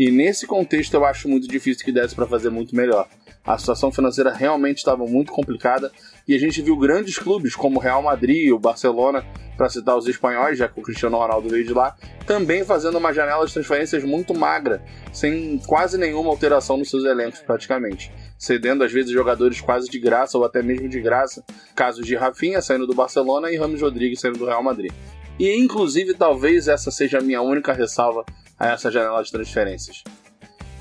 E 0.00 0.10
nesse 0.10 0.46
contexto 0.46 0.94
eu 0.94 1.04
acho 1.04 1.28
muito 1.28 1.46
difícil 1.46 1.84
que 1.84 1.92
desse 1.92 2.14
para 2.14 2.26
fazer 2.26 2.48
muito 2.48 2.74
melhor. 2.74 3.06
A 3.44 3.58
situação 3.58 3.92
financeira 3.92 4.32
realmente 4.32 4.78
estava 4.78 5.04
muito 5.06 5.30
complicada 5.30 5.92
e 6.26 6.34
a 6.34 6.38
gente 6.38 6.62
viu 6.62 6.74
grandes 6.74 7.18
clubes 7.18 7.54
como 7.54 7.78
o 7.78 7.82
Real 7.82 8.02
Madrid, 8.02 8.50
o 8.50 8.58
Barcelona, 8.58 9.22
para 9.58 9.68
citar 9.68 9.98
os 9.98 10.08
espanhóis, 10.08 10.56
já 10.56 10.66
que 10.68 10.80
o 10.80 10.82
Cristiano 10.82 11.18
Ronaldo 11.18 11.50
veio 11.50 11.66
de 11.66 11.74
lá, 11.74 11.94
também 12.26 12.64
fazendo 12.64 12.96
uma 12.96 13.12
janela 13.12 13.46
de 13.46 13.52
transferências 13.52 14.02
muito 14.02 14.32
magra, 14.32 14.82
sem 15.12 15.58
quase 15.66 15.98
nenhuma 15.98 16.30
alteração 16.30 16.78
nos 16.78 16.88
seus 16.88 17.04
elencos 17.04 17.40
praticamente, 17.40 18.10
cedendo 18.38 18.82
às 18.82 18.90
vezes 18.90 19.10
jogadores 19.10 19.60
quase 19.60 19.90
de 19.90 19.98
graça 19.98 20.38
ou 20.38 20.46
até 20.46 20.62
mesmo 20.62 20.88
de 20.88 20.98
graça, 20.98 21.44
casos 21.76 22.06
de 22.06 22.16
Rafinha 22.16 22.62
saindo 22.62 22.86
do 22.86 22.94
Barcelona 22.94 23.52
e 23.52 23.58
Ramos 23.58 23.82
Rodrigues 23.82 24.18
saindo 24.18 24.38
do 24.38 24.46
Real 24.46 24.62
Madrid. 24.62 24.92
E 25.38 25.54
inclusive 25.58 26.14
talvez 26.14 26.68
essa 26.68 26.90
seja 26.90 27.18
a 27.18 27.22
minha 27.22 27.42
única 27.42 27.74
ressalva 27.74 28.24
a 28.60 28.68
essa 28.68 28.90
janela 28.90 29.24
de 29.24 29.32
transferências. 29.32 30.04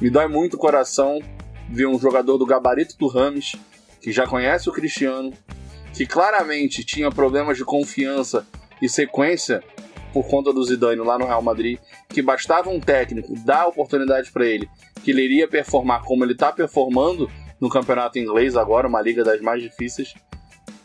Me 0.01 0.09
dói 0.09 0.27
muito 0.27 0.55
o 0.55 0.59
coração 0.59 1.19
ver 1.69 1.87
um 1.87 1.97
jogador 1.97 2.37
do 2.37 2.45
gabarito 2.45 2.97
do 2.97 3.07
Rames, 3.07 3.55
que 4.01 4.11
já 4.11 4.27
conhece 4.27 4.69
o 4.69 4.73
Cristiano, 4.73 5.33
que 5.93 6.05
claramente 6.05 6.83
tinha 6.83 7.09
problemas 7.09 7.57
de 7.57 7.63
confiança 7.63 8.45
e 8.81 8.89
sequência 8.89 9.63
por 10.11 10.27
conta 10.27 10.51
do 10.51 10.63
Zidane 10.63 11.01
lá 11.01 11.17
no 11.17 11.25
Real 11.25 11.41
Madrid, 11.41 11.79
que 12.09 12.21
bastava 12.21 12.69
um 12.69 12.79
técnico 12.79 13.33
dar 13.45 13.67
oportunidade 13.67 14.31
para 14.31 14.45
ele, 14.45 14.67
que 15.03 15.11
ele 15.11 15.23
iria 15.23 15.47
performar 15.47 16.03
como 16.03 16.23
ele 16.23 16.33
está 16.33 16.51
performando 16.51 17.29
no 17.59 17.69
campeonato 17.69 18.17
inglês 18.17 18.55
agora, 18.55 18.87
uma 18.87 19.01
liga 19.01 19.23
das 19.23 19.39
mais 19.41 19.61
difíceis. 19.61 20.13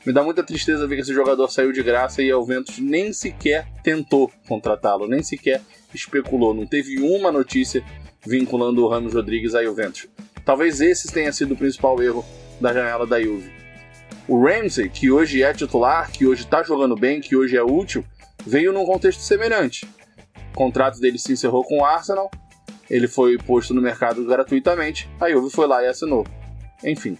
Me 0.06 0.12
dá 0.12 0.22
muita 0.22 0.42
tristeza 0.42 0.86
ver 0.86 0.96
que 0.96 1.02
esse 1.02 1.14
jogador 1.14 1.50
saiu 1.50 1.72
de 1.72 1.82
graça 1.82 2.22
e 2.22 2.30
a 2.30 2.34
Juventus 2.34 2.78
nem 2.78 3.12
sequer 3.12 3.66
tentou 3.82 4.30
contratá-lo, 4.46 5.08
nem 5.08 5.22
sequer 5.22 5.62
especulou. 5.94 6.52
Não 6.52 6.66
teve 6.66 7.00
uma 7.00 7.32
notícia 7.32 7.82
vinculando 8.26 8.84
o 8.84 8.88
Ramos 8.88 9.14
Rodrigues 9.14 9.54
à 9.54 9.64
Juventus. 9.64 10.06
Talvez 10.44 10.82
esse 10.82 11.10
tenha 11.10 11.32
sido 11.32 11.54
o 11.54 11.56
principal 11.56 12.02
erro 12.02 12.24
da 12.60 12.72
janela 12.72 13.06
da 13.06 13.20
Juve. 13.20 13.50
O 14.28 14.42
Ramsey, 14.42 14.90
que 14.90 15.10
hoje 15.10 15.42
é 15.42 15.52
titular, 15.54 16.10
que 16.10 16.26
hoje 16.26 16.42
está 16.42 16.62
jogando 16.62 16.94
bem, 16.94 17.20
que 17.20 17.34
hoje 17.34 17.56
é 17.56 17.62
útil, 17.62 18.04
veio 18.46 18.72
num 18.72 18.84
contexto 18.84 19.20
semelhante. 19.20 19.86
O 20.52 20.56
contrato 20.56 21.00
dele 21.00 21.18
se 21.18 21.32
encerrou 21.32 21.64
com 21.64 21.78
o 21.78 21.84
Arsenal, 21.84 22.30
ele 22.90 23.08
foi 23.08 23.36
posto 23.38 23.72
no 23.72 23.80
mercado 23.80 24.24
gratuitamente, 24.24 25.08
a 25.18 25.30
Juve 25.30 25.50
foi 25.50 25.66
lá 25.66 25.82
e 25.82 25.86
assinou. 25.86 26.26
Enfim, 26.82 27.18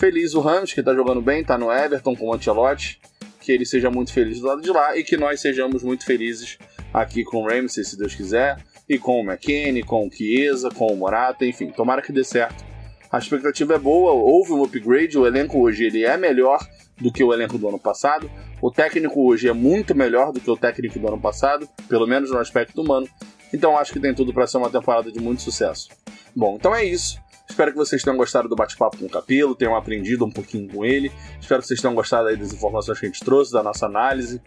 Feliz 0.00 0.32
o 0.32 0.40
Rams, 0.40 0.72
que 0.72 0.82
tá 0.82 0.94
jogando 0.94 1.20
bem, 1.20 1.44
tá 1.44 1.58
no 1.58 1.70
Everton 1.70 2.16
com 2.16 2.28
o 2.28 2.34
Ancelotti. 2.34 2.98
Que 3.38 3.52
ele 3.52 3.66
seja 3.66 3.90
muito 3.90 4.10
feliz 4.14 4.40
do 4.40 4.46
lado 4.46 4.62
de 4.62 4.70
lá 4.70 4.96
e 4.96 5.04
que 5.04 5.14
nós 5.14 5.42
sejamos 5.42 5.82
muito 5.82 6.06
felizes 6.06 6.56
aqui 6.90 7.22
com 7.22 7.42
o 7.42 7.46
Ramsey, 7.46 7.84
se 7.84 7.98
Deus 7.98 8.14
quiser, 8.14 8.56
e 8.88 8.98
com 8.98 9.20
o 9.20 9.22
McKennie, 9.22 9.82
com 9.82 10.06
o 10.06 10.10
Chiesa, 10.10 10.70
com 10.70 10.86
o 10.86 10.96
Morata, 10.96 11.44
enfim, 11.44 11.66
tomara 11.68 12.00
que 12.00 12.12
dê 12.12 12.24
certo. 12.24 12.64
A 13.12 13.18
expectativa 13.18 13.74
é 13.74 13.78
boa, 13.78 14.12
houve 14.12 14.52
um 14.52 14.64
upgrade, 14.64 15.18
o 15.18 15.26
elenco 15.26 15.60
hoje 15.60 15.84
ele 15.84 16.02
é 16.02 16.16
melhor 16.16 16.66
do 16.98 17.12
que 17.12 17.22
o 17.22 17.34
elenco 17.34 17.58
do 17.58 17.68
ano 17.68 17.78
passado. 17.78 18.30
O 18.62 18.70
técnico 18.70 19.28
hoje 19.28 19.48
é 19.48 19.52
muito 19.52 19.94
melhor 19.94 20.32
do 20.32 20.40
que 20.40 20.50
o 20.50 20.56
técnico 20.56 20.98
do 20.98 21.08
ano 21.08 21.20
passado, 21.20 21.68
pelo 21.90 22.06
menos 22.06 22.30
no 22.30 22.38
aspecto 22.38 22.80
humano. 22.80 23.06
Então 23.52 23.76
acho 23.76 23.92
que 23.92 24.00
tem 24.00 24.14
tudo 24.14 24.32
para 24.32 24.46
ser 24.46 24.56
uma 24.56 24.70
temporada 24.70 25.12
de 25.12 25.20
muito 25.20 25.42
sucesso. 25.42 25.90
Bom, 26.34 26.56
então 26.56 26.74
é 26.74 26.86
isso. 26.86 27.20
Espero 27.50 27.72
que 27.72 27.76
vocês 27.76 28.00
tenham 28.02 28.16
gostado 28.16 28.48
do 28.48 28.54
bate-papo 28.54 28.96
com 28.96 29.06
o 29.06 29.10
Capelo, 29.10 29.56
tenham 29.56 29.74
aprendido 29.74 30.24
um 30.24 30.30
pouquinho 30.30 30.68
com 30.68 30.84
ele. 30.84 31.10
Espero 31.40 31.60
que 31.60 31.66
vocês 31.66 31.80
tenham 31.80 31.94
gostado 31.96 32.28
aí 32.28 32.36
das 32.36 32.52
informações 32.52 32.98
que 32.98 33.06
a 33.06 33.08
gente 33.08 33.24
trouxe, 33.24 33.52
da 33.52 33.60
nossa 33.60 33.86
análise. 33.86 34.40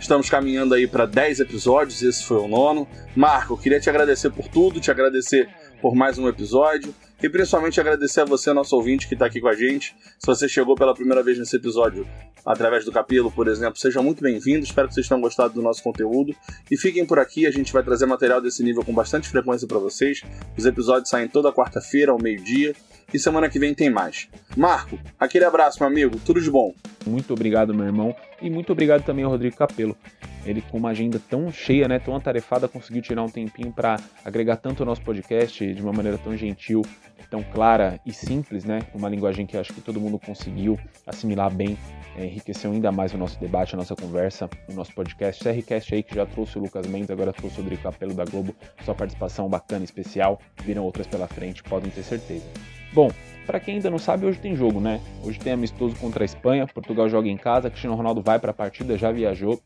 Estamos 0.00 0.30
caminhando 0.30 0.74
aí 0.74 0.86
para 0.86 1.04
10 1.04 1.40
episódios, 1.40 2.02
esse 2.02 2.24
foi 2.24 2.38
o 2.38 2.48
nono. 2.48 2.88
Marco, 3.14 3.58
queria 3.58 3.78
te 3.78 3.90
agradecer 3.90 4.30
por 4.30 4.48
tudo, 4.48 4.80
te 4.80 4.90
agradecer 4.90 5.48
por 5.82 5.94
mais 5.94 6.18
um 6.18 6.26
episódio 6.28 6.94
e 7.22 7.28
principalmente 7.28 7.80
agradecer 7.80 8.20
a 8.20 8.24
você, 8.24 8.52
nosso 8.52 8.76
ouvinte, 8.76 9.08
que 9.08 9.14
está 9.14 9.26
aqui 9.26 9.40
com 9.40 9.48
a 9.48 9.54
gente. 9.54 9.96
Se 10.18 10.26
você 10.26 10.48
chegou 10.48 10.74
pela 10.74 10.94
primeira 10.94 11.22
vez 11.22 11.38
nesse 11.38 11.56
episódio 11.56 12.06
através 12.44 12.84
do 12.84 12.92
Capelo, 12.92 13.30
por 13.30 13.48
exemplo, 13.48 13.78
seja 13.78 14.02
muito 14.02 14.22
bem-vindo. 14.22 14.64
Espero 14.64 14.86
que 14.88 14.94
vocês 14.94 15.08
tenham 15.08 15.20
gostado 15.20 15.54
do 15.54 15.62
nosso 15.62 15.82
conteúdo 15.82 16.34
e 16.70 16.76
fiquem 16.76 17.06
por 17.06 17.18
aqui. 17.18 17.46
A 17.46 17.50
gente 17.50 17.72
vai 17.72 17.82
trazer 17.82 18.06
material 18.06 18.40
desse 18.40 18.62
nível 18.62 18.84
com 18.84 18.92
bastante 18.92 19.28
frequência 19.28 19.66
para 19.66 19.78
vocês. 19.78 20.22
Os 20.56 20.66
episódios 20.66 21.08
saem 21.08 21.26
toda 21.26 21.52
quarta-feira 21.52 22.12
ao 22.12 22.20
meio-dia 22.20 22.74
e 23.16 23.20
semana 23.20 23.48
que 23.48 23.58
vem 23.58 23.74
tem 23.74 23.90
mais. 23.90 24.28
Marco, 24.56 24.98
aquele 25.18 25.44
abraço, 25.44 25.78
meu 25.80 25.88
amigo. 25.88 26.18
Tudo 26.24 26.40
de 26.40 26.50
bom. 26.50 26.72
Muito 27.06 27.32
obrigado, 27.32 27.72
meu 27.72 27.86
irmão, 27.86 28.14
e 28.42 28.50
muito 28.50 28.72
obrigado 28.72 29.04
também 29.04 29.24
ao 29.24 29.30
Rodrigo 29.30 29.56
Capelo. 29.56 29.96
Ele 30.44 30.60
com 30.60 30.78
uma 30.78 30.90
agenda 30.90 31.20
tão 31.28 31.50
cheia, 31.50 31.88
né, 31.88 31.98
tão 31.98 32.14
atarefada, 32.14 32.68
conseguiu 32.68 33.02
tirar 33.02 33.22
um 33.22 33.28
tempinho 33.28 33.72
para 33.72 33.98
agregar 34.24 34.56
tanto 34.56 34.82
o 34.82 34.86
nosso 34.86 35.02
podcast 35.02 35.72
de 35.72 35.82
uma 35.82 35.92
maneira 35.92 36.18
tão 36.18 36.36
gentil, 36.36 36.82
tão 37.30 37.42
clara 37.42 38.00
e 38.06 38.12
simples, 38.12 38.64
né? 38.64 38.80
Uma 38.94 39.08
linguagem 39.08 39.46
que 39.46 39.56
acho 39.56 39.72
que 39.72 39.80
todo 39.80 40.00
mundo 40.00 40.18
conseguiu 40.18 40.78
assimilar 41.06 41.52
bem, 41.52 41.76
é, 42.16 42.26
enriqueceu 42.26 42.70
ainda 42.70 42.92
mais 42.92 43.12
o 43.12 43.18
nosso 43.18 43.38
debate, 43.40 43.74
a 43.74 43.78
nossa 43.78 43.96
conversa, 43.96 44.48
o 44.68 44.72
nosso 44.72 44.92
podcast. 44.94 45.42
CRCast 45.42 45.94
aí 45.94 46.02
que 46.02 46.14
já 46.14 46.26
trouxe 46.26 46.58
o 46.58 46.62
Lucas 46.62 46.86
Mendes, 46.86 47.10
agora 47.10 47.32
trouxe 47.32 47.58
o 47.58 47.62
Rodrigo 47.62 47.82
Capelo 47.82 48.14
da 48.14 48.24
Globo, 48.24 48.54
sua 48.84 48.94
participação 48.94 49.48
bacana, 49.48 49.84
especial. 49.84 50.40
Viram 50.62 50.84
outras 50.84 51.06
pela 51.06 51.26
frente, 51.26 51.62
podem 51.62 51.90
ter 51.90 52.02
certeza. 52.02 52.46
Bom, 52.92 53.10
para 53.46 53.60
quem 53.60 53.76
ainda 53.76 53.90
não 53.90 53.98
sabe, 53.98 54.26
hoje 54.26 54.38
tem 54.38 54.56
jogo, 54.56 54.80
né? 54.80 55.00
Hoje 55.22 55.38
tem 55.38 55.52
amistoso 55.52 55.94
contra 55.96 56.24
a 56.24 56.26
Espanha, 56.26 56.66
Portugal 56.66 57.08
joga 57.08 57.28
em 57.28 57.36
casa, 57.36 57.70
Cristiano 57.70 57.96
Ronaldo 57.96 58.20
vai 58.20 58.38
para 58.38 58.50
a 58.50 58.54
partida, 58.54 58.98
já 58.98 59.12
viajou, 59.12 59.60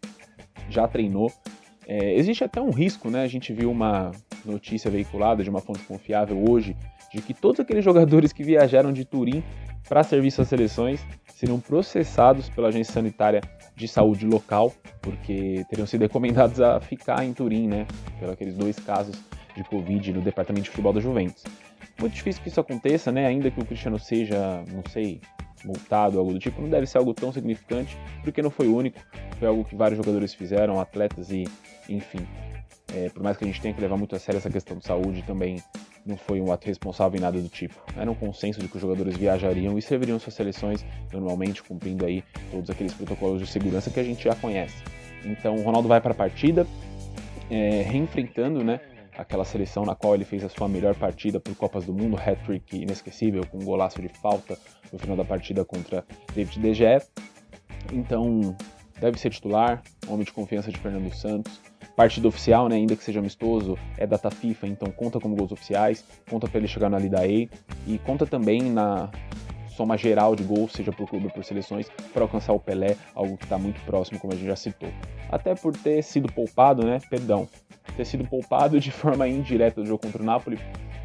já 0.69 0.87
treinou. 0.87 1.33
É, 1.87 2.15
existe 2.15 2.45
até 2.45 2.61
um 2.61 2.71
risco, 2.71 3.11
né? 3.11 3.23
A 3.23 3.27
gente 3.27 3.53
viu 3.53 3.71
uma 3.71 4.13
notícia 4.45 4.91
veiculada 4.91 5.43
de 5.43 5.51
uma 5.51 5.61
fonte 5.61 5.81
confiável 5.85 6.45
hoje 6.49 6.77
de 7.13 7.21
que 7.21 7.35
todos 7.35 7.59
aqueles 7.59 7.85
jogadores 7.85 8.33
que 8.33 8.45
viajaram 8.45 8.93
de 8.93 9.05
Turim 9.05 9.43
para 9.89 10.03
serviço 10.03 10.43
às 10.43 10.49
seleções 10.49 11.05
seriam 11.35 11.59
processados 11.59 12.49
pela 12.51 12.69
agência 12.69 12.93
sanitária 12.93 13.41
de 13.75 13.89
saúde 13.89 14.27
local, 14.27 14.73
porque 15.01 15.65
teriam 15.71 15.87
sido 15.87 16.03
recomendados 16.03 16.61
a 16.61 16.81
ficar 16.81 17.25
em 17.25 17.33
Turim, 17.33 17.67
né? 17.67 17.87
Pelos 18.19 18.35
aqueles 18.35 18.55
dois 18.55 18.79
casos 18.79 19.17
de 19.57 19.65
Covid 19.65 20.13
no 20.13 20.21
departamento 20.21 20.65
de 20.65 20.71
futebol 20.71 20.93
da 20.93 21.01
Juventus. 21.01 21.45
Muito 21.99 22.15
difícil 22.15 22.43
que 22.43 22.49
isso 22.49 22.61
aconteça, 22.61 23.13
né? 23.13 23.27
Ainda 23.27 23.51
que 23.51 23.61
o 23.61 23.65
Cristiano 23.65 23.99
seja, 23.99 24.65
não 24.73 24.83
sei, 24.91 25.21
multado, 25.65 26.19
algo 26.19 26.33
do 26.33 26.39
tipo, 26.39 26.61
não 26.61 26.69
deve 26.69 26.87
ser 26.87 26.99
algo 26.99 27.13
tão 27.13 27.33
significante, 27.33 27.97
porque 28.23 28.41
não 28.43 28.51
foi 28.51 28.69
o 28.69 28.77
único, 28.77 28.99
foi 29.39 29.49
algo 29.49 29.65
que 29.65 29.77
vários 29.77 29.99
jogadores 29.99 30.35
fizeram, 30.35 30.81
atletas 30.81 31.31
e, 31.31 31.45
enfim. 31.89 32.27
É, 32.95 33.09
por 33.09 33.23
mais 33.23 33.37
que 33.37 33.45
a 33.45 33.47
gente 33.47 33.61
tenha 33.61 33.73
que 33.73 33.81
levar 33.81 33.97
muito 33.97 34.17
a 34.17 34.19
sério 34.19 34.39
essa 34.39 34.51
questão 34.51 34.77
de 34.77 34.85
saúde, 34.85 35.23
também 35.23 35.63
não 36.05 36.17
foi 36.17 36.41
um 36.41 36.51
ato 36.53 36.67
responsável 36.67 37.19
em 37.19 37.21
nada 37.21 37.41
do 37.41 37.49
tipo. 37.49 37.75
Era 37.97 38.11
um 38.11 38.15
consenso 38.15 38.61
de 38.61 38.67
que 38.67 38.77
os 38.77 38.83
jogadores 38.83 39.17
viajariam 39.17 39.79
e 39.79 39.83
serviriam 39.83 40.19
suas 40.19 40.35
seleções, 40.35 40.85
normalmente 41.13 41.63
cumprindo 41.63 42.05
aí 42.05 42.25
todos 42.51 42.69
aqueles 42.69 42.93
protocolos 42.93 43.41
de 43.41 43.47
segurança 43.47 43.91
que 43.91 44.01
a 44.01 44.05
gente 44.05 44.25
já 44.25 44.35
conhece. 44.35 44.83
Então 45.25 45.55
o 45.57 45.63
Ronaldo 45.63 45.87
vai 45.87 46.01
para 46.01 46.13
a 46.13 46.15
partida, 46.15 46.67
é, 47.51 47.83
reenfrentando 47.83 48.65
né, 48.65 48.81
aquela 49.21 49.45
seleção 49.45 49.85
na 49.85 49.95
qual 49.95 50.15
ele 50.15 50.25
fez 50.25 50.43
a 50.43 50.49
sua 50.49 50.67
melhor 50.67 50.95
partida 50.95 51.39
por 51.39 51.55
Copas 51.55 51.85
do 51.85 51.93
Mundo, 51.93 52.17
hat-trick 52.17 52.75
inesquecível, 52.75 53.47
com 53.47 53.59
um 53.59 53.65
golaço 53.65 54.01
de 54.01 54.09
falta 54.09 54.59
no 54.91 54.99
final 54.99 55.17
da 55.17 55.25
partida 55.25 55.63
contra 55.63 56.05
David 56.35 56.59
De 56.59 56.75
Gea. 56.75 57.03
Então, 57.93 58.57
deve 58.99 59.21
ser 59.21 59.31
titular, 59.31 59.83
homem 60.09 60.25
de 60.25 60.33
confiança 60.33 60.73
de 60.73 60.79
Fernando 60.79 61.15
Santos. 61.15 61.61
Partida 61.95 62.29
oficial, 62.29 62.69
né, 62.69 62.77
ainda 62.77 62.97
que 62.97 63.05
seja 63.05 63.19
amistoso, 63.19 63.77
é 63.99 64.07
data 64.07 64.31
FIFA, 64.31 64.69
então 64.69 64.91
conta 64.91 65.21
como 65.21 65.37
gols 65.37 65.53
oficiais, 65.53 66.03
conta 66.29 66.49
para 66.49 66.59
ele 66.59 66.69
chegar 66.69 66.89
na 66.89 66.99
Liga 66.99 67.21
A 67.21 67.27
e 67.27 67.99
conta 68.05 68.25
também 68.25 68.63
na 68.63 69.11
soma 69.81 69.97
geral 69.97 70.37
de 70.37 70.43
gols, 70.43 70.73
seja 70.73 70.93
por 70.93 71.09
clube 71.09 71.25
ou 71.25 71.31
por 71.31 71.43
seleções, 71.43 71.89
para 72.13 72.21
alcançar 72.23 72.53
o 72.53 72.61
Pelé, 72.61 72.99
algo 73.15 73.39
que 73.39 73.45
está 73.45 73.57
muito 73.57 73.81
próximo, 73.87 74.21
como 74.21 74.35
a 74.35 74.37
gente 74.37 74.47
já 74.47 74.55
citou. 74.55 74.91
Até 75.31 75.55
por 75.55 75.75
ter 75.75 76.03
sido 76.03 76.31
poupado, 76.31 76.85
né, 76.85 76.99
perdão, 77.09 77.49
ter 77.97 78.05
sido 78.05 78.27
poupado 78.27 78.79
de 78.79 78.91
forma 78.91 79.27
indireta 79.27 79.81
do 79.81 79.87
jogo 79.87 80.03
contra 80.03 80.23
o 80.23 80.27
Napoli, 80.27 80.61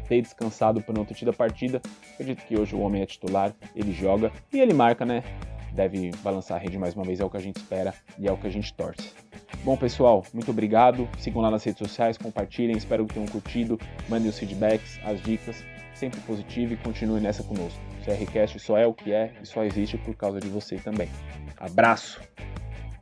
ter 0.06 0.20
descansado 0.20 0.82
por 0.82 0.94
não 0.94 1.06
ter 1.06 1.14
tido 1.14 1.30
a 1.30 1.32
partida. 1.32 1.80
Acredito 2.12 2.44
que 2.44 2.54
hoje 2.54 2.76
o 2.76 2.80
homem 2.80 3.00
é 3.00 3.06
titular, 3.06 3.54
ele 3.74 3.92
joga 3.92 4.30
e 4.52 4.60
ele 4.60 4.74
marca, 4.74 5.06
né? 5.06 5.24
Deve 5.72 6.10
balançar 6.22 6.58
a 6.58 6.60
rede 6.60 6.78
mais 6.78 6.94
uma 6.94 7.04
vez, 7.04 7.18
é 7.18 7.24
o 7.24 7.30
que 7.30 7.38
a 7.38 7.40
gente 7.40 7.56
espera 7.56 7.94
e 8.18 8.28
é 8.28 8.32
o 8.32 8.36
que 8.36 8.46
a 8.46 8.50
gente 8.50 8.74
torce. 8.74 9.10
Bom, 9.64 9.76
pessoal, 9.76 10.22
muito 10.34 10.50
obrigado. 10.50 11.08
Sigam 11.18 11.40
lá 11.40 11.50
nas 11.50 11.64
redes 11.64 11.78
sociais, 11.78 12.18
compartilhem. 12.18 12.76
Espero 12.76 13.06
que 13.06 13.14
tenham 13.14 13.26
curtido. 13.26 13.80
Mandem 14.08 14.28
os 14.28 14.38
feedbacks, 14.38 15.00
as 15.04 15.20
dicas. 15.22 15.64
Sempre 15.96 16.20
positivo 16.20 16.74
e 16.74 16.76
continue 16.76 17.20
nessa 17.20 17.42
conosco. 17.42 17.80
O 18.00 18.04
CRCast 18.04 18.58
só 18.58 18.76
é 18.76 18.86
o 18.86 18.92
que 18.92 19.12
é 19.12 19.32
e 19.42 19.46
só 19.46 19.64
existe 19.64 19.96
por 19.96 20.14
causa 20.14 20.38
de 20.38 20.48
você 20.48 20.76
também. 20.76 21.08
Abraço! 21.58 22.20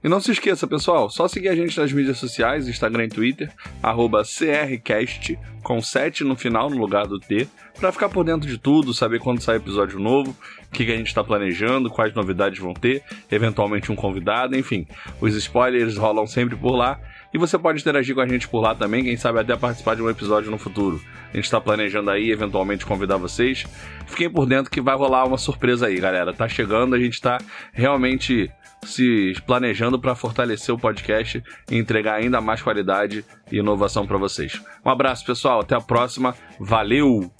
E 0.04 0.08
não 0.08 0.20
se 0.20 0.30
esqueça, 0.32 0.66
pessoal, 0.66 1.08
só 1.08 1.26
seguir 1.26 1.48
a 1.48 1.56
gente 1.56 1.80
nas 1.80 1.90
mídias 1.90 2.18
sociais, 2.18 2.68
Instagram 2.68 3.04
e 3.04 3.08
Twitter, 3.08 3.50
CRCast, 3.80 5.38
com 5.62 5.80
7 5.80 6.24
no 6.24 6.36
final, 6.36 6.68
no 6.68 6.76
lugar 6.76 7.06
do 7.06 7.18
T, 7.18 7.48
para 7.80 7.90
ficar 7.90 8.10
por 8.10 8.22
dentro 8.22 8.46
de 8.46 8.58
tudo, 8.58 8.92
saber 8.92 9.18
quando 9.18 9.40
sai 9.40 9.56
episódio 9.56 9.98
novo, 9.98 10.36
o 10.66 10.70
que, 10.70 10.84
que 10.84 10.92
a 10.92 10.96
gente 10.96 11.06
está 11.06 11.24
planejando, 11.24 11.88
quais 11.88 12.12
novidades 12.12 12.58
vão 12.58 12.74
ter, 12.74 13.02
eventualmente 13.32 13.90
um 13.90 13.96
convidado, 13.96 14.54
enfim. 14.54 14.86
Os 15.22 15.34
spoilers 15.34 15.96
rolam 15.96 16.26
sempre 16.26 16.54
por 16.54 16.76
lá. 16.76 17.00
E 17.34 17.38
você 17.38 17.58
pode 17.58 17.80
interagir 17.80 18.14
com 18.14 18.20
a 18.20 18.28
gente 18.28 18.46
por 18.46 18.60
lá 18.60 18.76
também, 18.76 19.02
quem 19.02 19.16
sabe 19.16 19.40
até 19.40 19.56
participar 19.56 19.96
de 19.96 20.02
um 20.02 20.08
episódio 20.08 20.52
no 20.52 20.56
futuro. 20.56 21.02
A 21.32 21.36
gente 21.36 21.46
está 21.46 21.60
planejando 21.60 22.08
aí, 22.08 22.30
eventualmente, 22.30 22.86
convidar 22.86 23.16
vocês. 23.16 23.64
Fiquem 24.06 24.30
por 24.30 24.46
dentro 24.46 24.70
que 24.70 24.80
vai 24.80 24.94
rolar 24.94 25.24
uma 25.24 25.36
surpresa 25.36 25.88
aí, 25.88 25.98
galera. 25.98 26.32
Tá 26.32 26.48
chegando, 26.48 26.94
a 26.94 26.98
gente 26.98 27.14
está 27.14 27.38
realmente 27.72 28.48
se 28.84 29.34
planejando 29.46 29.98
para 29.98 30.14
fortalecer 30.14 30.72
o 30.72 30.78
podcast 30.78 31.42
e 31.68 31.76
entregar 31.76 32.14
ainda 32.14 32.40
mais 32.40 32.62
qualidade 32.62 33.24
e 33.50 33.58
inovação 33.58 34.06
para 34.06 34.16
vocês. 34.16 34.62
Um 34.84 34.90
abraço, 34.90 35.26
pessoal. 35.26 35.58
Até 35.58 35.74
a 35.74 35.80
próxima. 35.80 36.36
Valeu! 36.60 37.32